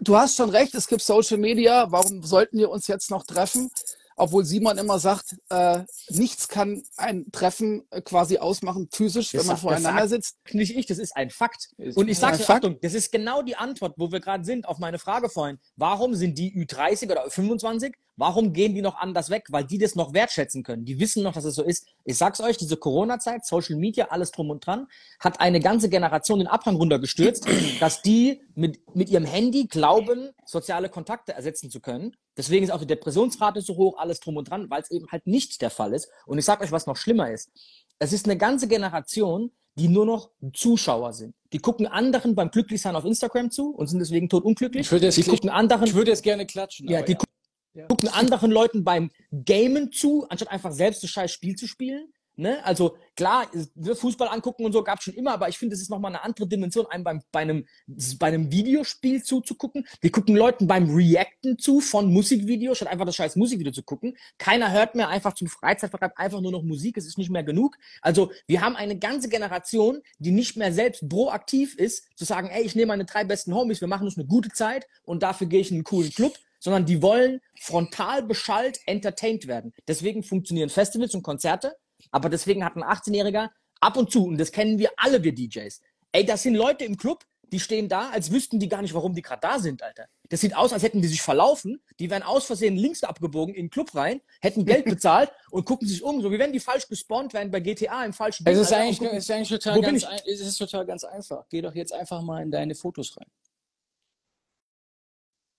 du 0.01 0.17
hast 0.17 0.37
schon 0.37 0.51
recht, 0.51 0.75
es 0.75 0.87
gibt 0.87 1.03
Social 1.03 1.39
Media. 1.39 1.91
Warum 1.91 2.23
sollten 2.23 2.59
wir 2.59 2.71
uns 2.71 2.87
jetzt 2.87 3.11
noch 3.11 3.25
treffen? 3.25 3.71
Obwohl 4.19 4.47
Simon 4.47 4.79
immer 4.79 4.99
sagt, 4.99 5.37
äh, 5.51 5.85
nichts 6.09 6.49
kann 6.49 6.83
ein 6.97 7.31
Treffen 7.33 7.87
äh, 7.91 8.01
quasi 8.01 8.39
ausmachen, 8.39 8.89
physisch, 8.91 9.33
das 9.33 9.43
wenn 9.43 9.47
man 9.47 9.57
sagt, 9.57 9.61
voreinander 9.61 10.09
sitzt. 10.09 10.39
Nicht 10.53 10.75
ich, 10.75 10.87
das 10.87 10.97
ist 10.97 11.15
ein 11.15 11.29
Fakt. 11.29 11.69
Ist 11.77 11.99
Und 11.99 12.09
ich 12.09 12.19
sage 12.19 12.43
Achtung, 12.49 12.79
das 12.81 12.95
ist 12.95 13.13
genau 13.13 13.43
die 13.43 13.57
Antwort, 13.57 13.95
wo 13.99 14.11
wir 14.11 14.21
gerade 14.21 14.43
sind, 14.45 14.67
auf 14.67 14.79
meine 14.79 14.99
Frage 14.99 15.29
vorhin. 15.29 15.59
Warum 15.77 16.15
sind 16.15 16.39
die 16.39 16.51
Ü30 16.55 17.11
oder 17.11 17.27
Ü25 17.27 17.93
Warum 18.17 18.53
gehen 18.53 18.75
die 18.75 18.83
noch 18.83 18.97
anders 18.97 19.29
weg? 19.29 19.47
Weil 19.51 19.65
die 19.65 19.79
das 19.79 19.95
noch 19.95 20.15
wertschätzen 20.15 20.63
können. 20.63 20.85
Die 20.85 20.99
wissen 20.99 21.23
noch, 21.23 21.35
dass 21.35 21.45
es 21.45 21.55
so 21.55 21.63
ist. 21.63 21.87
Ich 22.05 22.17
sag's 22.17 22.41
euch, 22.41 22.57
diese 22.57 22.77
Corona-Zeit, 22.77 23.45
Social 23.45 23.77
Media, 23.77 24.07
alles 24.09 24.31
drum 24.31 24.51
und 24.51 24.67
dran, 24.67 24.87
hat 25.21 25.41
eine 25.41 25.61
ganze 25.61 25.91
Generation 25.91 26.39
den 26.39 26.49
Abhang 26.49 26.77
runtergestürzt, 26.77 27.47
dass 27.81 28.01
die 28.01 28.43
mit, 28.55 28.81
mit 28.97 29.11
ihrem 29.11 29.27
Handy 29.27 29.67
glauben, 29.67 30.31
soziale 30.47 30.89
Kontakte 30.89 31.35
ersetzen 31.35 31.71
zu 31.71 31.81
können. 31.81 32.17
Deswegen 32.37 32.65
ist 32.65 32.71
auch 32.71 32.81
die 32.81 32.87
Depressionsrate 32.87 33.61
so 33.61 33.77
hoch, 33.77 33.99
alles 33.99 34.21
drum 34.21 34.37
und 34.37 34.49
dran, 34.49 34.71
weil 34.71 34.83
es 34.83 34.91
eben 34.91 35.07
halt 35.11 35.27
nicht 35.27 35.61
der 35.61 35.71
Fall 35.71 35.93
ist. 35.93 36.09
Und 36.25 36.39
ich 36.39 36.45
sag 36.45 36.63
euch, 36.63 36.73
was 36.73 36.87
noch 36.87 36.97
schlimmer 36.97 37.31
ist. 37.31 37.51
Es 37.99 38.13
ist 38.13 38.27
eine 38.27 38.37
ganze 38.39 38.67
Generation, 38.69 39.51
die 39.79 39.89
nur 39.89 40.07
noch 40.07 40.31
Zuschauer 40.55 41.13
sind. 41.13 41.35
Die 41.53 41.59
gucken 41.59 41.87
anderen 41.87 42.35
beim 42.35 42.51
Glücklichsein 42.51 42.97
auf 42.97 43.05
Instagram 43.05 43.51
zu 43.51 43.75
und 43.75 43.89
sind 43.89 43.99
deswegen 43.99 44.29
tot 44.29 44.45
unglücklich. 44.45 44.87
Ich 44.87 44.93
würde 44.93 45.07
jetzt, 45.07 45.19
die 45.19 45.23
gucken 45.23 45.51
anderen, 45.51 45.85
ich 45.85 45.95
würde 45.95 46.11
jetzt 46.11 46.23
gerne 46.23 46.47
klatschen. 46.47 46.89
Ja, 46.89 47.03
die 47.03 47.13
ja 47.13 47.19
ja. 47.77 47.87
gucken 47.87 48.09
anderen 48.09 48.51
Leuten 48.51 48.85
beim 48.85 49.11
Gamen 49.45 49.93
zu, 49.93 50.27
anstatt 50.29 50.51
einfach 50.51 50.73
selbst 50.73 51.03
das 51.03 51.11
scheiß 51.11 51.31
Spiel 51.31 51.57
zu 51.57 51.67
spielen. 51.67 52.13
Ne? 52.39 52.63
Also 52.67 52.99
klar, 53.17 53.47
Fußball 53.83 54.29
angucken 54.29 54.67
und 54.67 54.73
so 54.73 54.85
gab 54.85 54.99
es 54.99 55.05
schon 55.05 55.15
immer, 55.15 55.33
aber 55.33 55.49
ich 55.49 55.57
finde, 55.57 55.75
es 55.75 55.81
ist 55.81 55.89
nochmal 55.89 56.11
eine 56.11 56.23
andere 56.23 56.47
Dimension, 56.47 56.85
einem 56.87 57.03
beim, 57.03 57.23
bei, 57.33 57.41
einem, 57.41 57.67
bei 58.19 58.27
einem 58.27 58.53
Videospiel 58.53 59.23
zuzugucken. 59.23 59.87
Wir 60.03 60.13
gucken 60.13 60.37
Leuten 60.37 60.67
beim 60.67 60.95
Reacten 60.95 61.59
zu 61.59 61.81
von 61.81 62.13
Musikvideos, 62.13 62.77
statt 62.77 62.89
einfach 62.89 63.07
das 63.07 63.17
scheiß 63.17 63.37
Musikvideo 63.37 63.73
zu 63.73 63.83
gucken. 63.83 64.19
Keiner 64.37 64.71
hört 64.71 64.95
mehr 64.95 65.09
einfach 65.09 65.33
zum 65.33 65.49
Freizeitvertreib 65.49 66.13
einfach 66.17 66.43
nur 66.43 66.53
noch 66.53 66.63
Musik, 66.63 66.99
es 66.99 67.07
ist 67.07 67.17
nicht 67.17 67.31
mehr 67.31 67.43
genug. 67.43 67.77
Also 68.03 68.31
wir 68.47 68.61
haben 68.61 68.77
eine 68.77 68.99
ganze 68.99 69.31
Generation, 69.31 70.03
die 70.19 70.31
nicht 70.31 70.59
mehr 70.59 70.75
selbst 70.75 71.09
proaktiv 71.09 71.75
ist, 71.75 72.07
zu 72.17 72.27
sagen, 72.27 72.49
ey, 72.49 72.65
ich 72.65 72.75
nehme 72.75 72.89
meine 72.89 73.07
drei 73.07 73.25
besten 73.25 73.55
Homies, 73.55 73.81
wir 73.81 73.89
machen 73.89 74.05
uns 74.05 74.19
eine 74.19 74.27
gute 74.27 74.51
Zeit 74.51 74.87
und 75.05 75.23
dafür 75.23 75.47
gehe 75.47 75.61
ich 75.61 75.71
in 75.71 75.77
einen 75.77 75.85
coolen 75.85 76.11
Club, 76.11 76.35
sondern 76.67 76.85
die 76.85 77.01
wollen 77.01 77.41
frontal 77.61 78.25
beschallt 78.25 78.81
entertained 78.87 79.47
werden. 79.47 79.73
Deswegen 79.87 80.25
funktionieren 80.25 80.69
Festivals 80.69 81.15
und 81.15 81.23
Konzerte, 81.23 81.77
aber 82.11 82.29
deswegen 82.29 82.65
hat 82.65 82.75
ein 82.75 82.83
18-Jähriger 82.83 83.51
ab 83.79 83.97
und 83.97 84.11
zu, 84.11 84.25
und 84.25 84.37
das 84.37 84.51
kennen 84.51 84.81
wir 84.81 84.91
alle, 84.97 85.23
wir 85.23 85.33
DJs, 85.33 85.81
ey, 86.11 86.27
das 86.27 86.43
sind 86.43 86.57
Leute 86.57 86.85
im 86.85 86.97
Club, 86.97 87.25
die 87.53 87.61
stehen 87.61 87.89
da, 87.89 88.11
als 88.11 88.33
wüssten 88.33 88.59
die 88.59 88.69
gar 88.69 88.83
nicht, 88.83 88.95
warum 88.95 89.15
die 89.15 89.23
gerade 89.23 89.43
da 89.43 89.61
sind, 89.61 89.81
Alter. 89.81 90.07
Das 90.29 90.41
sieht 90.41 90.57
aus, 90.57 90.73
als 90.73 90.83
hätten 90.83 91.01
die 91.01 91.07
sich 91.07 91.23
verlaufen. 91.23 91.81
Die 92.01 92.11
wären 92.11 92.25
aus 92.25 92.47
Versehen 92.47 92.75
links 92.75 93.05
abgebogen 93.05 93.55
in 93.55 93.67
den 93.67 93.71
Club 93.71 93.95
rein, 93.95 94.21
hätten 94.41 94.65
Geld 94.65 94.85
bezahlt 94.87 95.31
und 95.53 95.67
gucken 95.67 95.87
sich 95.87 96.03
um, 96.03 96.21
so 96.21 96.33
wie 96.33 96.41
wenn 96.41 96.53
die 96.53 96.59
falsch 96.59 96.89
gespawnt 96.89 97.33
wären 97.33 97.53
bei 97.53 97.61
GTA 97.61 98.05
im 98.05 98.13
falschen 98.13 98.45
Es 98.45 98.59
ist, 98.59 98.73
eigentlich, 98.73 98.99
gucken, 98.99 99.19
ist 99.19 99.31
eigentlich 99.31 99.51
total 99.51 99.81
ganz, 99.81 100.03
ein, 100.03 100.19
es 100.27 100.41
ist 100.41 100.59
total 100.59 100.85
ganz 100.85 101.05
einfach. 101.05 101.45
Geh 101.49 101.63
doch 101.63 101.77
jetzt 101.77 101.93
einfach 101.93 102.23
mal 102.23 102.43
in 102.43 102.51
deine 102.51 102.75
Fotos 102.75 103.17
rein. 103.17 103.29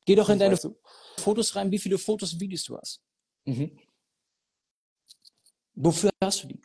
Geh 0.08 0.16
doch 0.16 0.30
in 0.30 0.40
deine 0.40 0.54
weißt 0.54 0.64
du? 0.64 0.80
Fotos 1.18 1.54
rein, 1.56 1.70
wie 1.70 1.78
viele 1.78 1.98
Fotos 1.98 2.32
und 2.32 2.40
Videos 2.40 2.64
du 2.64 2.78
hast. 2.78 3.02
Mhm. 3.44 3.78
Wofür 5.76 6.10
hast 6.24 6.44
du 6.44 6.48
die? 6.48 6.62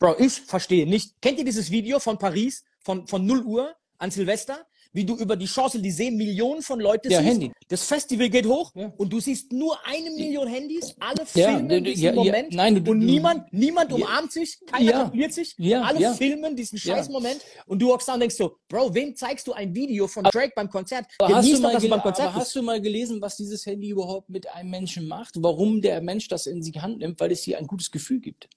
Bro, 0.00 0.18
ich 0.18 0.40
verstehe 0.40 0.84
nicht. 0.84 1.22
Kennt 1.22 1.38
ihr 1.38 1.44
dieses 1.44 1.70
Video 1.70 2.00
von 2.00 2.18
Paris 2.18 2.64
von, 2.80 3.06
von 3.06 3.24
0 3.24 3.44
Uhr 3.44 3.76
an 3.98 4.10
Silvester? 4.10 4.66
Wie 4.92 5.04
du 5.04 5.16
über 5.16 5.36
die 5.36 5.46
Champs-Élysées 5.46 6.10
Millionen 6.10 6.62
von 6.62 6.80
Leuten 6.80 7.10
ja, 7.10 7.18
siehst. 7.18 7.30
Handy. 7.30 7.52
Das 7.68 7.84
Festival 7.84 8.28
geht 8.28 8.46
hoch 8.46 8.72
ja. 8.74 8.92
und 8.96 9.12
du 9.12 9.20
siehst 9.20 9.52
nur 9.52 9.78
eine 9.86 10.10
Million 10.10 10.46
Handys, 10.46 10.94
alle 11.00 11.24
filmen 11.24 11.70
ja, 11.70 11.80
diesen 11.80 12.14
Moment 12.14 12.54
nein, 12.54 12.84
du, 12.84 12.90
und 12.90 12.98
niemand, 12.98 13.52
niemand 13.52 13.92
umarmt 13.92 14.32
sich, 14.32 14.58
keiner 14.66 14.92
kapiert 14.92 15.32
sich, 15.32 15.56
alle 15.58 16.14
filmen 16.14 16.54
diesen 16.54 16.78
scheiß 16.78 17.08
Moment 17.08 17.40
und 17.66 17.80
du 17.80 17.90
hockst 17.92 18.08
da 18.08 18.14
und 18.14 18.20
denkst 18.20 18.36
so, 18.36 18.56
Bro, 18.68 18.94
wem 18.94 19.16
zeigst 19.16 19.46
du 19.46 19.52
ein 19.52 19.74
Video 19.74 20.06
von 20.06 20.24
Drake 20.24 20.52
beim 20.54 20.68
Konzert? 20.68 21.06
Aber, 21.18 21.36
hast 21.36 21.50
du, 21.50 21.60
mal 21.60 21.74
doch, 21.74 21.88
beim 21.88 22.02
Konzert 22.02 22.28
aber 22.28 22.40
hast 22.40 22.54
du 22.54 22.62
mal 22.62 22.80
gelesen, 22.80 23.20
was 23.20 23.36
dieses 23.36 23.64
Handy 23.66 23.90
überhaupt 23.90 24.28
mit 24.28 24.48
einem 24.52 24.70
Menschen 24.70 25.08
macht? 25.08 25.34
Warum 25.38 25.80
der 25.80 26.00
Mensch 26.00 26.28
das 26.28 26.46
in 26.46 26.60
die 26.60 26.80
Hand 26.80 26.98
nimmt? 26.98 27.18
Weil 27.20 27.32
es 27.32 27.42
dir 27.42 27.58
ein 27.58 27.66
gutes 27.66 27.90
Gefühl 27.90 28.20
gibt. 28.20 28.48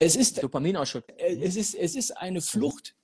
Es 0.00 0.14
ist, 0.14 0.42
Dopaminausschütt. 0.42 1.04
Es 1.18 1.56
ist, 1.56 1.74
es 1.74 1.96
ist 1.96 2.16
eine 2.16 2.40
Flucht. 2.40 2.94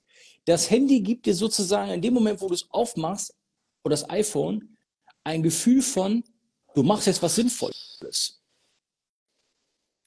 Das 0.45 0.69
Handy 0.69 1.01
gibt 1.01 1.25
dir 1.25 1.33
sozusagen 1.33 1.91
in 1.91 2.01
dem 2.01 2.13
Moment, 2.13 2.39
wo 2.41 2.47
du 2.47 2.53
es 2.53 2.69
aufmachst, 2.69 3.33
oder 3.83 3.93
das 3.93 4.09
iPhone, 4.09 4.77
ein 5.23 5.43
Gefühl 5.43 5.81
von, 5.81 6.23
du 6.73 6.83
machst 6.83 7.07
jetzt 7.07 7.21
was 7.21 7.35
Sinnvolles. 7.35 8.34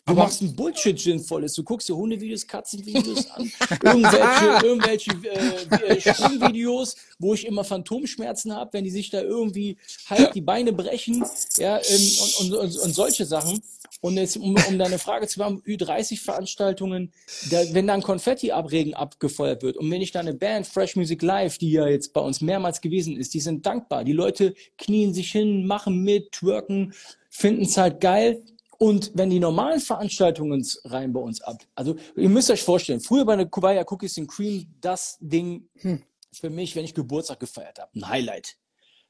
Du 0.09 0.13
aber 0.13 0.23
machst 0.23 0.41
ein 0.41 0.57
Bullshit 0.57 0.99
sinnvolles. 0.99 1.53
Du 1.53 1.63
guckst 1.63 1.87
dir 1.87 1.95
Hundevideos, 1.95 2.47
Katzenvideos 2.47 3.31
an, 3.31 3.53
irgendwelche, 3.83 4.67
irgendwelche 4.67 5.11
äh, 5.11 5.99
äh 5.99 6.01
Springvideos, 6.01 6.97
wo 7.19 7.35
ich 7.35 7.47
immer 7.47 7.63
Phantomschmerzen 7.63 8.55
habe, 8.55 8.73
wenn 8.73 8.85
die 8.85 8.91
sich 8.91 9.11
da 9.11 9.21
irgendwie 9.21 9.77
halt 10.09 10.35
die 10.35 10.41
Beine 10.41 10.73
brechen, 10.73 11.23
ja, 11.59 11.77
ähm, 11.77 12.11
und, 12.41 12.53
und, 12.53 12.55
und, 12.55 12.79
und 12.79 12.95
solche 12.95 13.27
Sachen. 13.27 13.61
Und 14.01 14.17
jetzt, 14.17 14.39
um, 14.39 14.57
um 14.67 14.79
deine 14.79 14.99
Frage 14.99 15.27
zu 15.27 15.41
beantworten, 15.41 15.71
Ü30-Veranstaltungen, 15.71 17.13
da, 17.51 17.63
wenn 17.73 17.87
dann 17.87 18.03
Konfetti-Abregen 18.03 18.95
abgefeuert 18.95 19.63
wird 19.63 19.77
und 19.77 19.91
wenn 19.91 20.01
ich 20.01 20.13
da 20.13 20.21
eine 20.21 20.35
Band, 20.35 20.67
Fresh 20.67 20.97
Music 20.97 21.21
Live, 21.21 21.59
die 21.59 21.73
ja 21.73 21.87
jetzt 21.87 22.15
bei 22.15 22.21
uns 22.23 22.41
mehrmals 22.41 22.81
gewesen 22.81 23.17
ist, 23.19 23.35
die 23.35 23.41
sind 23.41 23.67
dankbar. 23.67 24.05
Die 24.05 24.13
Leute 24.13 24.55
knien 24.79 25.13
sich 25.13 25.33
hin, 25.33 25.67
machen 25.67 26.03
mit, 26.03 26.33
twerken, 26.33 26.95
finden 27.29 27.65
es 27.65 27.77
halt 27.77 28.01
geil. 28.01 28.43
Und 28.79 29.11
wenn 29.15 29.29
die 29.29 29.41
normalen 29.41 29.81
Veranstaltungen 29.81 30.65
rein 30.85 31.13
bei 31.13 31.21
uns 31.21 31.41
ab, 31.41 31.65
also 31.75 31.97
ihr 32.17 32.29
müsst 32.29 32.51
euch 32.51 32.63
vorstellen, 32.63 33.01
früher 33.01 33.25
bei 33.25 33.35
der 33.35 33.47
Kubaya 33.47 33.85
Cookies 33.89 34.17
and 34.19 34.29
Cream 34.29 34.67
das 34.81 35.19
Ding, 35.21 35.69
hm. 35.81 36.03
für 36.33 36.49
mich, 36.49 36.77
wenn 36.77 36.85
ich 36.85 36.95
Geburtstag 36.95 37.41
gefeiert 37.41 37.81
habe, 37.81 37.91
ein 37.97 38.09
Highlight. 38.09 38.57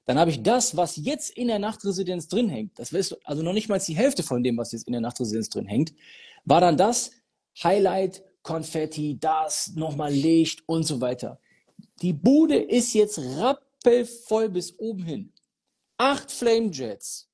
Dann 0.07 0.19
habe 0.19 0.31
ich 0.31 0.43
das, 0.43 0.75
was 0.75 0.97
jetzt 0.97 1.37
in 1.37 1.49
der 1.49 1.59
Nachtresidenz 1.59 2.29
drin 2.29 2.49
hängt, 2.49 2.79
das 2.79 2.89
du, 2.89 3.17
also 3.25 3.43
noch 3.43 3.53
nicht 3.53 3.69
mal 3.69 3.79
die 3.79 3.95
Hälfte 3.95 4.23
von 4.23 4.43
dem, 4.43 4.57
was 4.57 4.73
jetzt 4.73 4.87
in 4.87 4.93
der 4.93 5.03
Nachtresidenz 5.03 5.51
drin 5.51 5.67
hängt, 5.67 5.93
war 6.47 6.63
dann 6.63 6.79
das 6.79 7.11
Highlight, 7.63 8.23
Konfetti, 8.43 9.19
das, 9.21 9.75
nochmal 9.75 10.11
Licht 10.11 10.63
und 10.65 10.85
so 10.85 11.03
weiter. 11.03 11.39
Die 12.01 12.15
Bude 12.15 12.57
ist 12.57 12.95
jetzt 12.95 13.19
rappelvoll 13.19 14.49
bis 14.49 14.79
oben 14.79 15.03
hin. 15.03 15.33
Acht 15.99 16.33
Flamejets, 16.33 17.28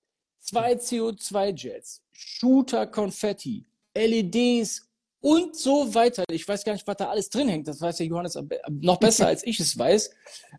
zwei 0.44 0.74
CO2-Jets, 0.74 2.02
Shooter 2.12 2.86
Konfetti, 2.86 3.64
LEDs 3.94 4.88
und 5.20 5.56
so 5.56 5.92
weiter. 5.94 6.24
Ich 6.30 6.46
weiß 6.46 6.64
gar 6.64 6.74
nicht, 6.74 6.86
was 6.86 6.96
da 6.96 7.08
alles 7.08 7.30
drin 7.30 7.48
hängt. 7.48 7.66
Das 7.66 7.80
weiß 7.80 7.96
der 7.96 8.06
Johannes 8.06 8.38
noch 8.68 8.98
besser, 8.98 9.26
als 9.26 9.44
ich 9.46 9.58
es 9.58 9.76
weiß. 9.76 10.10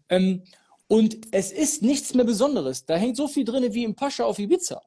Ähm, 0.09 0.43
und 0.87 1.17
es 1.31 1.51
ist 1.51 1.81
nichts 1.81 2.13
mehr 2.13 2.25
Besonderes. 2.25 2.85
Da 2.85 2.95
hängt 2.95 3.17
so 3.17 3.27
viel 3.27 3.45
drin 3.45 3.73
wie 3.73 3.83
im 3.83 3.95
Pascha 3.95 4.23
auf 4.23 4.39
Ibiza. 4.39 4.81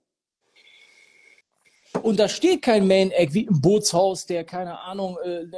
Und 2.02 2.18
da 2.18 2.28
steht 2.28 2.62
kein 2.62 2.86
Main 2.86 3.10
Egg 3.12 3.32
wie 3.34 3.44
im 3.44 3.60
Bootshaus, 3.60 4.26
der 4.26 4.44
keine 4.44 4.78
Ahnung, 4.80 5.16
äh, 5.24 5.42
äh, 5.42 5.48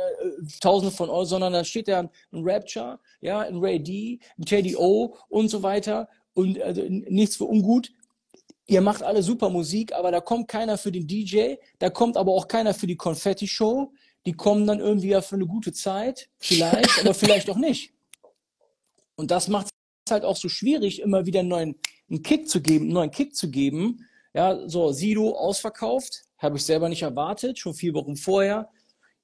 Tausende 0.61 0.95
von 0.95 1.11
Euro, 1.11 1.25
sondern 1.25 1.53
da 1.53 1.65
steht 1.65 1.89
da 1.89 2.01
ein 2.01 2.11
Rapture, 2.33 3.01
ja, 3.21 3.41
ein 3.41 3.57
Ray 3.57 3.83
D, 3.83 4.21
ein 4.39 4.45
Teddy 4.45 4.77
O 4.77 5.17
und 5.29 5.49
so 5.49 5.63
weiter. 5.63 6.09
Und 6.35 6.61
also 6.63 6.83
nichts 6.89 7.37
für 7.37 7.45
ungut. 7.45 7.91
Ihr 8.71 8.83
macht 8.83 9.03
alle 9.03 9.21
super 9.21 9.51
Musik, 9.51 9.93
aber 9.93 10.13
da 10.13 10.21
kommt 10.21 10.47
keiner 10.47 10.79
für 10.79 10.93
den 10.93 11.09
DJ, 11.09 11.57
da 11.81 11.91
kommt 11.91 12.17
aber 12.17 12.31
auch 12.31 12.47
keiner 12.47 12.73
für 12.73 12.87
die 12.87 12.95
Konfetti-Show. 12.97 13.93
Die 14.27 14.33
kommen 14.33 14.65
dann 14.65 14.79
irgendwie 14.79 15.09
ja 15.09 15.23
für 15.23 15.35
eine 15.35 15.47
gute 15.47 15.73
Zeit, 15.73 16.29
vielleicht, 16.39 17.01
aber 17.01 17.13
vielleicht 17.13 17.51
auch 17.51 17.57
nicht. 17.57 17.93
Und 19.17 19.33
das 19.33 19.49
macht 19.49 19.71
es 20.07 20.13
halt 20.13 20.25
auch 20.25 20.37
so 20.37 20.49
schwierig, 20.49 21.01
immer 21.01 21.27
wieder 21.27 21.41
einen 21.41 21.49
neuen 21.49 21.75
einen 22.09 22.23
Kick 22.23 22.49
zu 22.49 22.61
geben, 22.61 22.85
einen 22.85 22.95
neuen 22.95 23.11
Kick 23.11 23.35
zu 23.35 23.51
geben. 23.51 24.07
Ja, 24.35 24.69
so 24.69 24.93
Sido 24.93 25.33
ausverkauft, 25.33 26.23
habe 26.39 26.57
ich 26.57 26.65
selber 26.65 26.89
nicht 26.89 27.03
erwartet, 27.03 27.59
schon 27.59 27.75
vier 27.75 27.95
Wochen 27.95 28.15
vorher. 28.15 28.69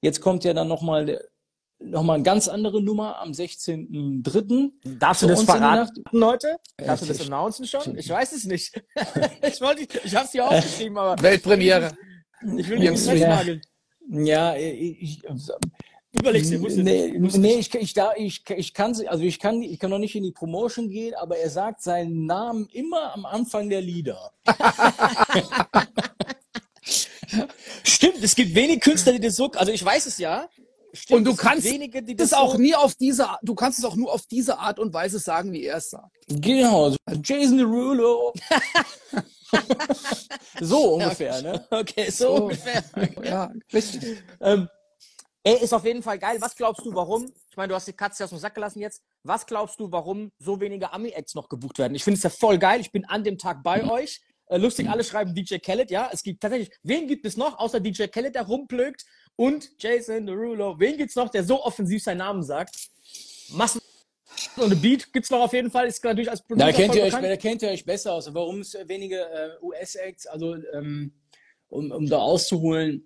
Jetzt 0.01 0.19
kommt 0.19 0.43
ja 0.43 0.53
dann 0.53 0.67
nochmal 0.67 1.25
noch 1.79 2.03
mal 2.03 2.15
eine 2.15 2.23
ganz 2.23 2.47
andere 2.47 2.81
Nummer 2.81 3.19
am 3.19 3.31
16.03. 3.31 4.71
Darfst 4.99 5.23
du 5.23 5.27
das 5.27 5.43
verraten 5.43 6.03
heute? 6.23 6.57
Darfst 6.77 7.03
du 7.03 7.07
das 7.07 7.21
announcen 7.21 7.67
schon? 7.67 7.97
Ich 7.97 8.09
weiß 8.09 8.31
es 8.33 8.45
nicht. 8.45 8.81
ich 9.41 9.61
wollte, 9.61 9.87
ich 10.03 10.15
habe 10.15 10.25
es 10.25 10.31
hier 10.31 10.47
aufgeschrieben, 10.47 10.97
aber. 10.97 11.21
Weltpremiere. 11.21 11.91
Ich 12.57 12.67
will 12.69 12.79
nicht 12.79 12.99
festnageln. 12.99 13.61
Ja, 14.09 14.55
ich, 14.55 15.23
Überlegst 16.19 16.51
du, 16.51 16.57
nee, 16.81 17.13
nee, 17.17 17.55
ich, 17.55 17.73
ich, 17.75 17.93
da, 17.93 18.13
ich, 18.15 18.43
ich 18.49 18.73
kann, 18.73 18.95
also 19.07 19.23
ich 19.23 19.39
kann, 19.39 19.61
ich 19.61 19.77
kann 19.77 19.89
noch 19.91 19.99
nicht 19.99 20.15
in 20.15 20.23
die 20.23 20.31
Promotion 20.31 20.89
gehen, 20.89 21.13
aber 21.15 21.37
er 21.37 21.49
sagt 21.49 21.81
seinen 21.81 22.25
Namen 22.25 22.67
immer 22.71 23.13
am 23.13 23.25
Anfang 23.25 23.69
der 23.69 23.81
Lieder. 23.81 24.31
Stimmt, 27.83 28.23
es 28.23 28.35
gibt 28.35 28.55
wenig 28.55 28.79
Künstler, 28.79 29.11
die 29.13 29.19
das 29.19 29.35
so, 29.35 29.51
also 29.51 29.71
ich 29.71 29.83
weiß 29.83 30.05
es 30.05 30.17
ja. 30.17 30.49
Stimmt, 30.93 31.17
und 31.17 31.23
du 31.25 31.35
kannst 31.35 31.65
wenige, 31.65 32.01
das, 32.01 32.29
das 32.29 32.33
auch 32.33 32.53
so 32.53 32.61
nie 32.61 32.75
auf 32.75 32.95
diese, 32.95 33.27
du 33.41 33.55
kannst 33.55 33.79
es 33.79 33.85
auch 33.85 33.95
nur 33.95 34.11
auf 34.11 34.25
diese 34.25 34.57
Art 34.57 34.79
und 34.79 34.93
Weise 34.93 35.19
sagen, 35.19 35.51
wie 35.51 35.65
er 35.65 35.77
es 35.77 35.89
sagt. 35.89 36.15
Genau, 36.27 36.95
Jason 37.23 37.57
Derulo. 37.57 38.33
so 40.61 40.95
ungefähr, 40.95 41.41
ne? 41.41 41.65
Okay, 41.69 42.09
so, 42.09 42.25
so 42.25 42.43
ungefähr. 42.43 42.83
Ja, 43.23 43.51
richtig. 43.73 44.17
Ähm, 44.41 44.67
ey, 45.43 45.61
ist 45.61 45.73
auf 45.73 45.85
jeden 45.85 46.03
Fall 46.03 46.19
geil. 46.19 46.37
Was 46.39 46.55
glaubst 46.55 46.85
du, 46.85 46.93
warum? 46.93 47.25
Ich 47.49 47.57
meine, 47.57 47.69
du 47.69 47.75
hast 47.75 47.87
die 47.87 47.93
Katze 47.93 48.23
aus 48.23 48.29
dem 48.29 48.39
Sack 48.39 48.55
gelassen 48.55 48.79
jetzt. 48.79 49.01
Was 49.23 49.45
glaubst 49.45 49.79
du, 49.79 49.91
warum 49.91 50.31
so 50.39 50.59
wenige 50.59 50.93
Ami-Acts 50.93 51.35
noch 51.35 51.49
gebucht 51.49 51.79
werden? 51.79 51.95
Ich 51.95 52.03
finde 52.03 52.17
es 52.17 52.23
ja 52.23 52.29
voll 52.29 52.57
geil. 52.57 52.79
Ich 52.79 52.91
bin 52.91 53.05
an 53.05 53.23
dem 53.23 53.37
Tag 53.37 53.63
bei 53.63 53.83
euch. 53.83 54.21
Äh, 54.49 54.57
lustig, 54.57 54.89
alle 54.89 55.03
schreiben 55.03 55.35
DJ 55.35 55.57
Khaled, 55.57 55.91
ja. 55.91 56.09
Es 56.11 56.23
gibt 56.23 56.41
tatsächlich, 56.41 56.71
wen 56.83 57.07
gibt 57.07 57.25
es 57.25 57.35
noch, 57.35 57.59
außer 57.59 57.79
DJ 57.79 58.07
Khaled, 58.07 58.35
der 58.35 58.43
rumplögt 58.43 59.05
und 59.37 59.71
Jason 59.79 60.25
Derulo? 60.25 60.77
Wen 60.77 60.97
gibt 60.97 61.11
es 61.11 61.15
noch, 61.15 61.29
der 61.29 61.45
so 61.45 61.63
offensiv 61.63 62.03
seinen 62.03 62.17
Namen 62.17 62.43
sagt? 62.43 62.75
Massen 63.51 63.79
und 64.57 64.65
eine 64.65 64.75
Beat 64.75 65.13
gibt 65.13 65.25
es 65.25 65.31
noch 65.31 65.41
auf 65.41 65.53
jeden 65.53 65.71
Fall, 65.71 65.87
ist 65.87 66.03
natürlich 66.03 66.29
als 66.29 66.41
Producer 66.41 66.67
Da 66.67 66.71
kennt, 66.71 66.95
ihr 66.95 67.03
euch, 67.03 67.13
da 67.13 67.37
kennt 67.37 67.61
ihr 67.61 67.69
euch 67.69 67.85
besser 67.85 68.13
aus. 68.13 68.33
Warum 68.33 68.61
es 68.61 68.77
wenige 68.85 69.21
äh, 69.21 69.49
US-Acts, 69.61 70.27
also 70.27 70.55
ähm, 70.73 71.13
um, 71.69 71.91
um 71.91 72.07
da 72.07 72.17
auszuholen, 72.17 73.05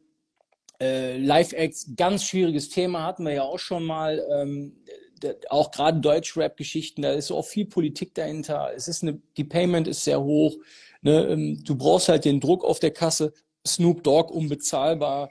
äh, 0.82 1.18
Live-Acts, 1.18 1.92
ganz 1.96 2.24
schwieriges 2.24 2.70
Thema, 2.70 3.04
hatten 3.04 3.24
wir 3.24 3.34
ja 3.34 3.44
auch 3.44 3.60
schon 3.60 3.84
mal. 3.84 4.26
Ähm, 4.32 4.78
auch 5.50 5.70
gerade 5.70 6.00
Deutsch-Rap-Geschichten, 6.00 7.04
da 7.04 7.12
ist 7.12 7.30
auch 7.30 7.46
viel 7.46 7.68
Politik 7.68 8.16
dahinter. 8.16 8.72
Es 8.76 8.88
ist 8.88 9.04
eine, 9.04 9.22
die 9.38 9.44
Payment 9.44 9.88
ist 9.88 10.04
sehr 10.04 10.20
hoch. 10.20 10.58
Ne? 11.02 11.28
Ähm, 11.28 11.64
du 11.64 11.76
brauchst 11.76 12.10
halt 12.10 12.26
den 12.26 12.40
Druck 12.40 12.64
auf 12.64 12.80
der 12.80 12.90
Kasse. 12.90 13.32
Snoop 13.66 14.04
Dogg 14.04 14.34
unbezahlbar, 14.34 15.30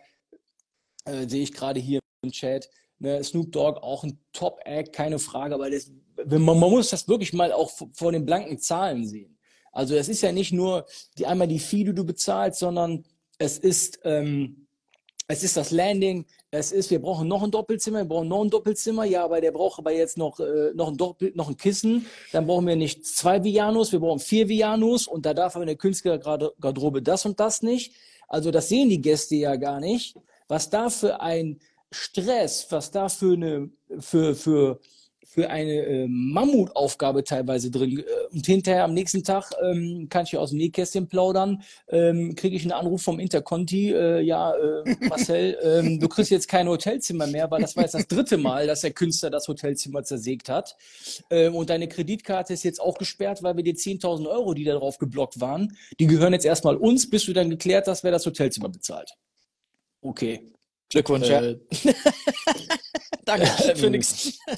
äh, 1.05 1.29
sehe 1.29 1.43
ich 1.43 1.53
gerade 1.53 1.81
hier 1.81 2.01
im 2.23 2.33
Chat. 2.33 2.71
Ne? 2.99 3.23
Snoop 3.23 3.53
Dogg 3.53 3.81
auch 3.83 4.05
ein 4.05 4.19
Top-Act, 4.33 4.93
keine 4.93 5.19
Frage, 5.19 5.55
aber 5.55 5.71
das, 5.71 5.91
man, 6.27 6.43
man 6.43 6.59
muss 6.59 6.91
das 6.91 7.09
wirklich 7.09 7.33
mal 7.33 7.53
auch 7.53 7.71
vor 7.93 8.13
den 8.13 8.27
blanken 8.27 8.59
Zahlen 8.59 9.07
sehen. 9.07 9.39
Also 9.73 9.95
es 9.95 10.09
ist 10.09 10.23
ja 10.23 10.33
nicht 10.33 10.53
nur 10.53 10.85
die, 11.17 11.27
einmal 11.27 11.49
die 11.49 11.61
Fee, 11.61 11.85
die 11.85 11.95
du 11.95 12.05
bezahlst, 12.05 12.59
sondern 12.59 13.05
es 13.39 13.57
ist 13.59 14.01
ähm, 14.05 14.67
es 15.31 15.45
ist 15.45 15.57
das 15.57 15.71
Landing, 15.71 16.27
es 16.51 16.73
ist, 16.73 16.91
wir 16.91 17.01
brauchen 17.01 17.29
noch 17.29 17.45
ein 17.45 17.53
Doppelzimmer, 17.53 17.99
wir 17.99 18.05
brauchen 18.05 18.27
noch 18.27 18.43
ein 18.43 18.51
Doppelzimmer, 18.51 19.05
ja, 19.05 19.23
aber 19.23 19.41
der 19.41 19.53
braucht 19.53 19.79
aber 19.79 19.93
jetzt 19.93 20.19
noch, 20.19 20.41
äh, 20.41 20.73
noch, 20.75 20.89
ein 20.89 20.97
Doppel, 20.97 21.31
noch 21.37 21.49
ein 21.49 21.57
Kissen, 21.57 22.07
dann 22.33 22.49
brauchen 22.49 22.67
wir 22.67 22.75
nicht 22.75 23.07
zwei 23.07 23.45
Vianos, 23.45 23.93
wir 23.93 24.01
brauchen 24.01 24.19
vier 24.19 24.49
Vianos 24.49 25.07
und 25.07 25.25
da 25.25 25.33
darf 25.33 25.55
aber 25.55 25.63
in 25.63 25.69
der 25.69 25.77
Künstlergarderobe 25.77 27.01
das 27.01 27.27
und 27.27 27.39
das 27.39 27.63
nicht. 27.63 27.95
Also 28.27 28.51
das 28.51 28.69
sehen 28.69 28.89
die 28.89 29.01
Gäste 29.01 29.37
ja 29.37 29.55
gar 29.55 29.79
nicht. 29.79 30.17
Was 30.51 30.69
da 30.69 30.91
für 30.91 31.21
ein 31.21 31.61
Stress, 31.93 32.67
was 32.71 32.91
da 32.91 33.09
für 33.09 33.35
eine, 33.35 33.71
für, 34.01 34.35
für, 34.35 34.81
für 35.25 35.49
eine 35.49 35.75
äh, 35.75 36.07
Mammutaufgabe 36.09 37.23
teilweise 37.23 37.71
drin. 37.71 37.99
Äh, 37.99 38.05
und 38.33 38.47
hinterher 38.47 38.83
am 38.83 38.93
nächsten 38.93 39.23
Tag 39.23 39.53
ähm, 39.63 40.09
kann 40.09 40.25
ich 40.25 40.37
aus 40.37 40.51
dem 40.51 40.59
Nähkästchen 40.59 41.07
plaudern, 41.07 41.63
ähm, 41.89 42.35
kriege 42.35 42.57
ich 42.57 42.63
einen 42.63 42.73
Anruf 42.73 43.03
vom 43.03 43.21
Interconti, 43.21 43.93
äh, 43.93 44.21
ja, 44.23 44.53
äh, 44.53 44.97
Marcel, 45.09 45.57
ähm, 45.63 46.01
du 46.01 46.09
kriegst 46.09 46.33
jetzt 46.33 46.49
kein 46.49 46.69
Hotelzimmer 46.69 47.29
mehr, 47.29 47.49
weil 47.53 47.61
das 47.61 47.77
war 47.77 47.85
jetzt 47.85 47.95
das 47.95 48.09
dritte 48.09 48.37
Mal, 48.37 48.67
dass 48.67 48.81
der 48.81 48.93
Künstler 48.93 49.31
das 49.31 49.47
Hotelzimmer 49.47 50.03
zersägt 50.03 50.49
hat. 50.49 50.77
Ähm, 51.31 51.55
und 51.55 51.71
deine 51.71 51.87
Kreditkarte 51.87 52.55
ist 52.55 52.65
jetzt 52.65 52.81
auch 52.81 52.99
gesperrt, 52.99 53.45
weil 53.45 53.57
wir 53.57 53.63
die 53.63 53.75
10.000 53.75 54.29
Euro, 54.29 54.55
die 54.55 54.65
da 54.65 54.75
drauf 54.75 54.99
geblockt 54.99 55.41
waren, 55.41 55.77
die 56.01 56.09
gehören 56.09 56.33
jetzt 56.33 56.47
erstmal 56.47 56.77
uns, 56.77 57.09
bis 57.09 57.25
du 57.27 57.33
dann 57.33 57.51
geklärt 57.51 57.87
hast, 57.87 58.03
wer 58.03 58.11
das 58.11 58.27
Hotelzimmer 58.27 58.69
bezahlt. 58.69 59.17
Okay. 60.01 60.53
Glückwunsch, 60.89 61.29
äh, 61.29 61.53
ja. 61.53 61.93
Danke 63.25 63.47
für 63.77 63.91
nichts. 63.91 64.39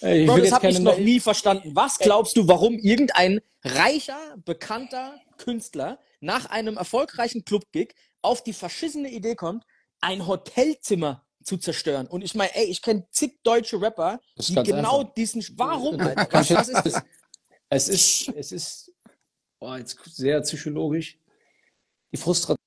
Ich 0.00 0.28
Bro, 0.28 0.38
das 0.38 0.52
habe 0.52 0.68
ich 0.68 0.78
noch 0.78 0.96
nie 0.96 1.18
verstanden. 1.18 1.74
Was 1.74 1.98
glaubst 1.98 2.36
du, 2.36 2.46
warum 2.46 2.78
irgendein 2.78 3.40
reicher, 3.64 4.36
bekannter 4.44 5.20
Künstler 5.38 5.98
nach 6.20 6.46
einem 6.46 6.76
erfolgreichen 6.76 7.44
Club-Gig 7.44 7.96
auf 8.22 8.44
die 8.44 8.52
verschissene 8.52 9.10
Idee 9.10 9.34
kommt, 9.34 9.64
ein 10.00 10.28
Hotelzimmer 10.28 11.26
zu 11.42 11.56
zerstören? 11.56 12.06
Und 12.06 12.22
ich 12.22 12.36
meine, 12.36 12.54
ey, 12.54 12.66
ich 12.66 12.80
kenne 12.80 13.08
zig 13.10 13.40
deutsche 13.42 13.80
Rapper, 13.80 14.20
die 14.36 14.54
genau 14.54 15.00
einfach. 15.00 15.14
diesen. 15.14 15.44
Warum? 15.56 15.98
Was, 15.98 16.50
was 16.50 16.68
ist 16.68 16.84
das? 16.84 17.02
Es 17.68 17.88
ist, 17.88 18.28
es 18.36 18.52
ist 18.52 18.92
oh, 19.58 19.74
jetzt 19.74 19.98
sehr 20.04 20.40
psychologisch. 20.42 21.18
Die 22.12 22.16
Frustration, 22.16 22.57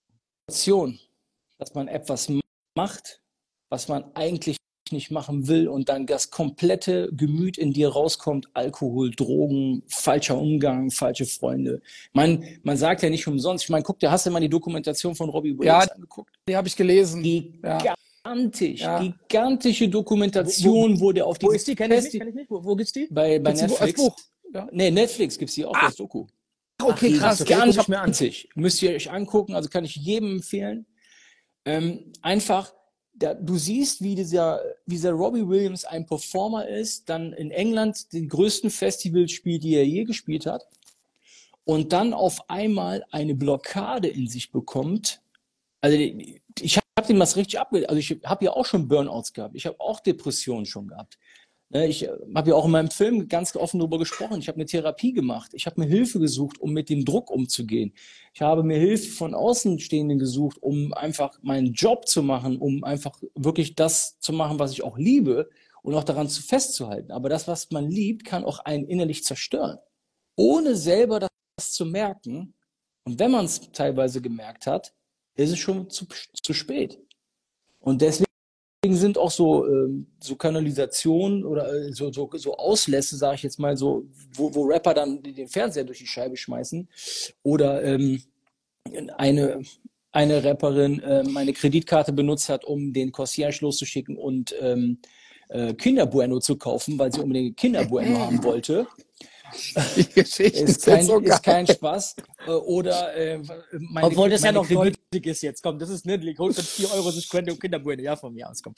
dass 1.57 1.73
man 1.73 1.87
etwas 1.87 2.31
macht, 2.75 3.21
was 3.69 3.87
man 3.87 4.03
eigentlich 4.15 4.57
nicht 4.91 5.11
machen 5.11 5.47
will 5.47 5.67
und 5.67 5.89
dann 5.89 6.05
das 6.05 6.31
komplette 6.31 7.09
Gemüt 7.13 7.57
in 7.57 7.73
dir 7.73 7.89
rauskommt, 7.89 8.49
Alkohol, 8.53 9.11
Drogen, 9.11 9.83
falscher 9.87 10.37
Umgang, 10.37 10.91
falsche 10.91 11.25
Freunde. 11.25 11.81
Man, 12.13 12.43
man 12.63 12.77
sagt 12.77 13.03
ja 13.03 13.09
nicht 13.09 13.27
umsonst, 13.27 13.63
ich 13.63 13.69
meine, 13.69 13.83
guck 13.83 13.99
dir, 13.99 14.11
hast 14.11 14.25
du 14.25 14.31
mal 14.31 14.39
die 14.39 14.49
Dokumentation 14.49 15.15
von 15.15 15.29
Robbie 15.29 15.57
Williams 15.57 15.85
ja, 15.85 15.93
angeguckt? 15.93 16.35
Die 16.47 16.55
habe 16.55 16.67
ich 16.67 16.75
gelesen. 16.75 17.23
Gigantisch, 17.23 18.81
ja. 18.81 18.99
gigantische 18.99 19.87
Dokumentation, 19.87 20.99
wo, 20.99 21.05
wo, 21.05 21.11
der 21.11 21.25
auf 21.25 21.37
die... 21.37 21.45
Wo 21.45 21.51
ist 21.51 21.67
die? 21.67 21.75
Kenn 21.75 21.91
ich 21.91 22.03
nicht, 22.03 22.19
kenn 22.19 22.27
ich 22.27 22.35
nicht. 22.35 22.51
Wo, 22.51 22.63
wo 22.63 22.75
gibt's 22.75 22.93
die? 22.93 23.07
Bei, 23.09 23.39
bei 23.39 23.53
Netflix. 23.53 23.93
Buch. 23.93 24.15
Ja. 24.53 24.67
Nee, 24.71 24.91
Netflix 24.91 25.37
gibt's 25.37 25.55
die 25.55 25.65
auch 25.65 25.75
ah. 25.75 25.85
als 25.85 25.95
Doku. 25.95 26.27
Okay, 26.83 27.13
Ach, 27.17 27.21
krass. 27.21 27.45
Ganz 27.45 27.77
gigantisch. 27.77 28.47
Müsst 28.55 28.81
ihr 28.81 28.91
euch 28.91 29.11
angucken, 29.11 29.55
also 29.55 29.69
kann 29.69 29.85
ich 29.85 29.95
jedem 29.95 30.37
empfehlen. 30.37 30.85
Ähm, 31.65 32.11
einfach, 32.21 32.73
da, 33.13 33.33
du 33.33 33.57
siehst, 33.57 34.01
wie 34.01 34.15
dieser, 34.15 34.61
wie 34.85 34.95
dieser 34.95 35.11
Robbie 35.11 35.47
Williams 35.47 35.85
ein 35.85 36.05
Performer 36.05 36.67
ist, 36.67 37.09
dann 37.09 37.33
in 37.33 37.51
England 37.51 38.11
den 38.13 38.27
größten 38.27 38.69
Festival 38.69 39.27
spielt, 39.29 39.63
die 39.63 39.75
er 39.75 39.85
je 39.85 40.03
gespielt 40.03 40.45
hat, 40.45 40.67
und 41.63 41.93
dann 41.93 42.13
auf 42.13 42.49
einmal 42.49 43.05
eine 43.11 43.35
Blockade 43.35 44.07
in 44.07 44.27
sich 44.27 44.51
bekommt. 44.51 45.21
Also 45.81 45.97
ich 45.97 46.77
habe 46.77 47.07
dem 47.07 47.19
das 47.19 47.35
richtig 47.35 47.59
abge... 47.59 47.87
Also 47.87 47.99
ich 47.99 48.19
habe 48.25 48.45
ja 48.45 48.51
auch 48.51 48.65
schon 48.65 48.87
Burnouts 48.87 49.33
gehabt. 49.33 49.55
Ich 49.55 49.65
habe 49.65 49.79
auch 49.79 49.99
Depressionen 49.99 50.65
schon 50.65 50.87
gehabt. 50.87 51.17
Ne, 51.73 51.87
ich 51.87 52.05
habe 52.35 52.49
ja 52.49 52.55
auch 52.55 52.65
in 52.65 52.71
meinem 52.71 52.91
Film 52.91 53.29
ganz 53.29 53.55
offen 53.55 53.79
darüber 53.79 53.97
gesprochen. 53.97 54.39
Ich 54.39 54.49
habe 54.49 54.57
eine 54.57 54.65
Therapie 54.65 55.13
gemacht. 55.13 55.51
Ich 55.53 55.65
habe 55.67 55.79
mir 55.79 55.87
Hilfe 55.87 56.19
gesucht, 56.19 56.59
um 56.59 56.73
mit 56.73 56.89
dem 56.89 57.05
Druck 57.05 57.31
umzugehen. 57.31 57.93
Ich 58.33 58.41
habe 58.41 58.61
mir 58.63 58.77
Hilfe 58.77 59.09
von 59.09 59.33
Außenstehenden 59.33 60.19
gesucht, 60.19 60.57
um 60.61 60.93
einfach 60.93 61.39
meinen 61.41 61.71
Job 61.71 62.09
zu 62.09 62.23
machen, 62.23 62.57
um 62.57 62.83
einfach 62.83 63.17
wirklich 63.35 63.75
das 63.75 64.19
zu 64.19 64.33
machen, 64.33 64.59
was 64.59 64.73
ich 64.73 64.83
auch 64.83 64.97
liebe 64.97 65.49
und 65.81 65.95
auch 65.95 66.03
daran 66.03 66.27
zu 66.27 66.41
festzuhalten. 66.41 67.11
Aber 67.13 67.29
das, 67.29 67.47
was 67.47 67.71
man 67.71 67.89
liebt, 67.89 68.25
kann 68.25 68.43
auch 68.43 68.59
einen 68.59 68.85
innerlich 68.85 69.23
zerstören, 69.23 69.77
ohne 70.35 70.75
selber 70.75 71.21
das 71.21 71.71
zu 71.71 71.85
merken. 71.85 72.53
Und 73.05 73.17
wenn 73.17 73.31
man 73.31 73.45
es 73.45 73.71
teilweise 73.71 74.21
gemerkt 74.21 74.67
hat, 74.67 74.93
ist 75.35 75.51
es 75.51 75.59
schon 75.59 75.89
zu, 75.89 76.05
zu 76.33 76.53
spät. 76.53 76.99
Und 77.79 78.01
deswegen 78.01 78.30
sind 78.83 79.17
auch 79.17 79.29
so, 79.29 79.67
ähm, 79.67 80.07
so 80.19 80.35
Kanalisationen 80.35 81.45
oder 81.45 81.71
äh, 81.71 81.93
so, 81.93 82.11
so, 82.11 82.29
so 82.33 82.57
Auslässe, 82.57 83.15
sage 83.15 83.35
ich 83.35 83.43
jetzt 83.43 83.59
mal, 83.59 83.77
so, 83.77 84.05
wo, 84.33 84.53
wo 84.55 84.63
Rapper 84.63 84.95
dann 84.95 85.21
den 85.21 85.47
Fernseher 85.47 85.83
durch 85.83 85.99
die 85.99 86.07
Scheibe 86.07 86.35
schmeißen 86.35 86.89
oder 87.43 87.83
ähm, 87.83 88.23
eine, 89.17 89.61
eine 90.11 90.43
Rapperin 90.43 90.99
äh, 91.01 91.23
meine 91.23 91.53
Kreditkarte 91.53 92.11
benutzt 92.11 92.49
hat, 92.49 92.65
um 92.65 92.91
den 92.91 93.11
Concierge 93.11 93.59
loszuschicken 93.61 94.17
und 94.17 94.55
ähm, 94.59 94.97
äh, 95.49 95.75
Kinderbueno 95.75 96.39
zu 96.39 96.57
kaufen, 96.57 96.97
weil 96.97 97.13
sie 97.13 97.21
unbedingt 97.21 97.57
Kinderbueno 97.57 98.17
haben 98.17 98.43
wollte. 98.43 98.87
Die 99.95 100.09
Geschichte 100.09 100.59
ist, 100.59 100.85
kein, 100.85 101.05
so 101.05 101.19
ist 101.19 101.43
kein 101.43 101.67
Spaß. 101.67 102.15
Äh, 102.47 102.51
oder 102.51 103.15
äh, 103.15 103.41
meine, 103.71 104.07
Obwohl 104.07 104.29
das 104.29 104.43
ja 104.43 104.51
noch 104.51 104.69
nötig 104.69 105.25
ist 105.25 105.41
jetzt. 105.41 105.61
Komm, 105.61 105.77
das 105.79 105.89
ist 105.89 106.05
niedlich. 106.05 106.37
Holt 106.39 106.55
für 106.55 106.63
4 106.63 106.93
Euro 106.93 107.11
Quente 107.29 107.51
und 107.51 107.59
Kinderbueno. 107.59 108.01
Ja, 108.01 108.15
von 108.15 108.33
mir 108.33 108.49
aus. 108.49 108.61
Komm. 108.61 108.73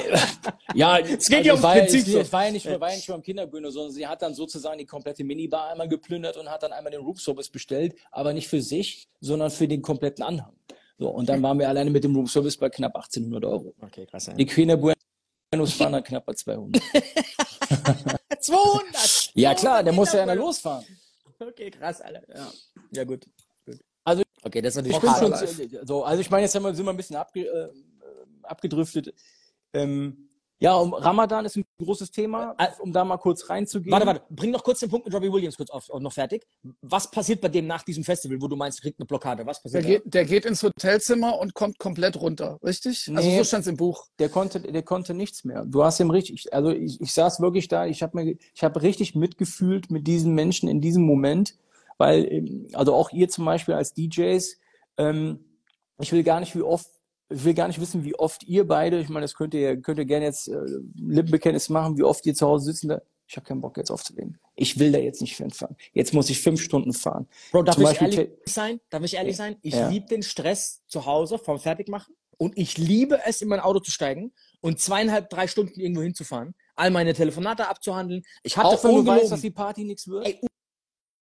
ja, 0.74 0.98
es 0.98 1.28
geht 1.28 1.44
ja 1.44 1.54
also 1.54 1.68
Prinzip. 1.68 2.06
Es, 2.06 2.14
es 2.14 2.32
war 2.32 2.46
ja 2.46 2.52
nicht, 2.52 2.66
war 2.66 2.90
ja 2.90 2.96
nicht 2.96 3.08
nur 3.08 3.16
am 3.16 3.22
Kinderbueno, 3.22 3.70
sondern 3.70 3.92
sie 3.92 4.06
hat 4.06 4.22
dann 4.22 4.34
sozusagen 4.34 4.78
die 4.78 4.86
komplette 4.86 5.24
Minibar 5.24 5.70
einmal 5.70 5.88
geplündert 5.88 6.36
und 6.36 6.48
hat 6.48 6.62
dann 6.62 6.72
einmal 6.72 6.92
den 6.92 7.00
Room 7.00 7.16
Service 7.16 7.48
bestellt, 7.48 7.94
aber 8.10 8.32
nicht 8.32 8.48
für 8.48 8.60
sich, 8.60 9.08
sondern 9.20 9.50
für 9.50 9.68
den 9.68 9.82
kompletten 9.82 10.24
Anhang. 10.24 10.52
So, 10.98 11.08
und 11.08 11.28
dann 11.28 11.42
waren 11.42 11.58
wir 11.58 11.68
alleine 11.68 11.90
mit 11.90 12.04
dem 12.04 12.14
Room 12.14 12.26
Service 12.26 12.56
bei 12.56 12.68
knapp 12.68 12.94
1800 12.94 13.44
Euro. 13.44 13.74
Okay, 13.80 14.06
krass. 14.06 14.26
Ja. 14.26 14.34
Die 14.34 14.46
Kinderbueno 14.46 14.94
waren 15.52 15.92
dann 15.92 16.04
knapp 16.04 16.26
bei 16.26 16.34
200. 16.34 16.82
200! 18.42 19.32
Ja 19.34 19.54
klar, 19.54 19.82
der 19.82 19.92
muss 19.92 20.12
ja 20.12 20.22
einer 20.22 20.34
losfahren. 20.34 20.84
Okay, 21.38 21.70
krass, 21.70 22.00
Alter. 22.00 22.22
Ja, 22.34 22.52
ja 22.92 23.04
gut. 23.04 23.26
gut. 23.66 23.78
Also, 24.04 24.22
okay, 24.42 24.60
das 24.60 24.76
ist 24.76 24.84
natürlich 24.84 25.00
schon, 25.18 25.86
so, 25.86 26.04
also 26.04 26.20
ich 26.20 26.30
meine, 26.30 26.42
jetzt 26.42 26.52
sind 26.52 26.62
wir, 26.62 26.74
sind 26.74 26.84
wir 26.84 26.92
ein 26.92 26.96
bisschen 26.96 27.16
abge, 27.16 27.40
äh, 27.46 27.70
abgedriftet. 28.42 29.14
Ähm, 29.72 30.28
ja, 30.62 30.76
um 30.76 30.94
Ramadan 30.94 31.44
ist 31.44 31.56
ein 31.56 31.64
großes 31.78 32.12
Thema, 32.12 32.54
äh, 32.56 32.68
um 32.78 32.92
da 32.92 33.04
mal 33.04 33.16
kurz 33.16 33.50
reinzugehen. 33.50 33.90
Warte, 33.90 34.06
warte, 34.06 34.22
bring 34.30 34.52
noch 34.52 34.62
kurz 34.62 34.78
den 34.78 34.90
Punkt 34.90 35.06
mit 35.06 35.14
Robbie 35.14 35.32
Williams 35.32 35.56
kurz 35.56 35.70
auf, 35.70 35.88
noch 35.98 36.12
fertig. 36.12 36.46
Was 36.82 37.10
passiert 37.10 37.40
bei 37.40 37.48
dem 37.48 37.66
nach 37.66 37.82
diesem 37.82 38.04
Festival, 38.04 38.40
wo 38.40 38.46
du 38.46 38.54
meinst, 38.54 38.80
kriegt 38.80 39.00
eine 39.00 39.06
Blockade? 39.06 39.44
Was 39.44 39.60
passiert? 39.60 39.82
Der, 39.82 39.90
geht, 39.90 40.14
der 40.14 40.24
geht 40.24 40.46
ins 40.46 40.62
Hotelzimmer 40.62 41.36
und 41.40 41.54
kommt 41.54 41.78
komplett 41.78 42.20
runter, 42.20 42.60
richtig? 42.62 43.08
Also 43.08 43.12
nee, 43.12 43.18
also 43.18 43.38
so 43.38 43.44
stand 43.44 43.62
es 43.62 43.66
im 43.66 43.76
Buch. 43.76 44.06
Der 44.20 44.28
konnte, 44.28 44.60
der 44.60 44.82
konnte 44.84 45.14
nichts 45.14 45.44
mehr. 45.44 45.64
Du 45.66 45.82
hast 45.82 45.98
ihm 45.98 46.10
richtig, 46.10 46.54
also 46.54 46.70
ich, 46.70 47.00
ich 47.00 47.12
saß 47.12 47.40
wirklich 47.40 47.66
da, 47.66 47.86
ich 47.86 48.04
habe 48.04 48.16
mir, 48.16 48.36
ich 48.54 48.62
habe 48.62 48.82
richtig 48.82 49.16
mitgefühlt 49.16 49.90
mit 49.90 50.06
diesen 50.06 50.32
Menschen 50.32 50.68
in 50.68 50.80
diesem 50.80 51.02
Moment, 51.02 51.56
weil, 51.98 52.24
ähm, 52.30 52.68
also 52.72 52.94
auch 52.94 53.10
ihr 53.10 53.28
zum 53.28 53.46
Beispiel 53.46 53.74
als 53.74 53.94
DJs, 53.94 54.58
ähm, 54.96 55.40
ich 55.98 56.12
will 56.12 56.22
gar 56.22 56.38
nicht, 56.38 56.54
wie 56.54 56.62
oft 56.62 56.86
ich 57.32 57.44
will 57.44 57.54
gar 57.54 57.68
nicht 57.68 57.80
wissen, 57.80 58.04
wie 58.04 58.14
oft 58.14 58.44
ihr 58.44 58.66
beide, 58.66 59.00
ich 59.00 59.08
meine, 59.08 59.24
das 59.24 59.34
könnt 59.34 59.54
ihr, 59.54 59.80
könnt 59.80 59.98
ihr 59.98 60.04
gerne 60.04 60.26
jetzt 60.26 60.48
äh, 60.48 60.58
Lippenbekenntnis 60.94 61.68
machen, 61.68 61.96
wie 61.96 62.02
oft 62.02 62.24
ihr 62.26 62.34
zu 62.34 62.46
Hause 62.46 62.66
sitzen. 62.66 62.88
Da, 62.88 63.02
ich 63.26 63.36
habe 63.36 63.46
keinen 63.46 63.60
Bock 63.60 63.76
jetzt 63.76 63.90
aufzulegen. 63.90 64.38
Ich 64.56 64.78
will 64.78 64.92
da 64.92 64.98
jetzt 64.98 65.20
nicht 65.22 65.36
fahren. 65.36 65.76
Jetzt 65.92 66.12
muss 66.12 66.28
ich 66.28 66.40
fünf 66.40 66.60
Stunden 66.60 66.92
fahren. 66.92 67.26
Bro, 67.50 67.62
darf 67.62 67.76
Zum 67.76 67.86
ich 67.86 68.00
ehrlich 68.00 68.30
sein? 68.44 68.80
Darf 68.90 69.02
ich 69.02 69.14
ehrlich 69.14 69.36
sein? 69.36 69.56
Ich 69.62 69.74
ja. 69.74 69.88
liebe 69.88 70.06
den 70.06 70.22
Stress 70.22 70.82
zu 70.86 71.06
Hause 71.06 71.38
vom 71.38 71.58
Fertigmachen 71.58 72.14
und 72.36 72.58
ich 72.58 72.76
liebe 72.76 73.20
es, 73.24 73.40
in 73.40 73.48
mein 73.48 73.60
Auto 73.60 73.80
zu 73.80 73.90
steigen 73.90 74.32
und 74.60 74.80
zweieinhalb, 74.80 75.30
drei 75.30 75.46
Stunden 75.46 75.80
irgendwo 75.80 76.02
hinzufahren, 76.02 76.54
all 76.74 76.90
meine 76.90 77.14
Telefonate 77.14 77.68
abzuhandeln. 77.68 78.22
Ich 78.42 78.56
hatte 78.56 78.68
Auch 78.68 78.84
wenn 78.84 78.96
du 78.96 79.06
weißt, 79.06 79.32
dass 79.32 79.40
die 79.40 79.50
Party 79.50 79.84
nichts 79.84 80.06
wird. 80.08 80.26
Ey, 80.26 80.40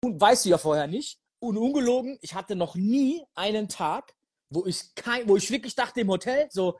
weißt 0.03 0.45
du 0.45 0.49
ja 0.49 0.59
vorher 0.59 0.87
nicht. 0.87 1.19
Und 1.39 1.57
ungelogen, 1.57 2.19
ich 2.21 2.35
hatte 2.35 2.57
noch 2.57 2.75
nie 2.75 3.23
einen 3.35 3.69
Tag, 3.69 4.15
wo 4.51 4.67
ich 4.67 4.95
kein, 4.95 5.29
wo 5.29 5.37
ich 5.37 5.51
wirklich 5.51 5.75
dachte 5.75 6.01
im 6.01 6.09
Hotel, 6.09 6.49
so, 6.51 6.79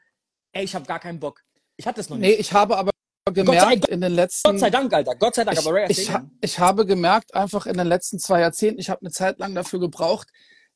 ey, 0.53 0.65
ich 0.65 0.75
habe 0.75 0.85
gar 0.87 0.99
keinen 0.99 1.21
Bock. 1.21 1.41
Ich 1.77 1.87
hatte 1.87 2.01
es 2.01 2.11
noch 2.11 2.19
nicht. 2.19 2.29
Nee, 2.29 2.35
ich 2.35 2.53
habe 2.53 2.77
aber 2.77 2.91
gemerkt 3.33 3.85
sei, 3.87 3.93
in 3.93 4.01
den 4.01 4.13
letzten. 4.13 4.51
Gott 4.51 4.61
sei 4.61 4.71
Dank, 4.71 4.93
Alter. 4.93 5.15
Gott 5.15 5.35
sei 5.35 5.45
Dank. 5.45 5.59
Ich, 5.59 5.67
aber 5.67 5.75
Ray, 5.75 5.91
ich, 5.91 6.11
ich 6.41 6.59
habe 6.59 6.85
gemerkt, 6.85 7.35
einfach 7.35 7.67
in 7.67 7.77
den 7.77 7.87
letzten 7.87 8.19
zwei 8.19 8.41
Jahrzehnten, 8.41 8.81
ich 8.81 8.91
habe 8.91 9.01
eine 9.03 9.11
Zeit 9.11 9.39
lang 9.39 9.55
dafür 9.55 9.79
gebraucht, 9.79 10.29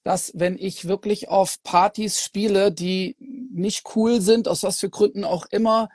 dass 0.05 0.32
wenn 0.34 0.57
ich 0.59 0.86
wirklich 0.86 1.28
auf 1.28 1.62
Partys 1.62 2.22
spiele, 2.22 2.70
die 2.72 3.16
nicht 3.18 3.84
cool 3.97 4.20
sind, 4.20 4.49
aus 4.49 4.62
was 4.62 4.78
für 4.78 4.90
Gründen 4.90 5.24
auch 5.24 5.47
immer, 5.51 5.88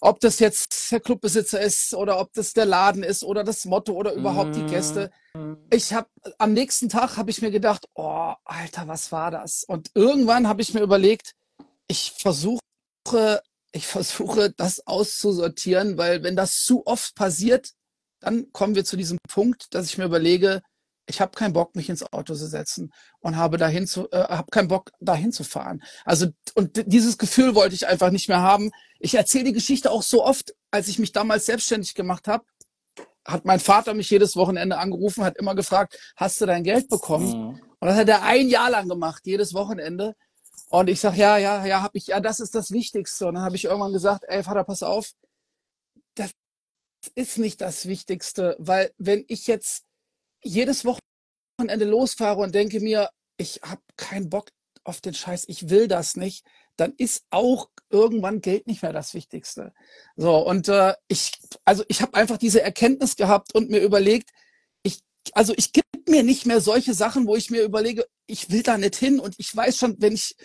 ob 0.00 0.20
das 0.20 0.38
jetzt 0.38 0.90
der 0.90 1.00
Clubbesitzer 1.00 1.60
ist 1.60 1.94
oder 1.94 2.18
ob 2.18 2.32
das 2.32 2.52
der 2.52 2.66
Laden 2.66 3.02
ist 3.02 3.22
oder 3.22 3.44
das 3.44 3.64
Motto 3.64 3.92
oder 3.92 4.12
überhaupt 4.12 4.56
die 4.56 4.64
Gäste. 4.64 5.10
Mhm. 5.34 5.58
Ich 5.70 5.92
habe 5.92 6.08
am 6.38 6.52
nächsten 6.52 6.88
Tag 6.88 7.16
habe 7.16 7.30
ich 7.30 7.42
mir 7.42 7.50
gedacht, 7.50 7.86
oh, 7.94 8.32
Alter, 8.44 8.88
was 8.88 9.12
war 9.12 9.30
das? 9.30 9.64
Und 9.64 9.90
irgendwann 9.94 10.48
habe 10.48 10.62
ich 10.62 10.74
mir 10.74 10.80
überlegt, 10.80 11.34
ich 11.86 12.12
versuche 12.16 12.60
ich 13.72 13.86
versuche 13.86 14.50
das 14.50 14.86
auszusortieren, 14.86 15.96
weil 15.96 16.22
wenn 16.22 16.36
das 16.36 16.64
zu 16.64 16.86
oft 16.86 17.14
passiert, 17.14 17.72
dann 18.20 18.52
kommen 18.52 18.74
wir 18.74 18.84
zu 18.84 18.96
diesem 18.96 19.18
Punkt, 19.28 19.74
dass 19.74 19.86
ich 19.86 19.98
mir 19.98 20.04
überlege, 20.04 20.60
ich 21.06 21.20
habe 21.20 21.32
keinen 21.32 21.52
Bock, 21.52 21.74
mich 21.74 21.88
ins 21.88 22.02
Auto 22.12 22.34
zu 22.34 22.46
setzen 22.46 22.92
und 23.20 23.36
habe 23.36 23.56
dahin 23.56 23.86
zu, 23.86 24.10
äh, 24.10 24.24
habe 24.24 24.50
keinen 24.50 24.68
Bock, 24.68 24.92
dahin 25.00 25.32
zu 25.32 25.44
fahren. 25.44 25.82
Also 26.04 26.28
und 26.54 26.84
dieses 26.86 27.18
Gefühl 27.18 27.54
wollte 27.54 27.74
ich 27.74 27.86
einfach 27.86 28.10
nicht 28.10 28.28
mehr 28.28 28.40
haben. 28.40 28.70
Ich 28.98 29.14
erzähle 29.14 29.44
die 29.44 29.52
Geschichte 29.52 29.90
auch 29.90 30.02
so 30.02 30.24
oft, 30.24 30.54
als 30.70 30.88
ich 30.88 30.98
mich 30.98 31.12
damals 31.12 31.46
selbstständig 31.46 31.94
gemacht 31.94 32.28
habe, 32.28 32.44
hat 33.26 33.44
mein 33.44 33.60
Vater 33.60 33.94
mich 33.94 34.10
jedes 34.10 34.36
Wochenende 34.36 34.78
angerufen, 34.78 35.24
hat 35.24 35.36
immer 35.36 35.54
gefragt, 35.54 35.98
hast 36.16 36.40
du 36.40 36.46
dein 36.46 36.64
Geld 36.64 36.88
bekommen? 36.88 37.28
Mhm. 37.28 37.60
Und 37.80 37.88
das 37.88 37.96
hat 37.96 38.08
er 38.08 38.22
ein 38.22 38.48
Jahr 38.48 38.70
lang 38.70 38.88
gemacht, 38.88 39.22
jedes 39.24 39.54
Wochenende. 39.54 40.14
Und 40.68 40.88
ich 40.88 41.00
sag, 41.00 41.16
ja, 41.16 41.36
ja, 41.38 41.64
ja, 41.64 41.82
habe 41.82 41.98
ich, 41.98 42.08
ja, 42.08 42.20
das 42.20 42.40
ist 42.40 42.54
das 42.54 42.70
Wichtigste. 42.70 43.26
Und 43.26 43.34
dann 43.34 43.42
habe 43.42 43.56
ich 43.56 43.64
irgendwann 43.64 43.92
gesagt, 43.92 44.24
ey 44.28 44.42
Vater, 44.42 44.64
pass 44.64 44.82
auf, 44.82 45.12
das 46.14 46.30
ist 47.14 47.38
nicht 47.38 47.60
das 47.60 47.86
Wichtigste, 47.86 48.56
weil 48.58 48.92
wenn 48.98 49.24
ich 49.28 49.46
jetzt 49.46 49.84
jedes 50.42 50.84
Wochenende 50.84 51.84
losfahre 51.84 52.40
und 52.40 52.54
denke 52.54 52.80
mir, 52.80 53.10
ich 53.36 53.60
habe 53.62 53.82
keinen 53.96 54.30
Bock 54.30 54.50
auf 54.84 55.00
den 55.00 55.14
Scheiß, 55.14 55.44
ich 55.48 55.68
will 55.68 55.88
das 55.88 56.16
nicht, 56.16 56.44
dann 56.76 56.94
ist 56.96 57.24
auch 57.30 57.68
irgendwann 57.90 58.40
Geld 58.40 58.66
nicht 58.66 58.82
mehr 58.82 58.92
das 58.92 59.14
Wichtigste. 59.14 59.72
So, 60.16 60.36
und 60.38 60.68
äh, 60.68 60.94
ich, 61.08 61.32
also 61.64 61.84
ich 61.88 62.00
habe 62.00 62.14
einfach 62.14 62.38
diese 62.38 62.62
Erkenntnis 62.62 63.16
gehabt 63.16 63.54
und 63.54 63.70
mir 63.70 63.80
überlegt, 63.80 64.30
ich, 64.82 65.00
also 65.32 65.52
ich 65.56 65.72
gebe 65.72 65.86
mir 66.08 66.22
nicht 66.22 66.46
mehr 66.46 66.60
solche 66.60 66.94
Sachen, 66.94 67.26
wo 67.26 67.36
ich 67.36 67.50
mir 67.50 67.62
überlege, 67.62 68.06
ich 68.26 68.50
will 68.50 68.62
da 68.62 68.78
nicht 68.78 68.96
hin 68.96 69.20
und 69.20 69.34
ich 69.38 69.54
weiß 69.54 69.76
schon, 69.76 69.96
wenn 69.98 70.14
ich 70.14 70.36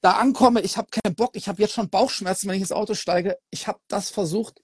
da 0.00 0.12
ankomme, 0.12 0.60
ich 0.60 0.76
habe 0.76 0.88
keinen 0.90 1.14
Bock, 1.14 1.36
ich 1.36 1.48
habe 1.48 1.62
jetzt 1.62 1.74
schon 1.74 1.90
Bauchschmerzen, 1.90 2.48
wenn 2.48 2.56
ich 2.56 2.62
ins 2.62 2.72
Auto 2.72 2.94
steige. 2.94 3.38
Ich 3.50 3.66
habe 3.66 3.80
das 3.88 4.10
versucht 4.10 4.62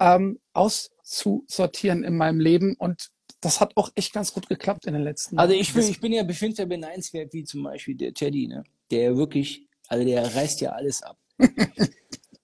ähm, 0.00 0.40
auszusortieren 0.52 2.04
in 2.04 2.16
meinem 2.16 2.40
Leben 2.40 2.74
und 2.78 3.11
das 3.42 3.60
hat 3.60 3.76
auch 3.76 3.90
echt 3.96 4.12
ganz 4.12 4.32
gut 4.32 4.48
geklappt 4.48 4.86
in 4.86 4.94
den 4.94 5.02
letzten 5.02 5.38
Also 5.38 5.52
ich 5.52 5.74
bin, 5.74 5.86
ich 5.86 6.00
bin 6.00 6.12
ja 6.12 6.22
bestimmt 6.22 6.56
ja 6.58 6.64
beneidenswert, 6.64 7.32
wie 7.34 7.44
zum 7.44 7.64
Beispiel 7.64 7.96
der 7.96 8.14
Teddy, 8.14 8.46
ne? 8.46 8.62
Der 8.90 9.16
wirklich, 9.16 9.66
also 9.88 10.04
der 10.04 10.34
reißt 10.34 10.60
ja 10.60 10.70
alles 10.70 11.02
ab. 11.02 11.18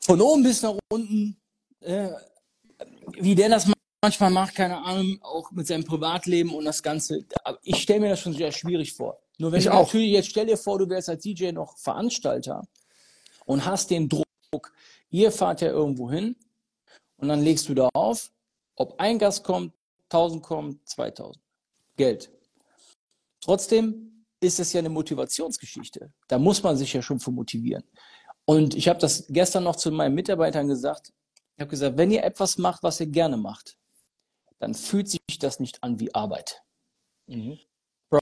Von 0.00 0.20
oben 0.20 0.42
bis 0.42 0.62
nach 0.62 0.76
unten, 0.90 1.40
äh, 1.80 2.08
wie 3.20 3.34
der 3.34 3.48
das 3.48 3.70
manchmal 4.02 4.30
macht, 4.30 4.56
keine 4.56 4.84
Ahnung, 4.84 5.18
auch 5.22 5.52
mit 5.52 5.68
seinem 5.68 5.84
Privatleben 5.84 6.52
und 6.52 6.64
das 6.64 6.82
Ganze. 6.82 7.24
Ich 7.62 7.80
stelle 7.82 8.00
mir 8.00 8.10
das 8.10 8.20
schon 8.20 8.34
sehr 8.34 8.50
schwierig 8.50 8.92
vor. 8.92 9.20
Nur 9.38 9.52
wenn 9.52 9.60
ich 9.60 9.66
du 9.66 9.72
auch. 9.72 9.86
natürlich, 9.86 10.10
jetzt 10.10 10.30
stell 10.30 10.46
dir 10.46 10.56
vor, 10.56 10.80
du 10.80 10.88
wärst 10.88 11.08
als 11.08 11.22
DJ 11.22 11.52
noch 11.52 11.78
Veranstalter 11.78 12.66
und 13.44 13.64
hast 13.64 13.90
den 13.90 14.08
Druck, 14.08 14.72
ihr 15.10 15.30
fahrt 15.30 15.60
ja 15.60 15.68
irgendwo 15.68 16.10
hin 16.10 16.34
und 17.18 17.28
dann 17.28 17.42
legst 17.42 17.68
du 17.68 17.74
da 17.74 17.88
auf, 17.94 18.32
ob 18.74 18.98
ein 18.98 19.18
Gast 19.18 19.44
kommt, 19.44 19.72
1000 20.10 20.42
kommen, 20.42 20.80
2000. 20.84 21.42
Geld. 21.96 22.30
Trotzdem 23.40 24.24
ist 24.40 24.60
es 24.60 24.72
ja 24.72 24.78
eine 24.78 24.88
Motivationsgeschichte. 24.88 26.12
Da 26.28 26.38
muss 26.38 26.62
man 26.62 26.76
sich 26.76 26.92
ja 26.92 27.02
schon 27.02 27.20
für 27.20 27.30
motivieren. 27.30 27.84
Und 28.44 28.74
ich 28.74 28.88
habe 28.88 28.98
das 28.98 29.26
gestern 29.28 29.64
noch 29.64 29.76
zu 29.76 29.90
meinen 29.90 30.14
Mitarbeitern 30.14 30.68
gesagt. 30.68 31.12
Ich 31.56 31.60
habe 31.60 31.70
gesagt, 31.70 31.96
wenn 31.96 32.10
ihr 32.10 32.24
etwas 32.24 32.56
macht, 32.56 32.82
was 32.82 33.00
ihr 33.00 33.06
gerne 33.06 33.36
macht, 33.36 33.76
dann 34.58 34.74
fühlt 34.74 35.08
sich 35.08 35.20
das 35.40 35.60
nicht 35.60 35.82
an 35.82 35.98
wie 36.00 36.14
Arbeit. 36.14 36.62
Mhm. 37.26 37.58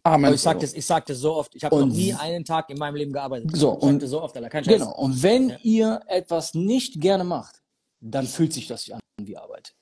Amen. 0.02 0.34
Ich 0.34 0.40
sage 0.40 0.60
das, 0.60 0.72
sag 0.84 1.08
so 1.10 1.34
oft. 1.34 1.54
Ich 1.54 1.62
habe 1.62 1.78
noch 1.78 1.86
nie 1.86 2.12
einen 2.12 2.44
Tag 2.44 2.70
in 2.70 2.78
meinem 2.78 2.96
Leben 2.96 3.12
gearbeitet. 3.12 3.50
So, 3.54 3.76
ich 3.76 3.82
und, 3.84 4.00
so 4.00 4.20
oft, 4.20 4.36
Alter. 4.36 4.48
Kein 4.48 4.64
Genau. 4.64 4.92
Und 4.96 5.22
wenn 5.22 5.50
ja. 5.50 5.58
ihr 5.62 6.00
etwas 6.08 6.54
nicht 6.54 7.00
gerne 7.00 7.22
macht, 7.22 7.62
dann 8.00 8.26
fühlt 8.26 8.52
sich 8.52 8.66
das 8.66 8.90
an 8.90 9.00
wie 9.20 9.36
Arbeit. 9.36 9.74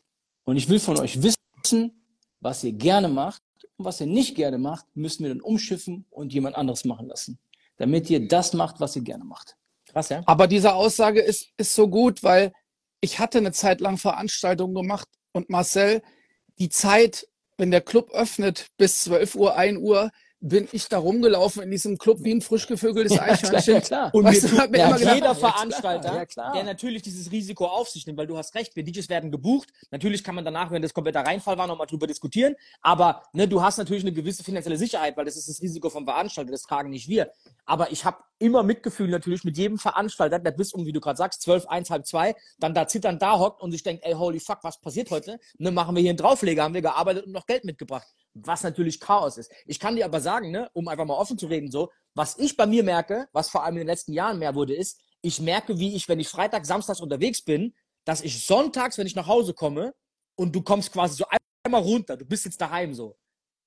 Und 0.44 0.56
ich 0.56 0.68
will 0.68 0.78
von 0.78 0.98
euch 0.98 1.22
wissen, 1.22 1.36
was 2.40 2.62
ihr 2.64 2.72
gerne 2.72 3.08
macht 3.08 3.42
und 3.76 3.84
was 3.84 4.00
ihr 4.00 4.06
nicht 4.06 4.34
gerne 4.34 4.58
macht, 4.58 4.86
müssen 4.94 5.22
wir 5.22 5.30
dann 5.30 5.40
umschiffen 5.40 6.04
und 6.10 6.32
jemand 6.32 6.56
anderes 6.56 6.84
machen 6.84 7.08
lassen, 7.08 7.38
damit 7.76 8.10
ihr 8.10 8.28
das 8.28 8.52
macht, 8.52 8.80
was 8.80 8.96
ihr 8.96 9.02
gerne 9.02 9.24
macht. 9.24 9.56
Krass, 9.86 10.08
ja? 10.10 10.22
Aber 10.26 10.46
diese 10.46 10.74
Aussage 10.74 11.20
ist, 11.20 11.48
ist 11.56 11.74
so 11.74 11.88
gut, 11.88 12.22
weil 12.22 12.52
ich 13.00 13.18
hatte 13.18 13.38
eine 13.38 13.52
Zeit 13.52 13.80
lang 13.80 13.96
Veranstaltungen 13.96 14.74
gemacht 14.74 15.08
und 15.32 15.50
Marcel, 15.50 16.02
die 16.58 16.68
Zeit, 16.68 17.28
wenn 17.56 17.70
der 17.70 17.80
Club 17.80 18.10
öffnet 18.10 18.68
bis 18.76 19.04
12 19.04 19.34
Uhr, 19.34 19.56
1 19.56 19.78
Uhr, 19.78 20.10
bin 20.46 20.68
ich 20.72 20.88
da 20.88 20.98
rumgelaufen 20.98 21.62
in 21.62 21.70
diesem 21.70 21.96
Club 21.96 22.18
wie 22.22 22.30
ein 22.34 22.42
frisch 22.42 22.66
gevögeltes 22.66 23.18
Eichhörnchen. 23.18 23.74
Ja, 23.76 23.80
klar. 23.80 24.14
Und 24.14 24.24
weißt 24.24 24.44
du, 24.44 24.58
hab 24.58 24.70
mir 24.70 24.78
Ja, 24.78 24.88
immer 24.88 24.98
gedacht, 24.98 25.14
jeder 25.14 25.34
Veranstalter, 25.34 26.14
Ja, 26.14 26.26
klar. 26.26 26.52
der 26.52 26.64
natürlich 26.64 27.00
dieses 27.00 27.32
Risiko 27.32 27.64
auf 27.66 27.88
sich 27.88 28.06
nimmt, 28.06 28.18
weil 28.18 28.26
du 28.26 28.36
hast 28.36 28.54
recht, 28.54 28.76
wir 28.76 28.84
DJs 28.84 29.08
werden 29.08 29.30
gebucht. 29.30 29.70
Natürlich 29.90 30.22
kann 30.22 30.34
man 30.34 30.44
danach, 30.44 30.70
wenn 30.70 30.82
das 30.82 30.92
kompletter 30.92 31.20
Reinfall 31.20 31.56
war, 31.56 31.66
nochmal 31.66 31.86
drüber 31.86 32.06
diskutieren. 32.06 32.56
Aber 32.82 33.22
ne, 33.32 33.48
du 33.48 33.62
hast 33.62 33.78
natürlich 33.78 34.02
eine 34.02 34.12
gewisse 34.12 34.44
finanzielle 34.44 34.76
Sicherheit, 34.76 35.16
weil 35.16 35.24
das 35.24 35.36
ist 35.38 35.48
das 35.48 35.62
Risiko 35.62 35.88
vom 35.88 36.04
Veranstalter, 36.04 36.50
das 36.50 36.62
tragen 36.62 36.90
nicht 36.90 37.08
wir. 37.08 37.30
Aber 37.64 37.90
ich 37.90 38.04
habe 38.04 38.18
immer 38.38 38.62
Mitgefühl 38.62 39.08
natürlich 39.08 39.44
mit 39.44 39.56
jedem 39.56 39.78
Veranstalter, 39.78 40.38
der 40.38 40.50
bis 40.50 40.74
um, 40.74 40.84
wie 40.84 40.92
du 40.92 41.00
gerade 41.00 41.16
sagst, 41.16 41.40
12, 41.40 41.68
1, 41.68 41.88
halb 41.88 42.06
2, 42.06 42.34
dann 42.58 42.74
da 42.74 42.86
zitternd 42.86 43.22
da 43.22 43.38
hockt 43.38 43.62
und 43.62 43.72
sich 43.72 43.82
denkt, 43.82 44.04
ey, 44.04 44.12
holy 44.12 44.40
fuck, 44.40 44.58
was 44.62 44.78
passiert 44.78 45.10
heute? 45.10 45.40
Ne, 45.56 45.70
machen 45.70 45.94
wir 45.96 46.02
hier 46.02 46.10
einen 46.10 46.18
Draufleger, 46.18 46.64
haben 46.64 46.74
wir 46.74 46.82
gearbeitet 46.82 47.24
und 47.24 47.32
noch 47.32 47.46
Geld 47.46 47.64
mitgebracht. 47.64 48.06
Was 48.34 48.62
natürlich 48.62 49.00
Chaos 49.00 49.38
ist. 49.38 49.50
Ich 49.64 49.78
kann 49.78 49.96
dir 49.96 50.04
aber 50.04 50.20
sagen, 50.20 50.50
ne, 50.50 50.68
um 50.72 50.88
einfach 50.88 51.04
mal 51.04 51.14
offen 51.14 51.38
zu 51.38 51.46
reden, 51.46 51.70
so, 51.70 51.90
was 52.14 52.38
ich 52.38 52.56
bei 52.56 52.66
mir 52.66 52.82
merke, 52.82 53.28
was 53.32 53.48
vor 53.48 53.64
allem 53.64 53.74
in 53.74 53.80
den 53.80 53.86
letzten 53.88 54.12
Jahren 54.12 54.38
mehr 54.38 54.54
wurde, 54.54 54.74
ist, 54.74 55.00
ich 55.22 55.40
merke, 55.40 55.78
wie 55.78 55.94
ich, 55.94 56.08
wenn 56.08 56.20
ich 56.20 56.28
Freitag, 56.28 56.66
Samstags 56.66 57.00
unterwegs 57.00 57.42
bin, 57.42 57.74
dass 58.04 58.20
ich 58.20 58.44
sonntags, 58.44 58.98
wenn 58.98 59.06
ich 59.06 59.16
nach 59.16 59.26
Hause 59.26 59.54
komme 59.54 59.94
und 60.36 60.54
du 60.54 60.62
kommst 60.62 60.92
quasi 60.92 61.16
so 61.16 61.24
einmal 61.64 61.82
runter, 61.82 62.16
du 62.16 62.24
bist 62.24 62.44
jetzt 62.44 62.60
daheim 62.60 62.92
so. 62.94 63.16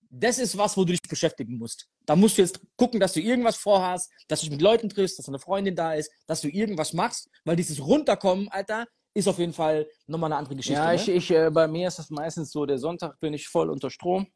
Das 0.10 0.40
ist 0.40 0.58
was, 0.58 0.78
wo 0.78 0.86
du 0.86 0.94
dich 0.94 1.02
beschäftigen 1.02 1.58
musst. 1.58 1.88
Da 2.06 2.16
musst 2.16 2.38
du 2.38 2.42
jetzt 2.42 2.62
gucken, 2.78 3.00
dass 3.00 3.14
du 3.14 3.20
irgendwas 3.20 3.58
vorhast, 3.58 4.10
dass 4.28 4.40
du 4.40 4.46
dich 4.46 4.52
mit 4.52 4.62
Leuten 4.62 4.88
triffst, 4.88 5.20
dass 5.20 5.28
eine 5.28 5.40
Freundin 5.40 5.76
da 5.76 5.94
ist, 5.94 6.12
dass 6.28 6.42
du 6.42 6.48
irgendwas 6.48 6.94
machst, 6.94 7.30
weil 7.44 7.58
dieses 7.58 7.82
Runterkommen, 7.82 8.48
Alter, 8.50 8.86
ist 9.14 9.28
auf 9.28 9.40
jeden 9.40 9.54
Fall 9.54 9.88
nochmal 10.06 10.32
eine 10.32 10.38
andere 10.38 10.56
Geschichte. 10.56 10.80
Ja, 10.80 10.90
ne? 10.90 10.96
ich, 10.96 11.10
ich, 11.10 11.32
äh, 11.32 11.50
bei 11.50 11.68
mir 11.68 11.88
ist 11.88 12.00
das 12.00 12.10
meistens 12.10 12.52
so, 12.52 12.66
der 12.66 12.78
Sonntag 12.78 13.20
bin 13.20 13.34
ich 13.34 13.48
voll 13.48 13.70
unter 13.70 13.90
Strom 13.90 14.28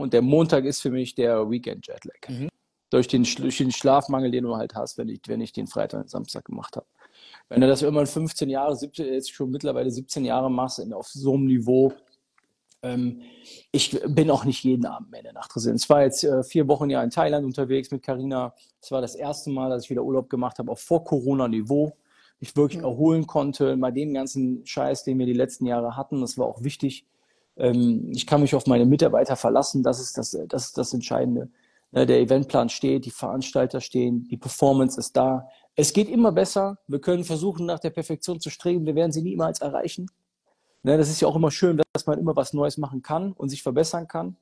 und 0.00 0.12
der 0.14 0.22
Montag 0.22 0.64
ist 0.64 0.80
für 0.80 0.90
mich 0.90 1.14
der 1.14 1.50
Weekend 1.50 1.86
Jetlag. 1.86 2.28
Mhm. 2.28 2.48
Durch, 2.90 3.06
den, 3.06 3.22
durch 3.22 3.58
den 3.58 3.70
Schlafmangel, 3.70 4.30
den 4.30 4.44
du 4.44 4.56
halt 4.56 4.74
hast, 4.74 4.98
wenn 4.98 5.08
ich, 5.08 5.20
wenn 5.26 5.40
ich 5.40 5.52
den 5.52 5.66
Freitag 5.66 6.00
und 6.00 6.10
Samstag 6.10 6.46
gemacht 6.46 6.76
habe. 6.76 6.86
Wenn 7.48 7.60
du 7.60 7.68
das 7.68 7.82
irgendwann 7.82 8.06
15 8.06 8.48
Jahre, 8.48 8.74
17, 8.74 9.06
jetzt 9.06 9.32
schon 9.32 9.50
mittlerweile 9.50 9.90
17 9.90 10.24
Jahre 10.24 10.50
machst, 10.50 10.78
in, 10.78 10.92
auf 10.92 11.06
so 11.08 11.34
einem 11.34 11.46
Niveau, 11.46 11.92
ähm, 12.82 13.20
ich 13.72 14.00
bin 14.06 14.30
auch 14.30 14.44
nicht 14.44 14.64
jeden 14.64 14.86
Abend 14.86 15.10
mehr 15.10 15.20
in 15.20 15.24
der 15.24 15.32
Nacht 15.34 15.54
drin. 15.54 15.74
Es 15.74 15.88
war 15.90 16.02
jetzt 16.02 16.24
äh, 16.24 16.42
vier 16.42 16.66
Wochen 16.66 16.88
ja 16.88 17.02
in 17.02 17.10
Thailand 17.10 17.44
unterwegs 17.44 17.90
mit 17.90 18.02
Carina. 18.02 18.54
Es 18.80 18.90
war 18.90 19.02
das 19.02 19.14
erste 19.14 19.50
Mal, 19.50 19.68
dass 19.70 19.84
ich 19.84 19.90
wieder 19.90 20.02
Urlaub 20.02 20.30
gemacht 20.30 20.58
habe, 20.58 20.72
auf 20.72 20.80
vor 20.80 21.04
Corona-Niveau. 21.04 21.92
Mich 22.40 22.56
wirklich 22.56 22.80
erholen 22.80 23.26
konnte, 23.26 23.76
mal 23.76 23.92
den 23.92 24.14
ganzen 24.14 24.64
Scheiß, 24.64 25.04
den 25.04 25.18
wir 25.18 25.26
die 25.26 25.34
letzten 25.34 25.66
Jahre 25.66 25.96
hatten. 25.96 26.22
Das 26.22 26.38
war 26.38 26.46
auch 26.46 26.64
wichtig. 26.64 27.04
Ähm, 27.60 28.10
ich 28.10 28.26
kann 28.26 28.40
mich 28.40 28.54
auf 28.54 28.66
meine 28.66 28.86
Mitarbeiter 28.86 29.36
verlassen. 29.36 29.82
Das 29.82 30.00
ist 30.00 30.16
das, 30.18 30.36
das, 30.48 30.66
ist 30.66 30.78
das 30.78 30.94
Entscheidende. 30.94 31.50
Ne, 31.92 32.06
Der 32.06 32.20
Eventplan 32.20 32.68
steht, 32.68 33.04
die 33.04 33.10
Veranstalter 33.10 33.80
stehen, 33.80 34.24
die 34.24 34.36
Performance 34.36 34.98
ist 34.98 35.16
da. 35.16 35.48
Es 35.76 35.92
geht 35.92 36.08
immer 36.08 36.32
besser. 36.32 36.78
Wir 36.88 37.00
können 37.00 37.24
versuchen, 37.24 37.66
nach 37.66 37.78
der 37.78 37.90
Perfektion 37.90 38.40
zu 38.40 38.50
streben. 38.50 38.86
Wir 38.86 38.94
werden 38.94 39.12
sie 39.12 39.22
niemals 39.22 39.60
erreichen. 39.60 40.10
Ne, 40.82 40.96
das 40.96 41.10
ist 41.10 41.20
ja 41.20 41.28
auch 41.28 41.36
immer 41.36 41.50
schön, 41.50 41.80
dass 41.92 42.06
man 42.06 42.18
immer 42.18 42.34
was 42.34 42.54
Neues 42.54 42.78
machen 42.78 43.02
kann 43.02 43.32
und 43.32 43.50
sich 43.50 43.62
verbessern 43.62 44.08
kann. 44.08 44.36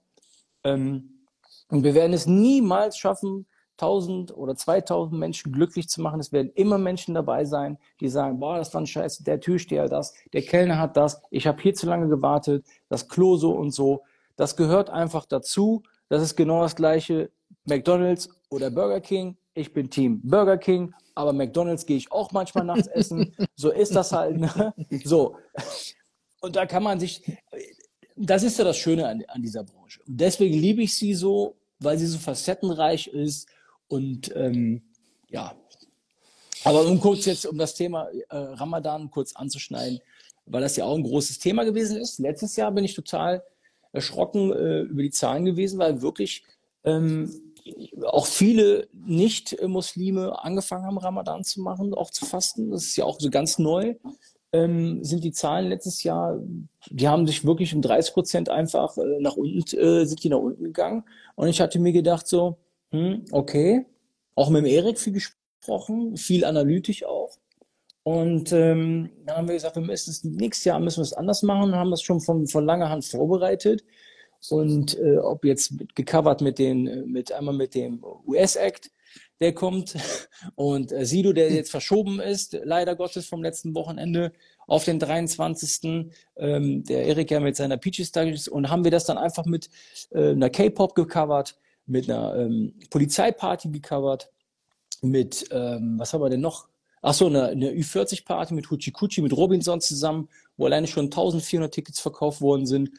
Ähm, 0.63 1.25
und 1.69 1.83
wir 1.83 1.95
werden 1.95 2.13
es 2.13 2.27
niemals 2.27 2.97
schaffen, 2.97 3.47
1000 3.81 4.37
oder 4.37 4.57
2000 4.57 5.19
Menschen 5.19 5.53
glücklich 5.53 5.89
zu 5.89 6.01
machen. 6.01 6.21
Es 6.21 6.33
werden 6.33 6.51
immer 6.55 6.79
Menschen 6.79 7.15
dabei 7.15 7.45
sein, 7.45 7.79
die 8.01 8.09
sagen, 8.09 8.41
boah, 8.41 8.59
das 8.59 8.75
war 8.75 8.83
ein 8.83 8.87
Scheiß, 8.87 9.19
der 9.19 9.41
Türsteher 9.41 9.89
das, 9.89 10.15
der 10.33 10.43
Kellner 10.43 10.79
hat 10.79 10.97
das, 10.97 11.23
ich 11.31 11.47
habe 11.47 11.63
hier 11.63 11.75
zu 11.75 11.87
lange 11.87 12.09
gewartet, 12.09 12.65
das 12.89 13.09
Klo 13.09 13.37
so 13.37 13.53
und 13.53 13.71
so. 13.71 14.03
Das 14.37 14.57
gehört 14.57 14.91
einfach 14.91 15.25
dazu. 15.25 15.83
Das 16.09 16.23
ist 16.23 16.37
genau 16.37 16.63
das 16.63 16.77
gleiche. 16.77 17.31
McDonald's 17.65 18.29
oder 18.51 18.71
Burger 18.71 19.01
King. 19.01 19.37
Ich 19.55 19.73
bin 19.73 19.91
Team 19.91 20.21
Burger 20.23 20.59
King, 20.59 20.95
aber 21.15 21.33
McDonald's 21.33 21.85
gehe 21.87 21.97
ich 21.97 22.13
auch 22.13 22.33
manchmal 22.33 22.65
nachts 22.65 22.87
essen. 22.95 23.35
So 23.57 23.71
ist 23.71 23.95
das 23.95 24.13
halt. 24.13 24.39
Ne? 24.39 24.75
So. 25.05 25.37
Und 26.41 26.55
da 26.55 26.67
kann 26.67 26.85
man 26.85 27.01
sich, 27.01 27.23
das 28.17 28.43
ist 28.43 28.59
ja 28.59 28.65
das 28.65 28.77
Schöne 28.77 29.09
an, 29.09 29.25
an 29.29 29.43
dieser 29.43 29.65
Branche. 29.65 30.01
Und 30.07 30.21
deswegen 30.21 30.55
liebe 30.55 30.83
ich 30.83 30.97
sie 30.97 31.15
so, 31.15 31.57
weil 31.81 31.99
sie 31.99 32.07
so 32.07 32.19
facettenreich 32.19 33.09
ist 33.09 33.49
und 33.89 34.35
ähm, 34.37 34.83
ja. 35.29 35.55
Aber 36.65 36.87
um 36.87 37.01
kurz 37.01 37.25
jetzt, 37.25 37.47
um 37.47 37.57
das 37.57 37.75
Thema 37.75 38.09
äh, 38.29 38.37
Ramadan 38.37 39.11
kurz 39.11 39.35
anzuschneiden, 39.35 40.01
weil 40.47 40.61
das 40.61 40.77
ja 40.77 40.85
auch 40.85 40.97
ein 40.97 41.03
großes 41.03 41.39
Thema 41.39 41.65
gewesen 41.65 41.97
ist. 41.97 42.19
Letztes 42.19 42.57
Jahr 42.57 42.73
bin 42.73 42.85
ich 42.85 42.95
total 42.95 43.43
erschrocken 43.93 44.53
äh, 44.53 44.81
über 44.83 45.03
die 45.03 45.11
Zahlen 45.11 45.45
gewesen, 45.45 45.79
weil 45.79 46.03
wirklich 46.03 46.45
ähm, 46.85 47.31
auch 48.05 48.27
viele 48.27 48.89
Nicht-Muslime 48.93 50.43
angefangen 50.43 50.85
haben, 50.85 50.99
Ramadan 50.99 51.45
zu 51.45 51.61
machen, 51.61 51.95
auch 51.95 52.11
zu 52.11 52.25
fasten. 52.25 52.71
Das 52.71 52.85
ist 52.85 52.97
ja 52.97 53.05
auch 53.05 53.21
so 53.21 53.31
ganz 53.31 53.59
neu. 53.59 53.95
Ähm, 54.53 55.05
sind 55.05 55.25
die 55.25 55.33
Zahlen 55.33 55.69
letztes 55.69 56.03
Jahr, 56.03 56.41
die 56.89 57.07
haben 57.07 57.27
sich 57.27 57.45
wirklich 57.45 57.75
um 57.75 57.83
30 57.83 58.15
Prozent 58.15 58.49
einfach 58.49 58.97
äh, 58.97 59.21
nach 59.21 59.37
unten, 59.37 59.59
äh, 59.79 60.07
sind 60.07 60.25
die 60.25 60.31
nach 60.31 60.39
unten 60.39 60.65
gegangen. 60.65 61.05
Und 61.35 61.49
ich 61.49 61.61
hatte 61.61 61.79
mir 61.79 61.93
gedacht 61.93 62.27
so, 62.27 62.57
hm, 62.91 63.25
okay, 63.33 63.87
auch 64.35 64.51
mit 64.51 64.65
dem 64.65 64.67
Erik 64.67 64.99
viel 64.99 65.13
gesprochen, 65.13 66.17
viel 66.17 66.45
analytisch 66.45 67.05
auch. 67.05 67.37
Und 68.03 68.53
ähm, 68.53 69.11
dann 69.27 69.37
haben 69.37 69.49
wir 69.49 69.55
gesagt, 69.55 69.77
wir 69.77 69.83
müssen 69.83 70.11
es 70.11 70.25
nächstes 70.25 70.65
Jahr 70.65 70.81
müssen 70.81 70.99
wir 70.99 71.03
es 71.03 71.13
anders 71.13 71.43
machen, 71.43 71.75
haben 71.75 71.91
das 71.91 72.03
schon 72.03 72.21
von, 72.21 72.47
von 72.47 72.65
langer 72.65 72.89
Hand 72.89 73.05
vorbereitet. 73.05 73.85
Und 74.49 74.99
äh, 74.99 75.19
ob 75.19 75.45
jetzt 75.45 75.73
mit, 75.73 75.95
gecovert 75.95 76.41
mit 76.41 76.59
den, 76.59 76.87
äh, 76.87 77.03
mit 77.03 77.33
einmal 77.33 77.55
mit 77.55 77.75
dem 77.75 78.03
US-Act, 78.27 78.91
der 79.41 79.53
kommt, 79.53 79.95
und 80.55 80.93
äh, 80.93 81.05
Sido, 81.05 81.33
der 81.33 81.53
jetzt 81.53 81.71
verschoben 81.71 82.21
ist, 82.21 82.59
leider 82.65 82.97
Gottes 82.97 83.27
vom 83.27 83.43
letzten 83.43 83.75
Wochenende 83.75 84.33
auf 84.67 84.85
den 84.85 84.99
23. 84.99 86.11
Ähm, 86.37 86.85
der 86.85 87.05
Erik 87.05 87.31
ja 87.31 87.41
mit 87.41 87.57
seiner 87.57 87.77
Peaches 87.77 88.09
Studies 88.09 88.49
und 88.49 88.71
haben 88.71 88.85
wir 88.85 88.91
das 88.91 89.05
dann 89.05 89.19
einfach 89.19 89.45
mit 89.45 89.69
äh, 90.13 90.31
einer 90.31 90.51
K-Pop 90.51 90.95
gecovert, 90.95 91.59
mit 91.89 92.09
einer 92.09 92.37
ähm, 92.37 92.75
Polizeiparty 92.91 93.71
gecovert, 93.71 94.31
mit, 95.03 95.49
ähm, 95.51 95.99
was 95.99 96.13
haben 96.13 96.23
wir 96.23 96.31
denn 96.31 96.41
noch? 96.41 96.69
Ach 97.01 97.15
so, 97.15 97.27
eine, 97.27 97.47
eine 97.47 97.71
Ü40-Party 97.71 98.55
mit 98.55 98.71
Huchi 98.71 98.91
Kuchi, 98.91 99.23
mit 99.23 99.33
Robinson 99.33 99.81
zusammen, 99.81 100.29
wo 100.57 100.67
alleine 100.67 100.87
schon 100.87 101.07
1400 101.07 101.73
Tickets 101.73 102.01
verkauft 102.01 102.41
worden 102.41 102.67
sind. 102.67 102.91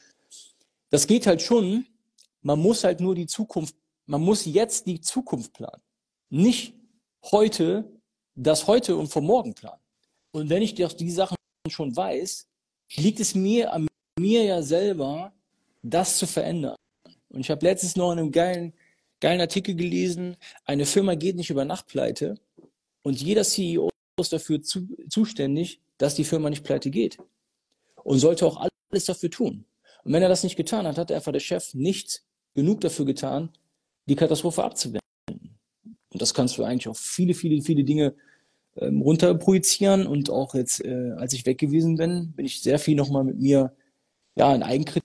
Das 0.89 1.05
geht 1.05 1.27
halt 1.27 1.41
schon. 1.41 1.85
Man 2.41 2.59
muss 2.59 2.83
halt 2.83 3.01
nur 3.01 3.15
die 3.15 3.27
Zukunft, 3.27 3.75
man 4.05 4.21
muss 4.21 4.45
jetzt 4.45 4.87
die 4.87 5.01
Zukunft 5.01 5.53
planen. 5.53 5.81
Nicht 6.29 6.73
heute, 7.31 7.91
das 8.35 8.67
heute 8.67 8.95
und 8.95 9.07
vor 9.07 9.21
morgen 9.21 9.53
planen. 9.53 9.81
Und 10.31 10.49
wenn 10.49 10.61
ich 10.61 10.73
die 10.73 11.11
Sachen 11.11 11.35
schon 11.67 11.95
weiß, 11.95 12.47
liegt 12.95 13.19
es 13.19 13.35
mir 13.35 13.73
an 13.73 13.87
mir 14.17 14.43
ja 14.43 14.61
selber, 14.61 15.33
das 15.83 16.17
zu 16.17 16.27
verändern. 16.27 16.75
Und 17.29 17.41
ich 17.41 17.49
habe 17.49 17.65
letztens 17.65 17.95
noch 17.95 18.11
in 18.11 18.19
einem 18.19 18.31
geilen, 18.31 18.73
geilen 19.19 19.41
Artikel 19.41 19.75
gelesen, 19.75 20.37
eine 20.65 20.85
Firma 20.85 21.15
geht 21.15 21.35
nicht 21.35 21.49
über 21.49 21.65
Nacht 21.65 21.87
pleite 21.87 22.35
und 23.03 23.21
jeder 23.21 23.43
CEO 23.43 23.89
ist 24.19 24.33
dafür 24.33 24.61
zu, 24.61 24.87
zuständig, 25.09 25.81
dass 25.97 26.15
die 26.15 26.23
Firma 26.23 26.49
nicht 26.49 26.63
pleite 26.63 26.89
geht. 26.89 27.17
Und 28.03 28.19
sollte 28.19 28.45
auch 28.45 28.57
alles 28.57 29.05
dafür 29.05 29.29
tun. 29.29 29.65
Und 30.03 30.13
wenn 30.13 30.23
er 30.23 30.29
das 30.29 30.43
nicht 30.43 30.55
getan 30.55 30.87
hat, 30.87 30.97
hat 30.97 31.11
einfach 31.11 31.31
der 31.31 31.39
Chef 31.39 31.73
nicht 31.73 32.23
genug 32.55 32.81
dafür 32.81 33.05
getan, 33.05 33.49
die 34.07 34.15
Katastrophe 34.15 34.63
abzuwenden. 34.63 35.01
Und 36.11 36.21
das 36.21 36.33
kannst 36.33 36.57
du 36.57 36.63
eigentlich 36.63 36.87
auf 36.87 36.97
viele, 36.97 37.33
viele, 37.33 37.61
viele 37.61 37.83
Dinge 37.83 38.15
ähm, 38.77 39.01
runterprojizieren. 39.01 40.07
Und 40.07 40.29
auch 40.29 40.55
jetzt, 40.55 40.83
äh, 40.83 41.11
als 41.17 41.33
ich 41.33 41.45
weg 41.45 41.59
gewesen 41.59 41.97
bin, 41.97 42.31
bin 42.33 42.45
ich 42.45 42.61
sehr 42.61 42.79
viel 42.79 42.95
nochmal 42.95 43.23
mit 43.23 43.39
mir 43.39 43.75
ja, 44.35 44.53
in 44.55 44.63
Eigenkritik 44.63 45.03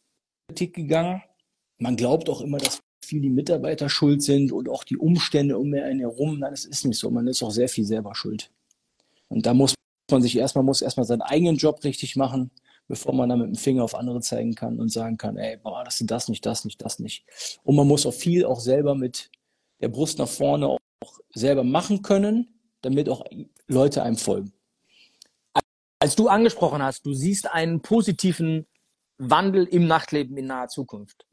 gegangen. 0.74 1.22
Man 1.78 1.96
glaubt 1.96 2.28
auch 2.28 2.40
immer, 2.40 2.58
dass 2.58 2.80
viel 3.04 3.20
die 3.20 3.30
Mitarbeiter 3.30 3.88
schuld 3.88 4.22
sind 4.22 4.52
und 4.52 4.68
auch 4.68 4.84
die 4.84 4.96
Umstände 4.96 5.58
um 5.58 5.72
einen 5.74 6.00
herum. 6.00 6.38
Nein, 6.38 6.50
das 6.50 6.64
ist 6.64 6.84
nicht 6.84 6.98
so. 6.98 7.10
Man 7.10 7.26
ist 7.26 7.42
auch 7.42 7.50
sehr 7.50 7.68
viel 7.68 7.84
selber 7.84 8.14
schuld. 8.14 8.50
Und 9.28 9.46
da 9.46 9.54
muss 9.54 9.74
man 10.10 10.22
sich 10.22 10.36
erstmal, 10.36 10.64
muss 10.64 10.82
erstmal 10.82 11.06
seinen 11.06 11.22
eigenen 11.22 11.56
Job 11.56 11.82
richtig 11.84 12.16
machen, 12.16 12.50
bevor 12.88 13.14
man 13.14 13.28
dann 13.28 13.38
mit 13.40 13.48
dem 13.48 13.56
Finger 13.56 13.84
auf 13.84 13.94
andere 13.94 14.20
zeigen 14.20 14.54
kann 14.54 14.78
und 14.78 14.90
sagen 14.90 15.16
kann, 15.16 15.36
ey, 15.36 15.56
boah, 15.56 15.84
das 15.84 16.00
ist 16.00 16.10
das 16.10 16.28
nicht, 16.28 16.44
das 16.44 16.64
nicht, 16.64 16.82
das 16.82 16.98
nicht. 16.98 17.24
Und 17.62 17.76
man 17.76 17.88
muss 17.88 18.06
auch 18.06 18.14
viel 18.14 18.44
auch 18.44 18.60
selber 18.60 18.94
mit 18.94 19.30
der 19.80 19.88
Brust 19.88 20.18
nach 20.18 20.28
vorne 20.28 20.68
auch 20.68 20.78
selber 21.34 21.64
machen 21.64 22.02
können, 22.02 22.60
damit 22.82 23.08
auch 23.08 23.24
Leute 23.66 24.02
einem 24.02 24.16
folgen. 24.16 24.52
als 25.98 26.16
du 26.16 26.28
angesprochen 26.28 26.82
hast, 26.82 27.06
du 27.06 27.14
siehst 27.14 27.50
einen 27.50 27.80
positiven 27.80 28.66
Wandel 29.18 29.64
im 29.64 29.86
Nachtleben 29.86 30.36
in 30.36 30.46
naher 30.46 30.68
Zukunft? 30.68 31.26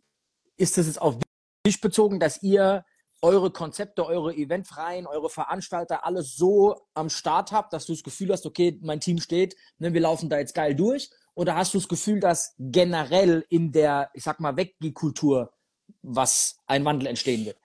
Ist 0.57 0.77
es 0.77 0.87
jetzt 0.87 1.01
auf 1.01 1.17
dich 1.65 1.81
bezogen, 1.81 2.19
dass 2.19 2.41
ihr 2.43 2.85
eure 3.21 3.51
Konzepte, 3.51 4.05
eure 4.05 4.33
Eventreihen, 4.33 5.05
eure 5.05 5.29
Veranstalter 5.29 6.05
alles 6.05 6.35
so 6.35 6.87
am 6.93 7.09
Start 7.09 7.51
habt, 7.51 7.71
dass 7.73 7.85
du 7.85 7.93
das 7.93 8.03
Gefühl 8.03 8.31
hast, 8.31 8.45
okay, 8.45 8.79
mein 8.81 8.99
Team 8.99 9.19
steht, 9.19 9.55
ne, 9.77 9.93
wir 9.93 10.01
laufen 10.01 10.29
da 10.29 10.39
jetzt 10.39 10.55
geil 10.55 10.75
durch? 10.75 11.09
Oder 11.35 11.55
hast 11.55 11.73
du 11.73 11.77
das 11.77 11.87
Gefühl, 11.87 12.19
dass 12.19 12.55
generell 12.57 13.45
in 13.49 13.71
der, 13.71 14.09
ich 14.13 14.23
sag 14.23 14.39
mal, 14.39 14.57
Weggie-Kultur 14.57 15.53
was 16.01 16.57
ein 16.65 16.83
Wandel 16.83 17.07
entstehen 17.07 17.45
wird? 17.45 17.57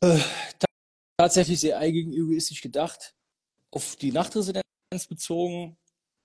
Äh, 0.00 0.20
tatsächlich 1.16 1.60
sehr 1.60 1.78
eigenegoistisch 1.78 2.60
gedacht. 2.60 3.14
Auf 3.70 3.96
die 3.96 4.12
Nachtresidenz 4.12 4.62
bezogen 5.08 5.76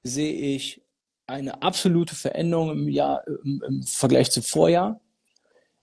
sehe 0.03 0.55
ich 0.55 0.83
eine 1.25 1.61
absolute 1.61 2.15
Veränderung 2.15 2.71
im 2.71 2.89
Jahr, 2.89 3.25
im, 3.27 3.63
im 3.67 3.83
Vergleich 3.83 4.31
zum 4.31 4.43
Vorjahr, 4.43 5.01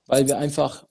weil 0.06 0.26
wir 0.26 0.38
einfach 0.38 0.86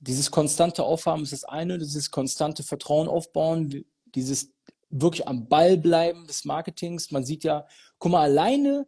dieses 0.00 0.30
konstante 0.30 0.84
Aufhaben 0.84 1.22
ist 1.22 1.32
das 1.32 1.44
eine, 1.44 1.78
dieses 1.78 2.10
konstante 2.10 2.62
Vertrauen 2.62 3.08
aufbauen, 3.08 3.84
dieses 4.14 4.52
wirklich 4.90 5.26
am 5.26 5.48
Ball 5.48 5.76
bleiben 5.76 6.26
des 6.26 6.44
Marketings. 6.44 7.10
Man 7.10 7.24
sieht 7.24 7.44
ja, 7.44 7.66
guck 7.98 8.12
mal, 8.12 8.22
alleine, 8.22 8.86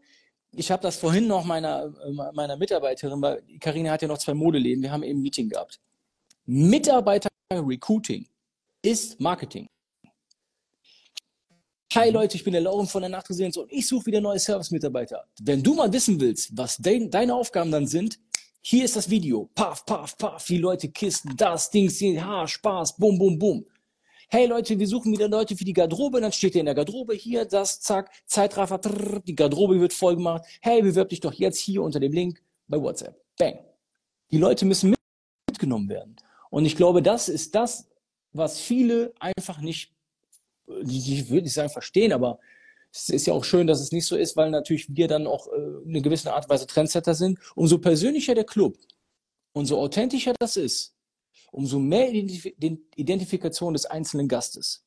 ich 0.52 0.70
habe 0.70 0.82
das 0.82 0.96
vorhin 0.96 1.26
noch 1.26 1.44
meiner, 1.44 1.92
meiner 2.32 2.56
Mitarbeiterin, 2.56 3.20
weil 3.20 3.42
Karina 3.60 3.92
hat 3.92 4.02
ja 4.02 4.08
noch 4.08 4.18
zwei 4.18 4.34
Modeläden, 4.34 4.82
wir 4.82 4.92
haben 4.92 5.02
eben 5.02 5.18
ein 5.18 5.22
Meeting 5.22 5.48
gehabt. 5.48 5.80
Mitarbeiter-Recruiting 6.46 8.26
ist 8.82 9.20
Marketing. 9.20 9.68
Hi 11.94 12.08
mhm. 12.08 12.14
Leute, 12.14 12.36
ich 12.36 12.44
bin 12.44 12.52
der 12.52 12.62
Lauren 12.62 12.86
von 12.86 13.02
der 13.02 13.10
Nachtresidenz 13.10 13.56
und 13.56 13.70
ich 13.70 13.86
suche 13.86 14.06
wieder 14.06 14.20
neue 14.20 14.38
Service-Mitarbeiter. 14.38 15.24
Wenn 15.42 15.62
du 15.62 15.74
mal 15.74 15.92
wissen 15.92 16.20
willst, 16.20 16.56
was 16.56 16.76
de 16.76 17.08
deine 17.08 17.34
Aufgaben 17.34 17.70
dann 17.70 17.86
sind, 17.86 18.18
hier 18.62 18.84
ist 18.84 18.96
das 18.96 19.08
Video. 19.08 19.48
Paff, 19.54 19.84
paff, 19.86 20.16
paff. 20.18 20.46
Die 20.46 20.58
Leute 20.58 20.88
kisten 20.90 21.36
das, 21.36 21.70
Ding, 21.70 21.90
ha, 22.22 22.46
Spaß, 22.46 22.96
bum, 22.96 23.18
bum, 23.18 23.38
bum. 23.38 23.66
Hey 24.28 24.46
Leute, 24.46 24.78
wir 24.78 24.86
suchen 24.86 25.12
wieder 25.12 25.28
Leute 25.28 25.56
für 25.56 25.64
die 25.64 25.72
Garderobe. 25.72 26.20
Dann 26.20 26.30
steht 26.30 26.54
ihr 26.54 26.60
in 26.60 26.66
der 26.66 26.74
Garderobe 26.74 27.14
hier, 27.14 27.44
das, 27.44 27.80
zack, 27.80 28.10
Zeitraffer, 28.26 28.80
trrr, 28.80 29.20
die 29.20 29.34
Garderobe 29.34 29.80
wird 29.80 29.92
voll 29.92 30.14
gemacht. 30.16 30.44
Hey, 30.60 30.82
bewirb 30.82 31.08
dich 31.08 31.20
doch 31.20 31.32
jetzt 31.32 31.58
hier 31.58 31.82
unter 31.82 31.98
dem 31.98 32.12
Link 32.12 32.40
bei 32.68 32.80
WhatsApp. 32.80 33.20
Bang. 33.38 33.58
Die 34.30 34.38
Leute 34.38 34.66
müssen 34.66 34.94
mitgenommen 35.48 35.88
werden. 35.88 36.16
Und 36.50 36.64
ich 36.64 36.76
glaube, 36.76 37.02
das 37.02 37.28
ist 37.28 37.54
das, 37.54 37.88
was 38.32 38.60
viele 38.60 39.12
einfach 39.18 39.60
nicht, 39.60 39.92
ich 40.86 41.28
würde 41.28 41.44
nicht 41.44 41.54
sagen 41.54 41.70
verstehen, 41.70 42.12
aber 42.12 42.38
es 42.92 43.08
ist 43.08 43.26
ja 43.26 43.34
auch 43.34 43.44
schön, 43.44 43.66
dass 43.66 43.80
es 43.80 43.92
nicht 43.92 44.06
so 44.06 44.16
ist, 44.16 44.36
weil 44.36 44.50
natürlich 44.50 44.86
wir 44.94 45.08
dann 45.08 45.26
auch 45.26 45.46
äh, 45.48 45.88
eine 45.88 46.02
gewisse 46.02 46.32
Art 46.32 46.44
und 46.44 46.50
Weise 46.50 46.66
Trendsetter 46.66 47.14
sind. 47.14 47.38
Umso 47.54 47.78
persönlicher 47.78 48.34
der 48.34 48.44
Club, 48.44 48.78
umso 49.52 49.78
authentischer 49.78 50.34
das 50.38 50.56
ist, 50.56 50.96
umso 51.52 51.78
mehr 51.78 52.10
Identif 52.10 52.46
Identifikation 52.96 53.74
des 53.74 53.86
einzelnen 53.86 54.28
Gastes. 54.28 54.84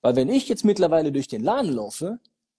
Weil 0.00 0.16
wenn 0.16 0.28
ich 0.28 0.48
jetzt 0.48 0.64
mittlerweile 0.64 1.12
durch 1.12 1.28
den 1.28 1.42
Laden 1.42 1.72
laufe, 1.72 2.18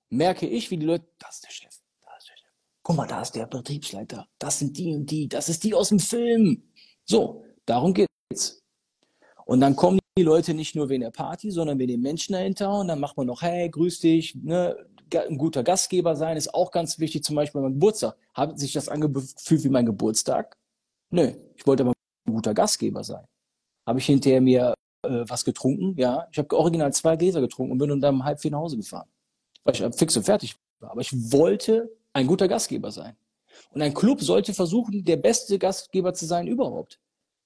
merke 0.10 0.48
ich, 0.48 0.72
wie 0.72 0.78
die 0.78 0.86
Leute, 0.86 1.08
das 1.20 1.36
ist 1.36 1.46
der 1.46 1.52
Chef, 1.52 1.80
da 2.02 2.18
ist 2.18 2.28
der 2.28 2.38
Chef. 2.38 2.52
Guck 2.82 2.96
mal, 2.96 3.08
da 3.08 3.22
ist 3.22 3.36
der 3.36 3.46
Betriebsleiter, 3.46 4.28
das 4.40 4.60
sind 4.60 4.78
die 4.78 4.94
und 4.94 5.12
die, 5.12 5.28
das 5.28 5.50
ist 5.50 5.64
die 5.64 5.74
aus 5.74 5.90
dem 5.90 6.00
Film. 6.00 6.64
So, 7.06 7.44
darum 7.66 7.94
geht's. 7.94 8.64
Und 9.46 9.62
dann 9.62 9.76
kommen 9.76 9.99
die 10.20 10.24
Leute 10.24 10.54
nicht 10.54 10.76
nur 10.76 10.90
wegen 10.90 11.02
der 11.02 11.12
Party, 11.12 11.50
sondern 11.50 11.80
wegen 11.80 11.94
den 11.94 12.02
Menschen 12.02 12.34
dahinter. 12.34 12.72
Und 12.80 12.90
dann 12.90 13.00
macht 13.00 13.18
man 13.18 13.28
noch, 13.28 13.42
hey, 13.42 13.70
grüß 13.70 14.00
dich, 14.02 14.36
ne? 14.36 14.76
ein 15.12 15.38
guter 15.38 15.64
Gastgeber 15.64 16.16
sein 16.16 16.38
ist 16.38 16.54
auch 16.54 16.72
ganz 16.72 17.00
wichtig. 17.00 17.24
Zum 17.24 17.36
Beispiel 17.36 17.62
beim 17.62 17.74
Geburtstag. 17.74 18.16
Hat 18.34 18.60
sich 18.60 18.74
das 18.74 18.90
angefühlt 18.90 19.64
wie 19.64 19.70
mein 19.70 19.86
Geburtstag? 19.86 20.58
Nö, 21.10 21.32
ich 21.56 21.66
wollte 21.66 21.84
aber 21.84 21.94
ein 22.28 22.34
guter 22.34 22.54
Gastgeber 22.54 23.04
sein. 23.04 23.26
Habe 23.88 24.00
ich 24.00 24.06
hinterher 24.06 24.42
mir 24.42 24.74
äh, 25.04 25.24
was 25.28 25.44
getrunken? 25.46 25.96
Ja, 25.98 26.28
ich 26.32 26.38
habe 26.38 26.56
original 26.56 26.94
zwei 26.94 27.16
Gläser 27.16 27.42
getrunken 27.42 27.72
und 27.72 27.78
bin 27.80 28.00
dann 28.02 28.16
um 28.16 28.24
halb 28.24 28.40
vier 28.40 28.52
nach 28.52 28.60
Hause 28.60 28.78
gefahren. 28.78 29.10
Weil 29.64 29.74
ich 29.74 29.96
fix 29.96 30.16
und 30.16 30.24
fertig 30.24 30.56
war. 30.80 30.92
Aber 30.92 31.02
ich 31.02 31.12
wollte 31.32 31.90
ein 32.14 32.28
guter 32.28 32.48
Gastgeber 32.48 32.92
sein. 32.92 33.16
Und 33.72 33.82
ein 33.82 33.94
Club 33.94 34.22
sollte 34.22 34.54
versuchen, 34.54 35.04
der 35.04 35.18
beste 35.18 35.58
Gastgeber 35.58 36.14
zu 36.14 36.26
sein 36.26 36.46
überhaupt. 36.46 37.00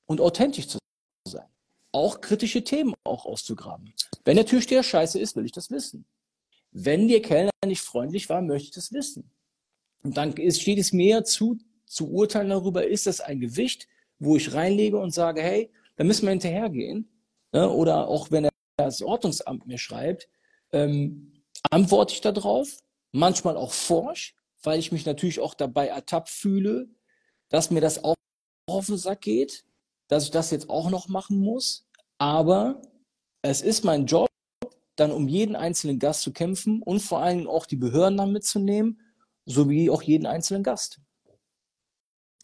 Und 0.06 0.20
authentisch 0.20 0.68
zu 0.68 0.80
sein 1.28 1.53
auch 1.94 2.22
kritische 2.22 2.64
Themen 2.64 2.94
auch 3.04 3.26
auszugraben. 3.26 3.94
Wenn 4.26 4.36
der 4.36 4.46
Türsteher 4.46 4.84
scheiße 4.84 5.20
ist, 5.20 5.36
will 5.36 5.46
ich 5.46 5.52
das 5.52 5.72
wissen. 5.72 6.06
Wenn 6.72 7.08
der 7.08 7.22
Kellner 7.22 7.52
nicht 7.66 7.82
freundlich 7.82 8.30
war, 8.30 8.42
möchte 8.42 8.70
ich 8.70 8.76
das 8.76 8.92
wissen. 8.92 9.32
Und 10.04 10.18
dann 10.18 10.34
ist, 10.34 10.62
steht 10.62 10.80
es 10.80 10.92
mir 10.92 11.24
zu, 11.24 11.60
zu 11.86 12.10
urteilen 12.10 12.50
darüber, 12.50 12.86
ist 12.86 13.06
das 13.06 13.22
ein 13.22 13.40
Gewicht, 13.40 13.88
wo 14.20 14.36
ich 14.36 14.54
reinlege 14.54 14.98
und 14.98 15.12
sage, 15.12 15.42
hey, 15.42 15.72
da 15.96 16.04
müssen 16.04 16.24
wir 16.24 16.32
hinterhergehen. 16.32 17.10
Ne? 17.52 17.70
Oder 17.70 18.08
auch 18.08 18.32
wenn 18.32 18.46
er 18.46 18.52
das 18.78 19.02
Ordnungsamt 19.02 19.68
mir 19.68 19.78
schreibt, 19.78 20.28
ähm, 20.72 21.44
antworte 21.70 22.14
ich 22.14 22.22
darauf, 22.22 22.80
manchmal 23.12 23.56
auch 23.56 23.72
forsch, 23.72 24.36
weil 24.64 24.80
ich 24.80 24.92
mich 24.92 25.06
natürlich 25.06 25.40
auch 25.40 25.54
dabei 25.54 25.88
ertappt 25.88 26.30
fühle, 26.30 26.90
dass 27.50 27.70
mir 27.70 27.82
das 27.82 28.04
auch 28.04 28.16
auf 28.68 28.88
den 28.88 28.98
Sack 28.98 29.22
geht 29.22 29.64
dass 30.08 30.26
ich 30.26 30.32
das 30.32 30.52
jetzt 30.52 30.70
auch 30.70 30.90
noch 30.90 31.08
machen 31.08 31.40
muss. 31.40 31.88
Aber 32.18 32.82
es 33.42 33.62
ist 33.62 33.84
mein 33.84 34.06
Job, 34.06 34.30
dann 34.96 35.12
um 35.12 35.28
jeden 35.28 35.56
einzelnen 35.56 36.00
Gast 36.00 36.22
zu 36.22 36.32
kämpfen 36.32 36.82
und 36.82 37.02
vor 37.02 37.20
allem 37.20 37.48
auch 37.48 37.66
die 37.66 37.76
Behörden 37.76 38.18
dann 38.18 38.32
mitzunehmen, 38.32 39.02
sowie 39.46 39.90
auch 39.90 40.02
jeden 40.02 40.26
einzelnen 40.26 40.64
Gast. 40.64 41.00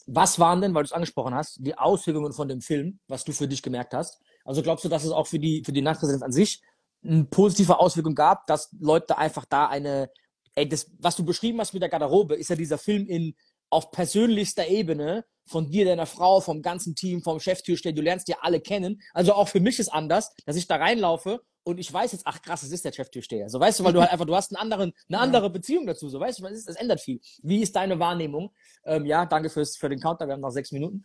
Was 0.08 0.40
waren 0.40 0.62
denn, 0.62 0.74
weil 0.74 0.84
du 0.84 0.88
es 0.88 0.94
angesprochen 0.94 1.36
hast, 1.36 1.58
die 1.60 1.78
Auswirkungen 1.78 2.34
von 2.34 2.48
dem 2.48 2.62
Film, 2.62 3.00
was 3.08 3.24
du 3.24 3.32
für 3.32 3.48
dich 3.48 3.62
gemerkt 3.62 3.94
hast? 3.94 4.20
Also 4.44 4.64
glaubst 4.64 4.84
du, 4.84 4.90
dass 4.90 5.04
es 5.04 5.12
auch 5.12 5.28
für 5.28 5.38
die, 5.38 5.64
für 5.64 5.72
die 5.72 5.84
Nachtresidenz 5.84 6.24
an 6.24 6.32
sich 6.32 6.62
eine 7.04 7.26
positive 7.26 7.80
Auswirkung 7.80 8.16
gab, 8.16 8.48
dass 8.48 8.76
Leute 8.80 9.18
einfach 9.18 9.46
da 9.46 9.68
eine, 9.68 10.10
ey, 10.56 10.68
das, 10.68 10.92
was 10.98 11.16
du 11.16 11.24
beschrieben 11.24 11.60
hast 11.60 11.74
mit 11.74 11.84
der 11.84 11.90
Garderobe, 11.90 12.36
ist 12.36 12.50
ja 12.50 12.56
dieser 12.56 12.80
Film 12.80 13.06
in, 13.06 13.36
auf 13.70 13.92
persönlichster 13.92 14.68
Ebene 14.68 15.26
von 15.46 15.70
dir, 15.70 15.86
deiner 15.86 16.06
Frau, 16.06 16.42
vom 16.42 16.62
ganzen 16.62 16.96
Team, 16.96 17.22
vom 17.22 17.40
Cheftürsteher, 17.40 17.94
du 17.94 18.02
lernst 18.02 18.28
die 18.28 18.36
alle 18.36 18.62
kennen. 18.62 19.02
Also 19.14 19.34
auch 19.34 19.48
für 19.48 19.60
mich 19.60 19.80
ist 19.80 19.90
anders, 19.90 20.32
dass 20.46 20.56
ich 20.56 20.68
da 20.68 20.76
reinlaufe 20.76 21.42
und 21.64 21.80
ich 21.80 21.92
weiß 21.92 22.12
jetzt, 22.14 22.26
ach 22.26 22.42
krass, 22.42 22.64
es 22.64 22.72
ist 22.72 22.86
der 22.86 22.92
Cheftürsteher. 22.92 23.50
So 23.50 23.60
weißt 23.60 23.80
du, 23.80 23.84
weil 23.84 23.94
du 23.94 24.02
halt 24.02 24.12
einfach, 24.12 24.26
du 24.26 24.36
hast 24.36 24.52
einen 24.52 24.62
anderen, 24.62 24.94
eine 25.08 25.20
andere 25.20 25.50
Beziehung 25.50 25.86
dazu. 25.86 26.10
So 26.10 26.20
weißt 26.20 26.40
du, 26.40 26.44
das, 26.44 26.66
das 26.66 26.76
ändert 26.76 27.02
viel. 27.02 27.20
Wie 27.42 27.62
ist 27.62 27.76
deine 27.76 28.00
Wahrnehmung? 28.00 28.52
Ähm, 28.86 29.06
ja, 29.06 29.26
danke 29.26 29.50
fürs, 29.50 29.78
für 29.78 29.90
den 29.90 30.00
Counter, 30.00 30.28
wir 30.28 30.34
haben 30.34 30.42
noch 30.42 30.52
sechs 30.52 30.72
Minuten. 30.72 31.04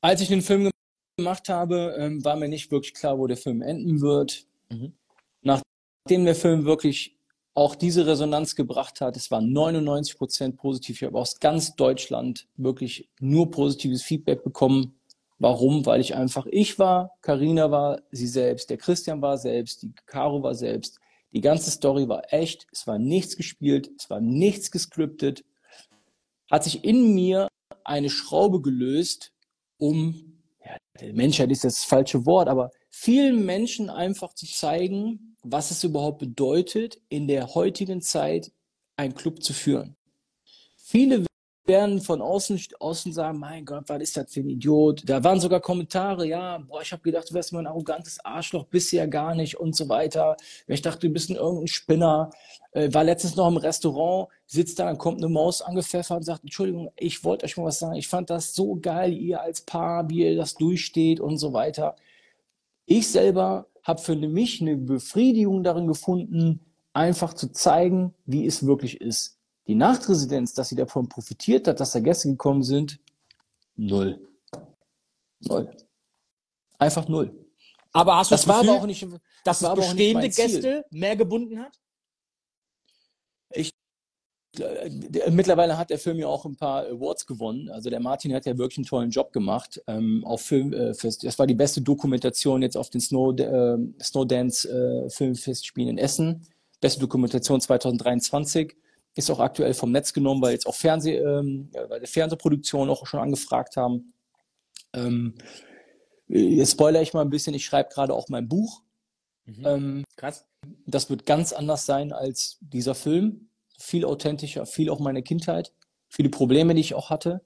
Als 0.00 0.20
ich 0.20 0.28
den 0.28 0.42
Film 0.42 0.70
gemacht 1.16 1.48
habe, 1.48 1.94
ähm, 1.98 2.24
war 2.24 2.36
mir 2.36 2.48
nicht 2.48 2.70
wirklich 2.70 2.94
klar, 2.94 3.18
wo 3.18 3.26
der 3.26 3.36
Film 3.36 3.62
enden 3.62 4.00
wird. 4.00 4.46
Mhm. 4.70 4.94
Nachdem 5.42 6.24
der 6.24 6.34
Film 6.34 6.64
wirklich 6.64 7.16
auch 7.54 7.74
diese 7.74 8.06
Resonanz 8.06 8.56
gebracht 8.56 9.00
hat. 9.00 9.16
Es 9.16 9.30
war 9.30 9.40
99 9.40 10.16
Prozent 10.16 10.56
positiv. 10.56 11.02
Ich 11.02 11.06
habe 11.06 11.18
aus 11.18 11.38
ganz 11.38 11.76
Deutschland 11.76 12.48
wirklich 12.56 13.10
nur 13.20 13.50
positives 13.50 14.02
Feedback 14.02 14.42
bekommen. 14.42 14.94
Warum? 15.38 15.84
Weil 15.84 16.00
ich 16.00 16.14
einfach 16.14 16.46
ich 16.46 16.78
war, 16.78 17.12
Karina 17.20 17.70
war 17.70 18.02
sie 18.10 18.28
selbst, 18.28 18.70
der 18.70 18.78
Christian 18.78 19.20
war 19.20 19.36
selbst, 19.36 19.82
die 19.82 19.92
Caro 20.06 20.42
war 20.42 20.54
selbst. 20.54 20.98
Die 21.32 21.40
ganze 21.40 21.70
Story 21.70 22.08
war 22.08 22.32
echt. 22.32 22.66
Es 22.72 22.86
war 22.86 22.98
nichts 22.98 23.36
gespielt, 23.36 23.90
es 23.98 24.08
war 24.08 24.20
nichts 24.20 24.70
gescriptet. 24.70 25.44
Hat 26.50 26.64
sich 26.64 26.84
in 26.84 27.14
mir 27.14 27.48
eine 27.84 28.10
Schraube 28.10 28.60
gelöst, 28.60 29.32
um, 29.78 30.38
ja, 30.64 30.76
Menschheit 31.12 31.50
ist 31.50 31.64
das 31.64 31.84
falsche 31.84 32.24
Wort, 32.24 32.48
aber 32.48 32.70
vielen 32.90 33.44
Menschen 33.44 33.90
einfach 33.90 34.34
zu 34.34 34.46
zeigen, 34.46 35.31
was 35.42 35.70
es 35.70 35.84
überhaupt 35.84 36.18
bedeutet, 36.18 37.00
in 37.08 37.26
der 37.28 37.54
heutigen 37.54 38.00
Zeit 38.00 38.52
einen 38.96 39.14
Club 39.14 39.42
zu 39.42 39.52
führen. 39.52 39.96
Viele 40.76 41.24
werden 41.64 42.00
von 42.00 42.20
außen, 42.20 42.60
außen 42.80 43.12
sagen, 43.12 43.38
mein 43.38 43.64
Gott, 43.64 43.84
was 43.86 44.02
ist 44.02 44.16
das 44.16 44.32
für 44.32 44.40
ein 44.40 44.48
Idiot? 44.48 45.08
Da 45.08 45.22
waren 45.22 45.40
sogar 45.40 45.60
Kommentare, 45.60 46.26
ja, 46.26 46.58
boah, 46.58 46.82
ich 46.82 46.92
habe 46.92 47.02
gedacht, 47.02 47.30
du 47.30 47.34
wärst 47.34 47.52
mal 47.52 47.60
ein 47.60 47.66
arrogantes 47.66 48.24
Arschloch, 48.24 48.66
bist 48.66 48.92
ja 48.92 49.06
gar 49.06 49.34
nicht 49.34 49.58
und 49.58 49.76
so 49.76 49.88
weiter. 49.88 50.36
Ich 50.66 50.82
dachte, 50.82 51.06
du 51.06 51.12
bist 51.12 51.30
ein 51.30 51.36
irgendein 51.36 51.68
Spinner. 51.68 52.30
Äh, 52.72 52.92
war 52.92 53.04
letztens 53.04 53.36
noch 53.36 53.48
im 53.48 53.58
Restaurant, 53.58 54.28
sitzt 54.46 54.78
da, 54.78 54.86
dann 54.86 54.98
kommt 54.98 55.18
eine 55.18 55.28
Maus 55.28 55.62
angepfeffert 55.62 56.18
und 56.18 56.22
sagt, 56.24 56.42
Entschuldigung, 56.42 56.90
ich 56.96 57.22
wollte 57.22 57.44
euch 57.44 57.56
mal 57.56 57.66
was 57.66 57.78
sagen. 57.78 57.94
Ich 57.94 58.08
fand 58.08 58.30
das 58.30 58.54
so 58.54 58.76
geil, 58.76 59.12
ihr 59.12 59.40
als 59.40 59.60
Paar, 59.60 60.08
wie 60.10 60.24
ihr 60.24 60.36
das 60.36 60.54
durchsteht 60.54 61.20
und 61.20 61.38
so 61.38 61.52
weiter. 61.52 61.96
Ich 62.86 63.08
selber 63.08 63.66
habe 63.82 64.00
für 64.00 64.16
mich 64.16 64.60
eine 64.60 64.76
Befriedigung 64.76 65.62
darin 65.62 65.86
gefunden, 65.86 66.60
einfach 66.92 67.34
zu 67.34 67.52
zeigen, 67.52 68.14
wie 68.26 68.46
es 68.46 68.66
wirklich 68.66 69.00
ist. 69.00 69.38
Die 69.66 69.74
Nachtresidenz, 69.74 70.54
dass 70.54 70.68
sie 70.68 70.76
davon 70.76 71.08
profitiert 71.08 71.68
hat, 71.68 71.80
dass 71.80 71.92
da 71.92 72.00
Gäste 72.00 72.28
gekommen 72.28 72.62
sind, 72.62 73.00
null. 73.76 74.20
Null. 75.40 75.70
Einfach 76.78 77.08
null. 77.08 77.46
Aber 77.92 78.16
hast 78.16 78.30
du 78.30 78.34
das, 78.34 78.42
das 78.42 78.48
war 78.48 78.60
Gefühl, 78.60 78.70
aber 78.70 78.82
auch 78.82 78.86
nicht, 78.86 79.06
dass 79.44 79.60
das 79.60 79.62
es 79.62 79.74
bestehende 79.74 80.28
Gäste 80.28 80.84
mehr 80.90 81.16
gebunden 81.16 81.60
hat? 81.60 81.78
Ich 83.50 83.72
mittlerweile 85.30 85.78
hat 85.78 85.90
der 85.90 85.98
Film 85.98 86.18
ja 86.18 86.26
auch 86.26 86.44
ein 86.44 86.56
paar 86.56 86.86
Awards 86.86 87.26
gewonnen. 87.26 87.70
Also 87.70 87.88
der 87.88 88.00
Martin 88.00 88.34
hat 88.34 88.44
ja 88.44 88.58
wirklich 88.58 88.78
einen 88.78 88.86
tollen 88.86 89.10
Job 89.10 89.32
gemacht. 89.32 89.80
Ähm, 89.86 90.24
auf 90.24 90.42
Film, 90.42 90.72
äh, 90.72 90.92
das 90.92 91.38
war 91.38 91.46
die 91.46 91.54
beste 91.54 91.80
Dokumentation 91.80 92.62
jetzt 92.62 92.76
auf 92.76 92.90
den 92.90 93.00
Snow, 93.00 93.38
äh, 93.38 93.78
Snowdance 94.02 94.68
äh, 94.68 95.08
Filmfestspielen 95.10 95.90
in 95.90 95.98
Essen. 95.98 96.46
Beste 96.80 97.00
Dokumentation 97.00 97.60
2023 97.60 98.76
ist 99.14 99.30
auch 99.30 99.40
aktuell 99.40 99.74
vom 99.74 99.92
Netz 99.92 100.12
genommen, 100.12 100.42
weil 100.42 100.52
jetzt 100.52 100.66
auch 100.66 100.74
Fernseh, 100.74 101.16
ähm, 101.16 101.70
weil 101.88 102.04
Fernsehproduktionen 102.06 102.90
auch 102.90 103.06
schon 103.06 103.20
angefragt 103.20 103.76
haben. 103.76 104.12
Ähm, 104.92 105.34
jetzt 106.28 106.72
spoilere 106.72 107.02
ich 107.02 107.14
mal 107.14 107.22
ein 107.22 107.30
bisschen. 107.30 107.54
Ich 107.54 107.64
schreibe 107.64 107.90
gerade 107.90 108.12
auch 108.12 108.28
mein 108.28 108.48
Buch. 108.48 108.82
Mhm. 109.46 109.64
Ähm, 109.64 110.04
Krass. 110.16 110.44
Das 110.86 111.08
wird 111.08 111.26
ganz 111.26 111.52
anders 111.52 111.86
sein 111.86 112.12
als 112.12 112.58
dieser 112.60 112.94
Film 112.94 113.48
viel 113.82 114.04
authentischer, 114.04 114.64
viel 114.64 114.90
auch 114.90 115.00
meine 115.00 115.22
Kindheit, 115.22 115.72
viele 116.08 116.28
Probleme, 116.28 116.74
die 116.74 116.80
ich 116.80 116.94
auch 116.94 117.10
hatte. 117.10 117.42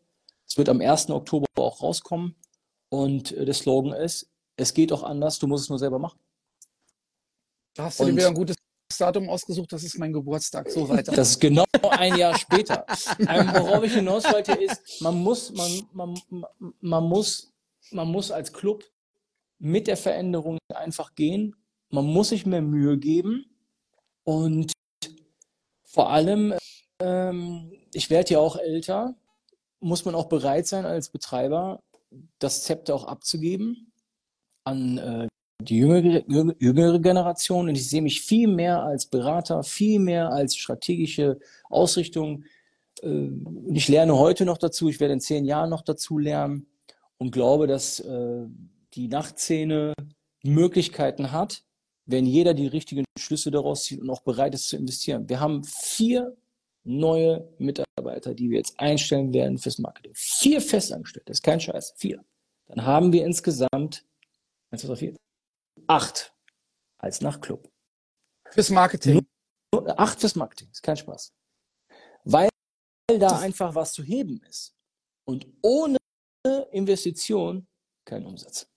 Es 0.47 0.59
wird 0.59 0.69
am 0.69 0.81
1. 0.81 1.11
Oktober 1.11 1.47
auch 1.57 1.83
rauskommen 1.83 2.37
und 2.89 3.33
äh, 3.33 3.45
der 3.45 3.55
Slogan 3.55 3.93
ist, 3.93 4.31
es 4.57 4.75
geht 4.75 4.93
auch 4.93 5.03
anders, 5.03 5.39
du 5.39 5.47
musst 5.47 5.65
es 5.65 5.71
nur 5.71 5.79
selber 5.79 5.99
machen. 5.99 6.19
Da 7.75 7.85
hast 7.85 7.99
du 7.99 8.05
und, 8.05 8.11
dir 8.11 8.17
wieder 8.17 8.29
ein 8.29 8.35
gutes 8.35 8.57
Datum 8.99 9.29
ausgesucht, 9.29 9.73
das 9.73 9.83
ist 9.83 9.99
mein 9.99 10.13
Geburtstag, 10.13 10.71
so 10.71 10.89
weiter. 10.89 11.13
Das 11.13 11.31
ist 11.31 11.41
genau 11.41 11.65
ein 11.91 12.17
Jahr 12.17 12.39
später. 12.39 12.87
ähm, 13.19 13.51
worauf 13.53 13.83
ich 13.85 13.95
hinaus 13.95 14.25
wollte, 14.25 14.53
ist, 14.53 15.01
man 15.01 15.17
muss, 15.17 15.53
man, 15.53 15.83
man, 15.93 16.15
man, 16.81 17.05
muss, 17.05 17.53
man 17.91 18.09
muss 18.09 18.31
als 18.31 18.53
Club 18.53 18.85
mit 19.59 19.87
der 19.87 19.97
Veränderung 19.97 20.59
einfach 20.75 21.15
gehen. 21.15 21.57
Man 21.91 22.07
muss 22.07 22.29
sich 22.29 22.47
mehr 22.47 22.63
Mühe 22.63 22.99
geben 22.99 23.47
und 24.25 24.73
vor 25.97 26.11
allem, 26.11 26.53
ähm, 27.01 27.73
ich 27.95 28.11
werde 28.11 28.35
ja 28.35 28.39
auch 28.39 28.57
älter, 28.59 29.15
muss 29.81 30.05
man 30.05 30.15
auch 30.15 30.27
bereit 30.27 30.67
sein, 30.67 30.85
als 30.85 31.09
Betreiber 31.09 31.83
das 32.39 32.65
Zepter 32.65 32.95
auch 32.95 33.07
abzugeben 33.07 33.93
an 34.65 34.99
äh, 34.99 35.27
die 35.63 35.79
jüngere, 35.79 36.23
jüngere 36.59 36.99
Generation. 37.01 37.71
Und 37.71 37.77
ich 37.77 37.89
sehe 37.89 38.03
mich 38.03 38.21
viel 38.21 38.47
mehr 38.47 38.83
als 38.83 39.07
Berater, 39.07 39.63
viel 39.63 39.99
mehr 39.99 40.29
als 40.33 40.55
strategische 40.55 41.39
Ausrichtung. 41.71 42.45
Äh, 43.01 43.07
und 43.07 43.75
ich 43.75 43.89
lerne 43.89 44.19
heute 44.19 44.45
noch 44.45 44.59
dazu, 44.59 44.91
ich 44.91 45.01
werde 45.01 45.15
in 45.15 45.21
zehn 45.21 45.47
Jahren 45.47 45.71
noch 45.71 45.83
dazu 45.83 46.19
lernen 46.19 46.67
und 47.17 47.33
glaube, 47.33 47.67
dass 47.67 48.01
äh, 48.01 48.45
die 48.93 49.09
Nachtszene 49.09 49.95
Möglichkeiten 50.43 51.33
hat, 51.33 51.63
wenn 52.07 52.25
jeder 52.25 52.55
die 52.55 52.69
richtigen 52.69 53.05
Schlüsse 53.19 53.51
daraus 53.51 53.85
zieht 53.85 54.01
und 54.01 54.11
auch 54.11 54.23
bereit 54.23 54.55
ist 54.55 54.69
zu 54.69 54.77
investieren. 54.77 55.29
Wir 55.29 55.41
haben 55.41 55.65
vier 55.65 56.37
neue 56.85 57.53
Mitarbeiter, 57.59 58.33
die 58.35 58.49
wir 58.49 58.59
jetzt 58.59 58.79
einstellen 58.79 59.35
werden 59.35 59.59
fürs 59.59 59.79
Marketing. 59.79 60.13
Vier 60.15 60.61
Festangestellte, 60.61 61.27
das 61.27 61.39
ist 61.39 61.43
kein 61.43 61.61
Scheiß, 61.61 61.95
vier. 61.97 62.25
Dann 62.67 62.85
haben 62.85 63.13
wir 63.13 63.25
insgesamt, 63.25 64.07
eins, 64.71 64.83
zwei, 64.83 64.97
vier, 64.97 65.17
acht 65.89 66.33
als 66.99 67.21
Nachtclub. 67.21 67.69
Fürs 68.51 68.71
Marketing. 68.71 69.27
Nur, 69.75 69.99
acht 69.99 70.21
fürs 70.21 70.37
Marketing, 70.37 70.69
ist 70.71 70.83
kein 70.83 70.97
Spaß. 70.97 71.33
Weil 72.25 72.49
da 73.09 73.39
einfach 73.39 73.75
was 73.75 73.93
zu 73.93 74.03
heben 74.03 74.41
ist. 74.49 74.75
Und 75.25 75.47
ohne 75.63 75.99
Investition 76.71 77.67
kein 78.05 78.25
Umsatz. 78.25 78.69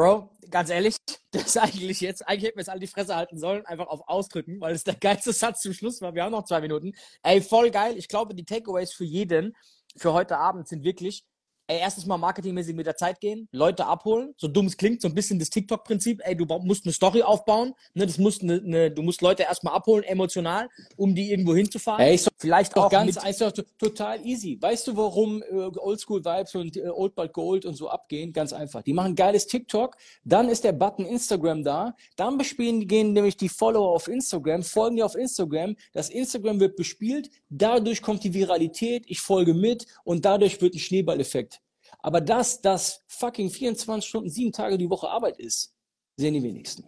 Bro, 0.00 0.30
ganz 0.50 0.70
ehrlich, 0.70 0.96
das 1.30 1.42
ist 1.44 1.58
eigentlich 1.58 2.00
jetzt, 2.00 2.26
eigentlich 2.26 2.44
hätten 2.44 2.56
wir 2.56 2.62
jetzt 2.62 2.70
alle 2.70 2.80
die 2.80 2.86
Fresse 2.86 3.14
halten 3.14 3.36
sollen, 3.36 3.66
einfach 3.66 3.88
auf 3.88 4.00
Ausdrücken, 4.08 4.58
weil 4.58 4.74
es 4.74 4.82
der 4.82 4.94
geilste 4.94 5.34
Satz 5.34 5.60
zum 5.60 5.74
Schluss 5.74 6.00
war. 6.00 6.14
Wir 6.14 6.24
haben 6.24 6.32
noch 6.32 6.46
zwei 6.46 6.62
Minuten. 6.62 6.94
Ey, 7.22 7.42
voll 7.42 7.70
geil. 7.70 7.98
Ich 7.98 8.08
glaube, 8.08 8.34
die 8.34 8.46
Takeaways 8.46 8.94
für 8.94 9.04
jeden 9.04 9.54
für 9.98 10.14
heute 10.14 10.38
Abend 10.38 10.68
sind 10.68 10.84
wirklich, 10.84 11.26
ey, 11.70 11.78
erstens 11.78 12.04
mal 12.04 12.18
marketingmäßig 12.18 12.74
mit 12.74 12.86
der 12.86 12.96
Zeit 12.96 13.20
gehen, 13.20 13.48
Leute 13.52 13.86
abholen, 13.86 14.34
so 14.36 14.48
dumm 14.48 14.66
es 14.66 14.76
klingt, 14.76 15.00
so 15.00 15.08
ein 15.08 15.14
bisschen 15.14 15.38
das 15.38 15.50
TikTok-Prinzip, 15.50 16.20
ey, 16.24 16.36
du 16.36 16.44
musst 16.62 16.84
eine 16.84 16.92
Story 16.92 17.22
aufbauen, 17.22 17.74
ne, 17.94 18.06
das 18.06 18.18
musst 18.18 18.42
eine, 18.42 18.54
eine, 18.54 18.90
du 18.90 19.02
musst 19.02 19.22
Leute 19.22 19.44
erstmal 19.44 19.74
abholen, 19.74 20.02
emotional, 20.04 20.68
um 20.96 21.14
die 21.14 21.30
irgendwo 21.30 21.54
hinzufahren. 21.54 22.04
Ey, 22.04 22.18
Vielleicht 22.40 22.74
auch 22.74 22.88
ganz 22.88 23.18
einfach 23.18 23.52
total 23.78 24.24
easy. 24.24 24.56
Weißt 24.58 24.88
du, 24.88 24.96
warum 24.96 25.42
äh, 25.42 25.70
Oldschool 25.76 26.24
Vibes 26.24 26.54
und 26.54 26.74
äh, 26.74 26.88
Old 26.88 27.14
But 27.14 27.34
Gold 27.34 27.66
und 27.66 27.74
so 27.74 27.90
abgehen? 27.90 28.32
Ganz 28.32 28.54
einfach. 28.54 28.82
Die 28.82 28.94
machen 28.94 29.14
geiles 29.14 29.46
TikTok, 29.46 29.94
dann 30.24 30.48
ist 30.48 30.64
der 30.64 30.72
Button 30.72 31.04
Instagram 31.04 31.62
da, 31.62 31.94
dann 32.16 32.38
bespielen 32.38 32.88
gehen 32.88 33.12
nämlich 33.12 33.36
die 33.36 33.50
Follower 33.50 33.94
auf 33.94 34.08
Instagram, 34.08 34.62
folgen 34.62 34.96
die 34.96 35.02
auf 35.02 35.16
Instagram, 35.16 35.76
das 35.92 36.08
Instagram 36.08 36.60
wird 36.60 36.76
bespielt, 36.76 37.30
dadurch 37.50 38.00
kommt 38.00 38.24
die 38.24 38.32
Viralität, 38.32 39.04
ich 39.06 39.20
folge 39.20 39.52
mit 39.52 39.84
und 40.04 40.24
dadurch 40.24 40.62
wird 40.62 40.74
ein 40.74 40.78
Schneeballeffekt. 40.78 41.59
Aber 42.02 42.20
dass 42.20 42.60
das 42.60 43.02
fucking 43.08 43.50
24 43.50 44.08
Stunden, 44.08 44.30
sieben 44.30 44.52
Tage 44.52 44.78
die 44.78 44.88
Woche 44.88 45.08
Arbeit 45.08 45.38
ist, 45.38 45.74
sehen 46.16 46.34
die 46.34 46.42
wenigsten. 46.42 46.84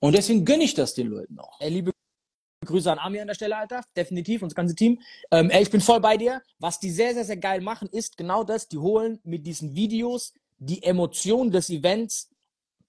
Und 0.00 0.14
deswegen 0.14 0.44
gönne 0.44 0.64
ich 0.64 0.74
das 0.74 0.94
den 0.94 1.08
Leuten 1.08 1.38
auch. 1.38 1.60
Ey, 1.60 1.70
liebe 1.70 1.92
Grüße 2.64 2.90
an 2.90 2.98
Ami 2.98 3.20
an 3.20 3.26
der 3.26 3.34
Stelle, 3.34 3.56
Alter. 3.56 3.82
Definitiv, 3.96 4.40
das 4.40 4.54
ganze 4.54 4.74
Team. 4.74 5.00
Ähm, 5.30 5.50
ey, 5.50 5.62
ich 5.62 5.70
bin 5.70 5.80
voll 5.80 6.00
bei 6.00 6.16
dir. 6.16 6.42
Was 6.58 6.78
die 6.78 6.90
sehr, 6.90 7.14
sehr, 7.14 7.24
sehr 7.24 7.36
geil 7.36 7.60
machen, 7.60 7.88
ist 7.88 8.16
genau 8.16 8.44
das. 8.44 8.68
Die 8.68 8.78
holen 8.78 9.20
mit 9.24 9.46
diesen 9.46 9.74
Videos 9.74 10.32
die 10.58 10.82
Emotion 10.82 11.50
des 11.50 11.70
Events 11.70 12.30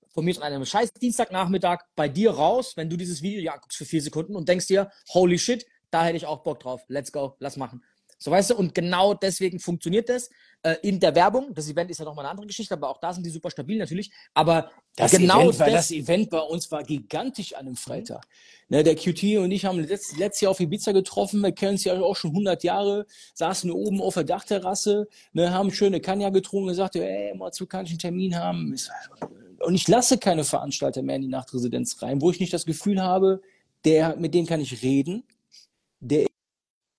von 0.09 0.25
mir 0.25 0.35
an 0.37 0.43
einem 0.43 0.65
scheiß 0.65 0.93
Dienstagnachmittag 0.93 1.79
bei 1.95 2.07
dir 2.07 2.31
raus, 2.31 2.73
wenn 2.77 2.89
du 2.89 2.97
dieses 2.97 3.23
Video 3.23 3.41
ja 3.41 3.57
guckst 3.57 3.77
für 3.77 3.85
vier 3.85 4.01
Sekunden 4.01 4.35
und 4.35 4.47
denkst 4.47 4.67
dir, 4.67 4.91
holy 5.09 5.39
shit, 5.39 5.65
da 5.89 6.05
hätte 6.05 6.17
ich 6.17 6.27
auch 6.27 6.43
Bock 6.43 6.59
drauf. 6.59 6.83
Let's 6.87 7.11
go, 7.11 7.35
lass 7.39 7.57
machen. 7.57 7.83
So 8.23 8.31
weißt 8.31 8.51
du, 8.51 8.55
und 8.55 8.73
genau 8.73 9.13
deswegen 9.13 9.59
funktioniert 9.59 10.07
das 10.07 10.29
äh, 10.61 10.77
in 10.81 10.97
der 11.01 11.13
Werbung. 11.13 11.53
Das 11.53 11.67
Event 11.67 11.91
ist 11.91 11.97
ja 11.97 12.05
nochmal 12.05 12.23
eine 12.23 12.31
andere 12.31 12.47
Geschichte, 12.47 12.73
aber 12.73 12.87
auch 12.87 13.01
da 13.01 13.11
sind 13.11 13.25
die 13.25 13.29
super 13.29 13.51
stabil 13.51 13.77
natürlich. 13.77 14.11
Aber 14.33 14.71
das 14.95 15.11
genau 15.11 15.49
Event, 15.49 15.59
das, 15.59 15.71
das 15.73 15.91
Event 15.91 16.29
bei 16.29 16.39
uns 16.39 16.71
war 16.71 16.83
gigantisch 16.83 17.51
an 17.51 17.65
einem 17.65 17.75
Freitag. 17.75 18.25
Ne, 18.69 18.81
der 18.81 18.95
QT 18.95 19.39
und 19.39 19.51
ich 19.51 19.65
haben 19.65 19.77
letzt, 19.77 20.17
letztes 20.17 20.39
Jahr 20.39 20.51
auf 20.51 20.61
Ibiza 20.61 20.93
getroffen. 20.93 21.41
Wir 21.41 21.51
kennen 21.51 21.73
uns 21.73 21.83
ja 21.83 21.99
auch 21.99 22.15
schon 22.15 22.31
100 22.31 22.63
Jahre. 22.63 23.07
Saßen 23.33 23.69
oben 23.69 24.01
auf 24.01 24.13
der 24.13 24.23
Dachterrasse, 24.23 25.09
ne, 25.33 25.51
haben 25.51 25.69
schöne 25.73 25.99
Kanja 25.99 26.29
getrunken, 26.29 26.69
gesagt, 26.69 26.95
ey, 26.95 27.35
mal 27.35 27.51
zu 27.51 27.67
kann 27.67 27.83
ich 27.83 27.91
einen 27.91 27.99
Termin 27.99 28.39
haben. 28.39 28.73
Und 29.59 29.75
ich 29.75 29.85
lasse 29.89 30.17
keine 30.17 30.45
Veranstalter 30.45 31.01
mehr 31.01 31.17
in 31.17 31.23
die 31.23 31.27
Nachtresidenz 31.27 32.01
rein, 32.01 32.21
wo 32.21 32.31
ich 32.31 32.39
nicht 32.39 32.53
das 32.53 32.65
Gefühl 32.65 33.01
habe, 33.01 33.41
der, 33.83 34.15
mit 34.15 34.33
dem 34.33 34.45
kann 34.45 34.61
ich 34.61 34.81
reden. 34.81 35.25
Der 35.99 36.27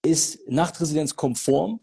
ist 0.05 0.47
Nachtresidenz 0.49 1.17
konform 1.17 1.81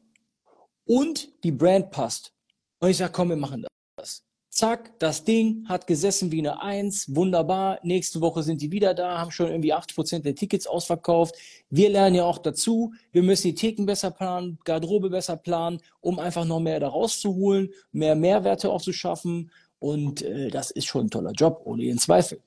und 0.85 1.29
die 1.43 1.51
Brand 1.51 1.91
passt. 1.91 2.33
Und 2.79 2.89
ich 2.89 2.97
sage, 2.97 3.11
komm, 3.11 3.29
wir 3.29 3.35
machen 3.35 3.65
das. 3.97 4.23
Zack, 4.49 4.99
das 4.99 5.23
Ding 5.23 5.65
hat 5.69 5.87
gesessen 5.87 6.29
wie 6.31 6.39
eine 6.39 6.61
Eins, 6.61 7.15
wunderbar. 7.15 7.79
Nächste 7.83 8.19
Woche 8.19 8.43
sind 8.43 8.61
die 8.61 8.71
wieder 8.71 8.93
da, 8.93 9.17
haben 9.17 9.31
schon 9.31 9.47
irgendwie 9.47 9.71
80 9.71 9.95
Prozent 9.95 10.25
der 10.25 10.35
Tickets 10.35 10.67
ausverkauft. 10.67 11.35
Wir 11.69 11.89
lernen 11.89 12.17
ja 12.17 12.25
auch 12.25 12.37
dazu. 12.37 12.93
Wir 13.13 13.23
müssen 13.23 13.47
die 13.47 13.55
Theken 13.55 13.85
besser 13.85 14.11
planen, 14.11 14.59
Garderobe 14.65 15.09
besser 15.09 15.37
planen, 15.37 15.81
um 16.01 16.19
einfach 16.19 16.43
noch 16.43 16.59
mehr 16.59 16.81
da 16.81 16.89
rauszuholen, 16.89 17.69
mehr 17.93 18.15
Mehrwerte 18.15 18.69
auch 18.69 18.81
zu 18.81 18.91
schaffen. 18.91 19.51
Und 19.79 20.21
äh, 20.21 20.49
das 20.49 20.69
ist 20.69 20.85
schon 20.85 21.05
ein 21.05 21.09
toller 21.09 21.31
Job, 21.31 21.61
ohne 21.63 21.83
jeden 21.83 21.99
Zweifel. 21.99 22.41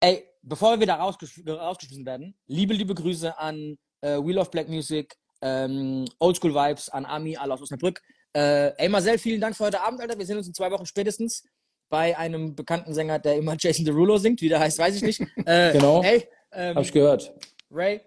Ey, 0.00 0.24
bevor 0.42 0.72
wir 0.72 0.80
wieder 0.80 0.94
rausgesch 0.94 1.42
rausgeschmissen 1.46 2.06
werden, 2.06 2.34
liebe, 2.46 2.72
liebe 2.72 2.94
Grüße 2.94 3.38
an 3.38 3.76
äh, 4.00 4.18
Wheel 4.18 4.38
of 4.38 4.50
Black 4.50 4.68
Music, 4.68 5.16
ähm, 5.42 6.04
Oldschool 6.18 6.54
Vibes, 6.54 6.88
an 6.88 7.06
Ami, 7.06 7.36
alle 7.36 7.54
aus 7.54 7.62
Osnabrück. 7.62 8.02
Äh, 8.32 8.72
ey 8.76 8.88
Marcel, 8.88 9.18
vielen 9.18 9.40
Dank 9.40 9.56
für 9.56 9.64
heute 9.64 9.80
Abend, 9.80 10.00
Alter. 10.00 10.18
Wir 10.18 10.26
sehen 10.26 10.36
uns 10.36 10.46
in 10.46 10.54
zwei 10.54 10.70
Wochen 10.70 10.86
spätestens 10.86 11.44
bei 11.88 12.16
einem 12.16 12.54
bekannten 12.54 12.92
Sänger, 12.92 13.18
der 13.18 13.36
immer 13.36 13.56
Jason 13.58 13.84
Derulo 13.84 14.18
singt. 14.18 14.40
Wie 14.40 14.48
der 14.48 14.60
heißt, 14.60 14.78
weiß 14.78 14.96
ich 14.96 15.02
nicht. 15.02 15.20
Äh, 15.44 15.72
genau. 15.72 16.02
Ey, 16.02 16.28
ähm, 16.52 16.76
Hab 16.76 16.84
ich 16.84 16.92
gehört. 16.92 17.32
Ray, 17.70 18.00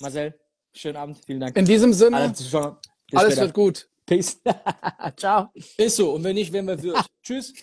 Marcel, 0.00 0.34
schönen 0.72 0.96
Abend, 0.96 1.20
vielen 1.24 1.40
Dank. 1.40 1.56
In 1.56 1.64
diesem 1.64 1.92
Sinne, 1.92 2.16
alles, 2.16 2.54
alles 3.12 3.36
wird 3.36 3.54
gut. 3.54 3.88
Peace. 4.06 4.38
Ciao. 5.16 5.48
Ist 5.78 5.96
so. 5.96 6.12
Und 6.12 6.24
wenn 6.24 6.34
nicht, 6.34 6.52
werden 6.52 6.66
wir 6.66 6.82
wird. 6.82 7.06
Tschüss. 7.22 7.54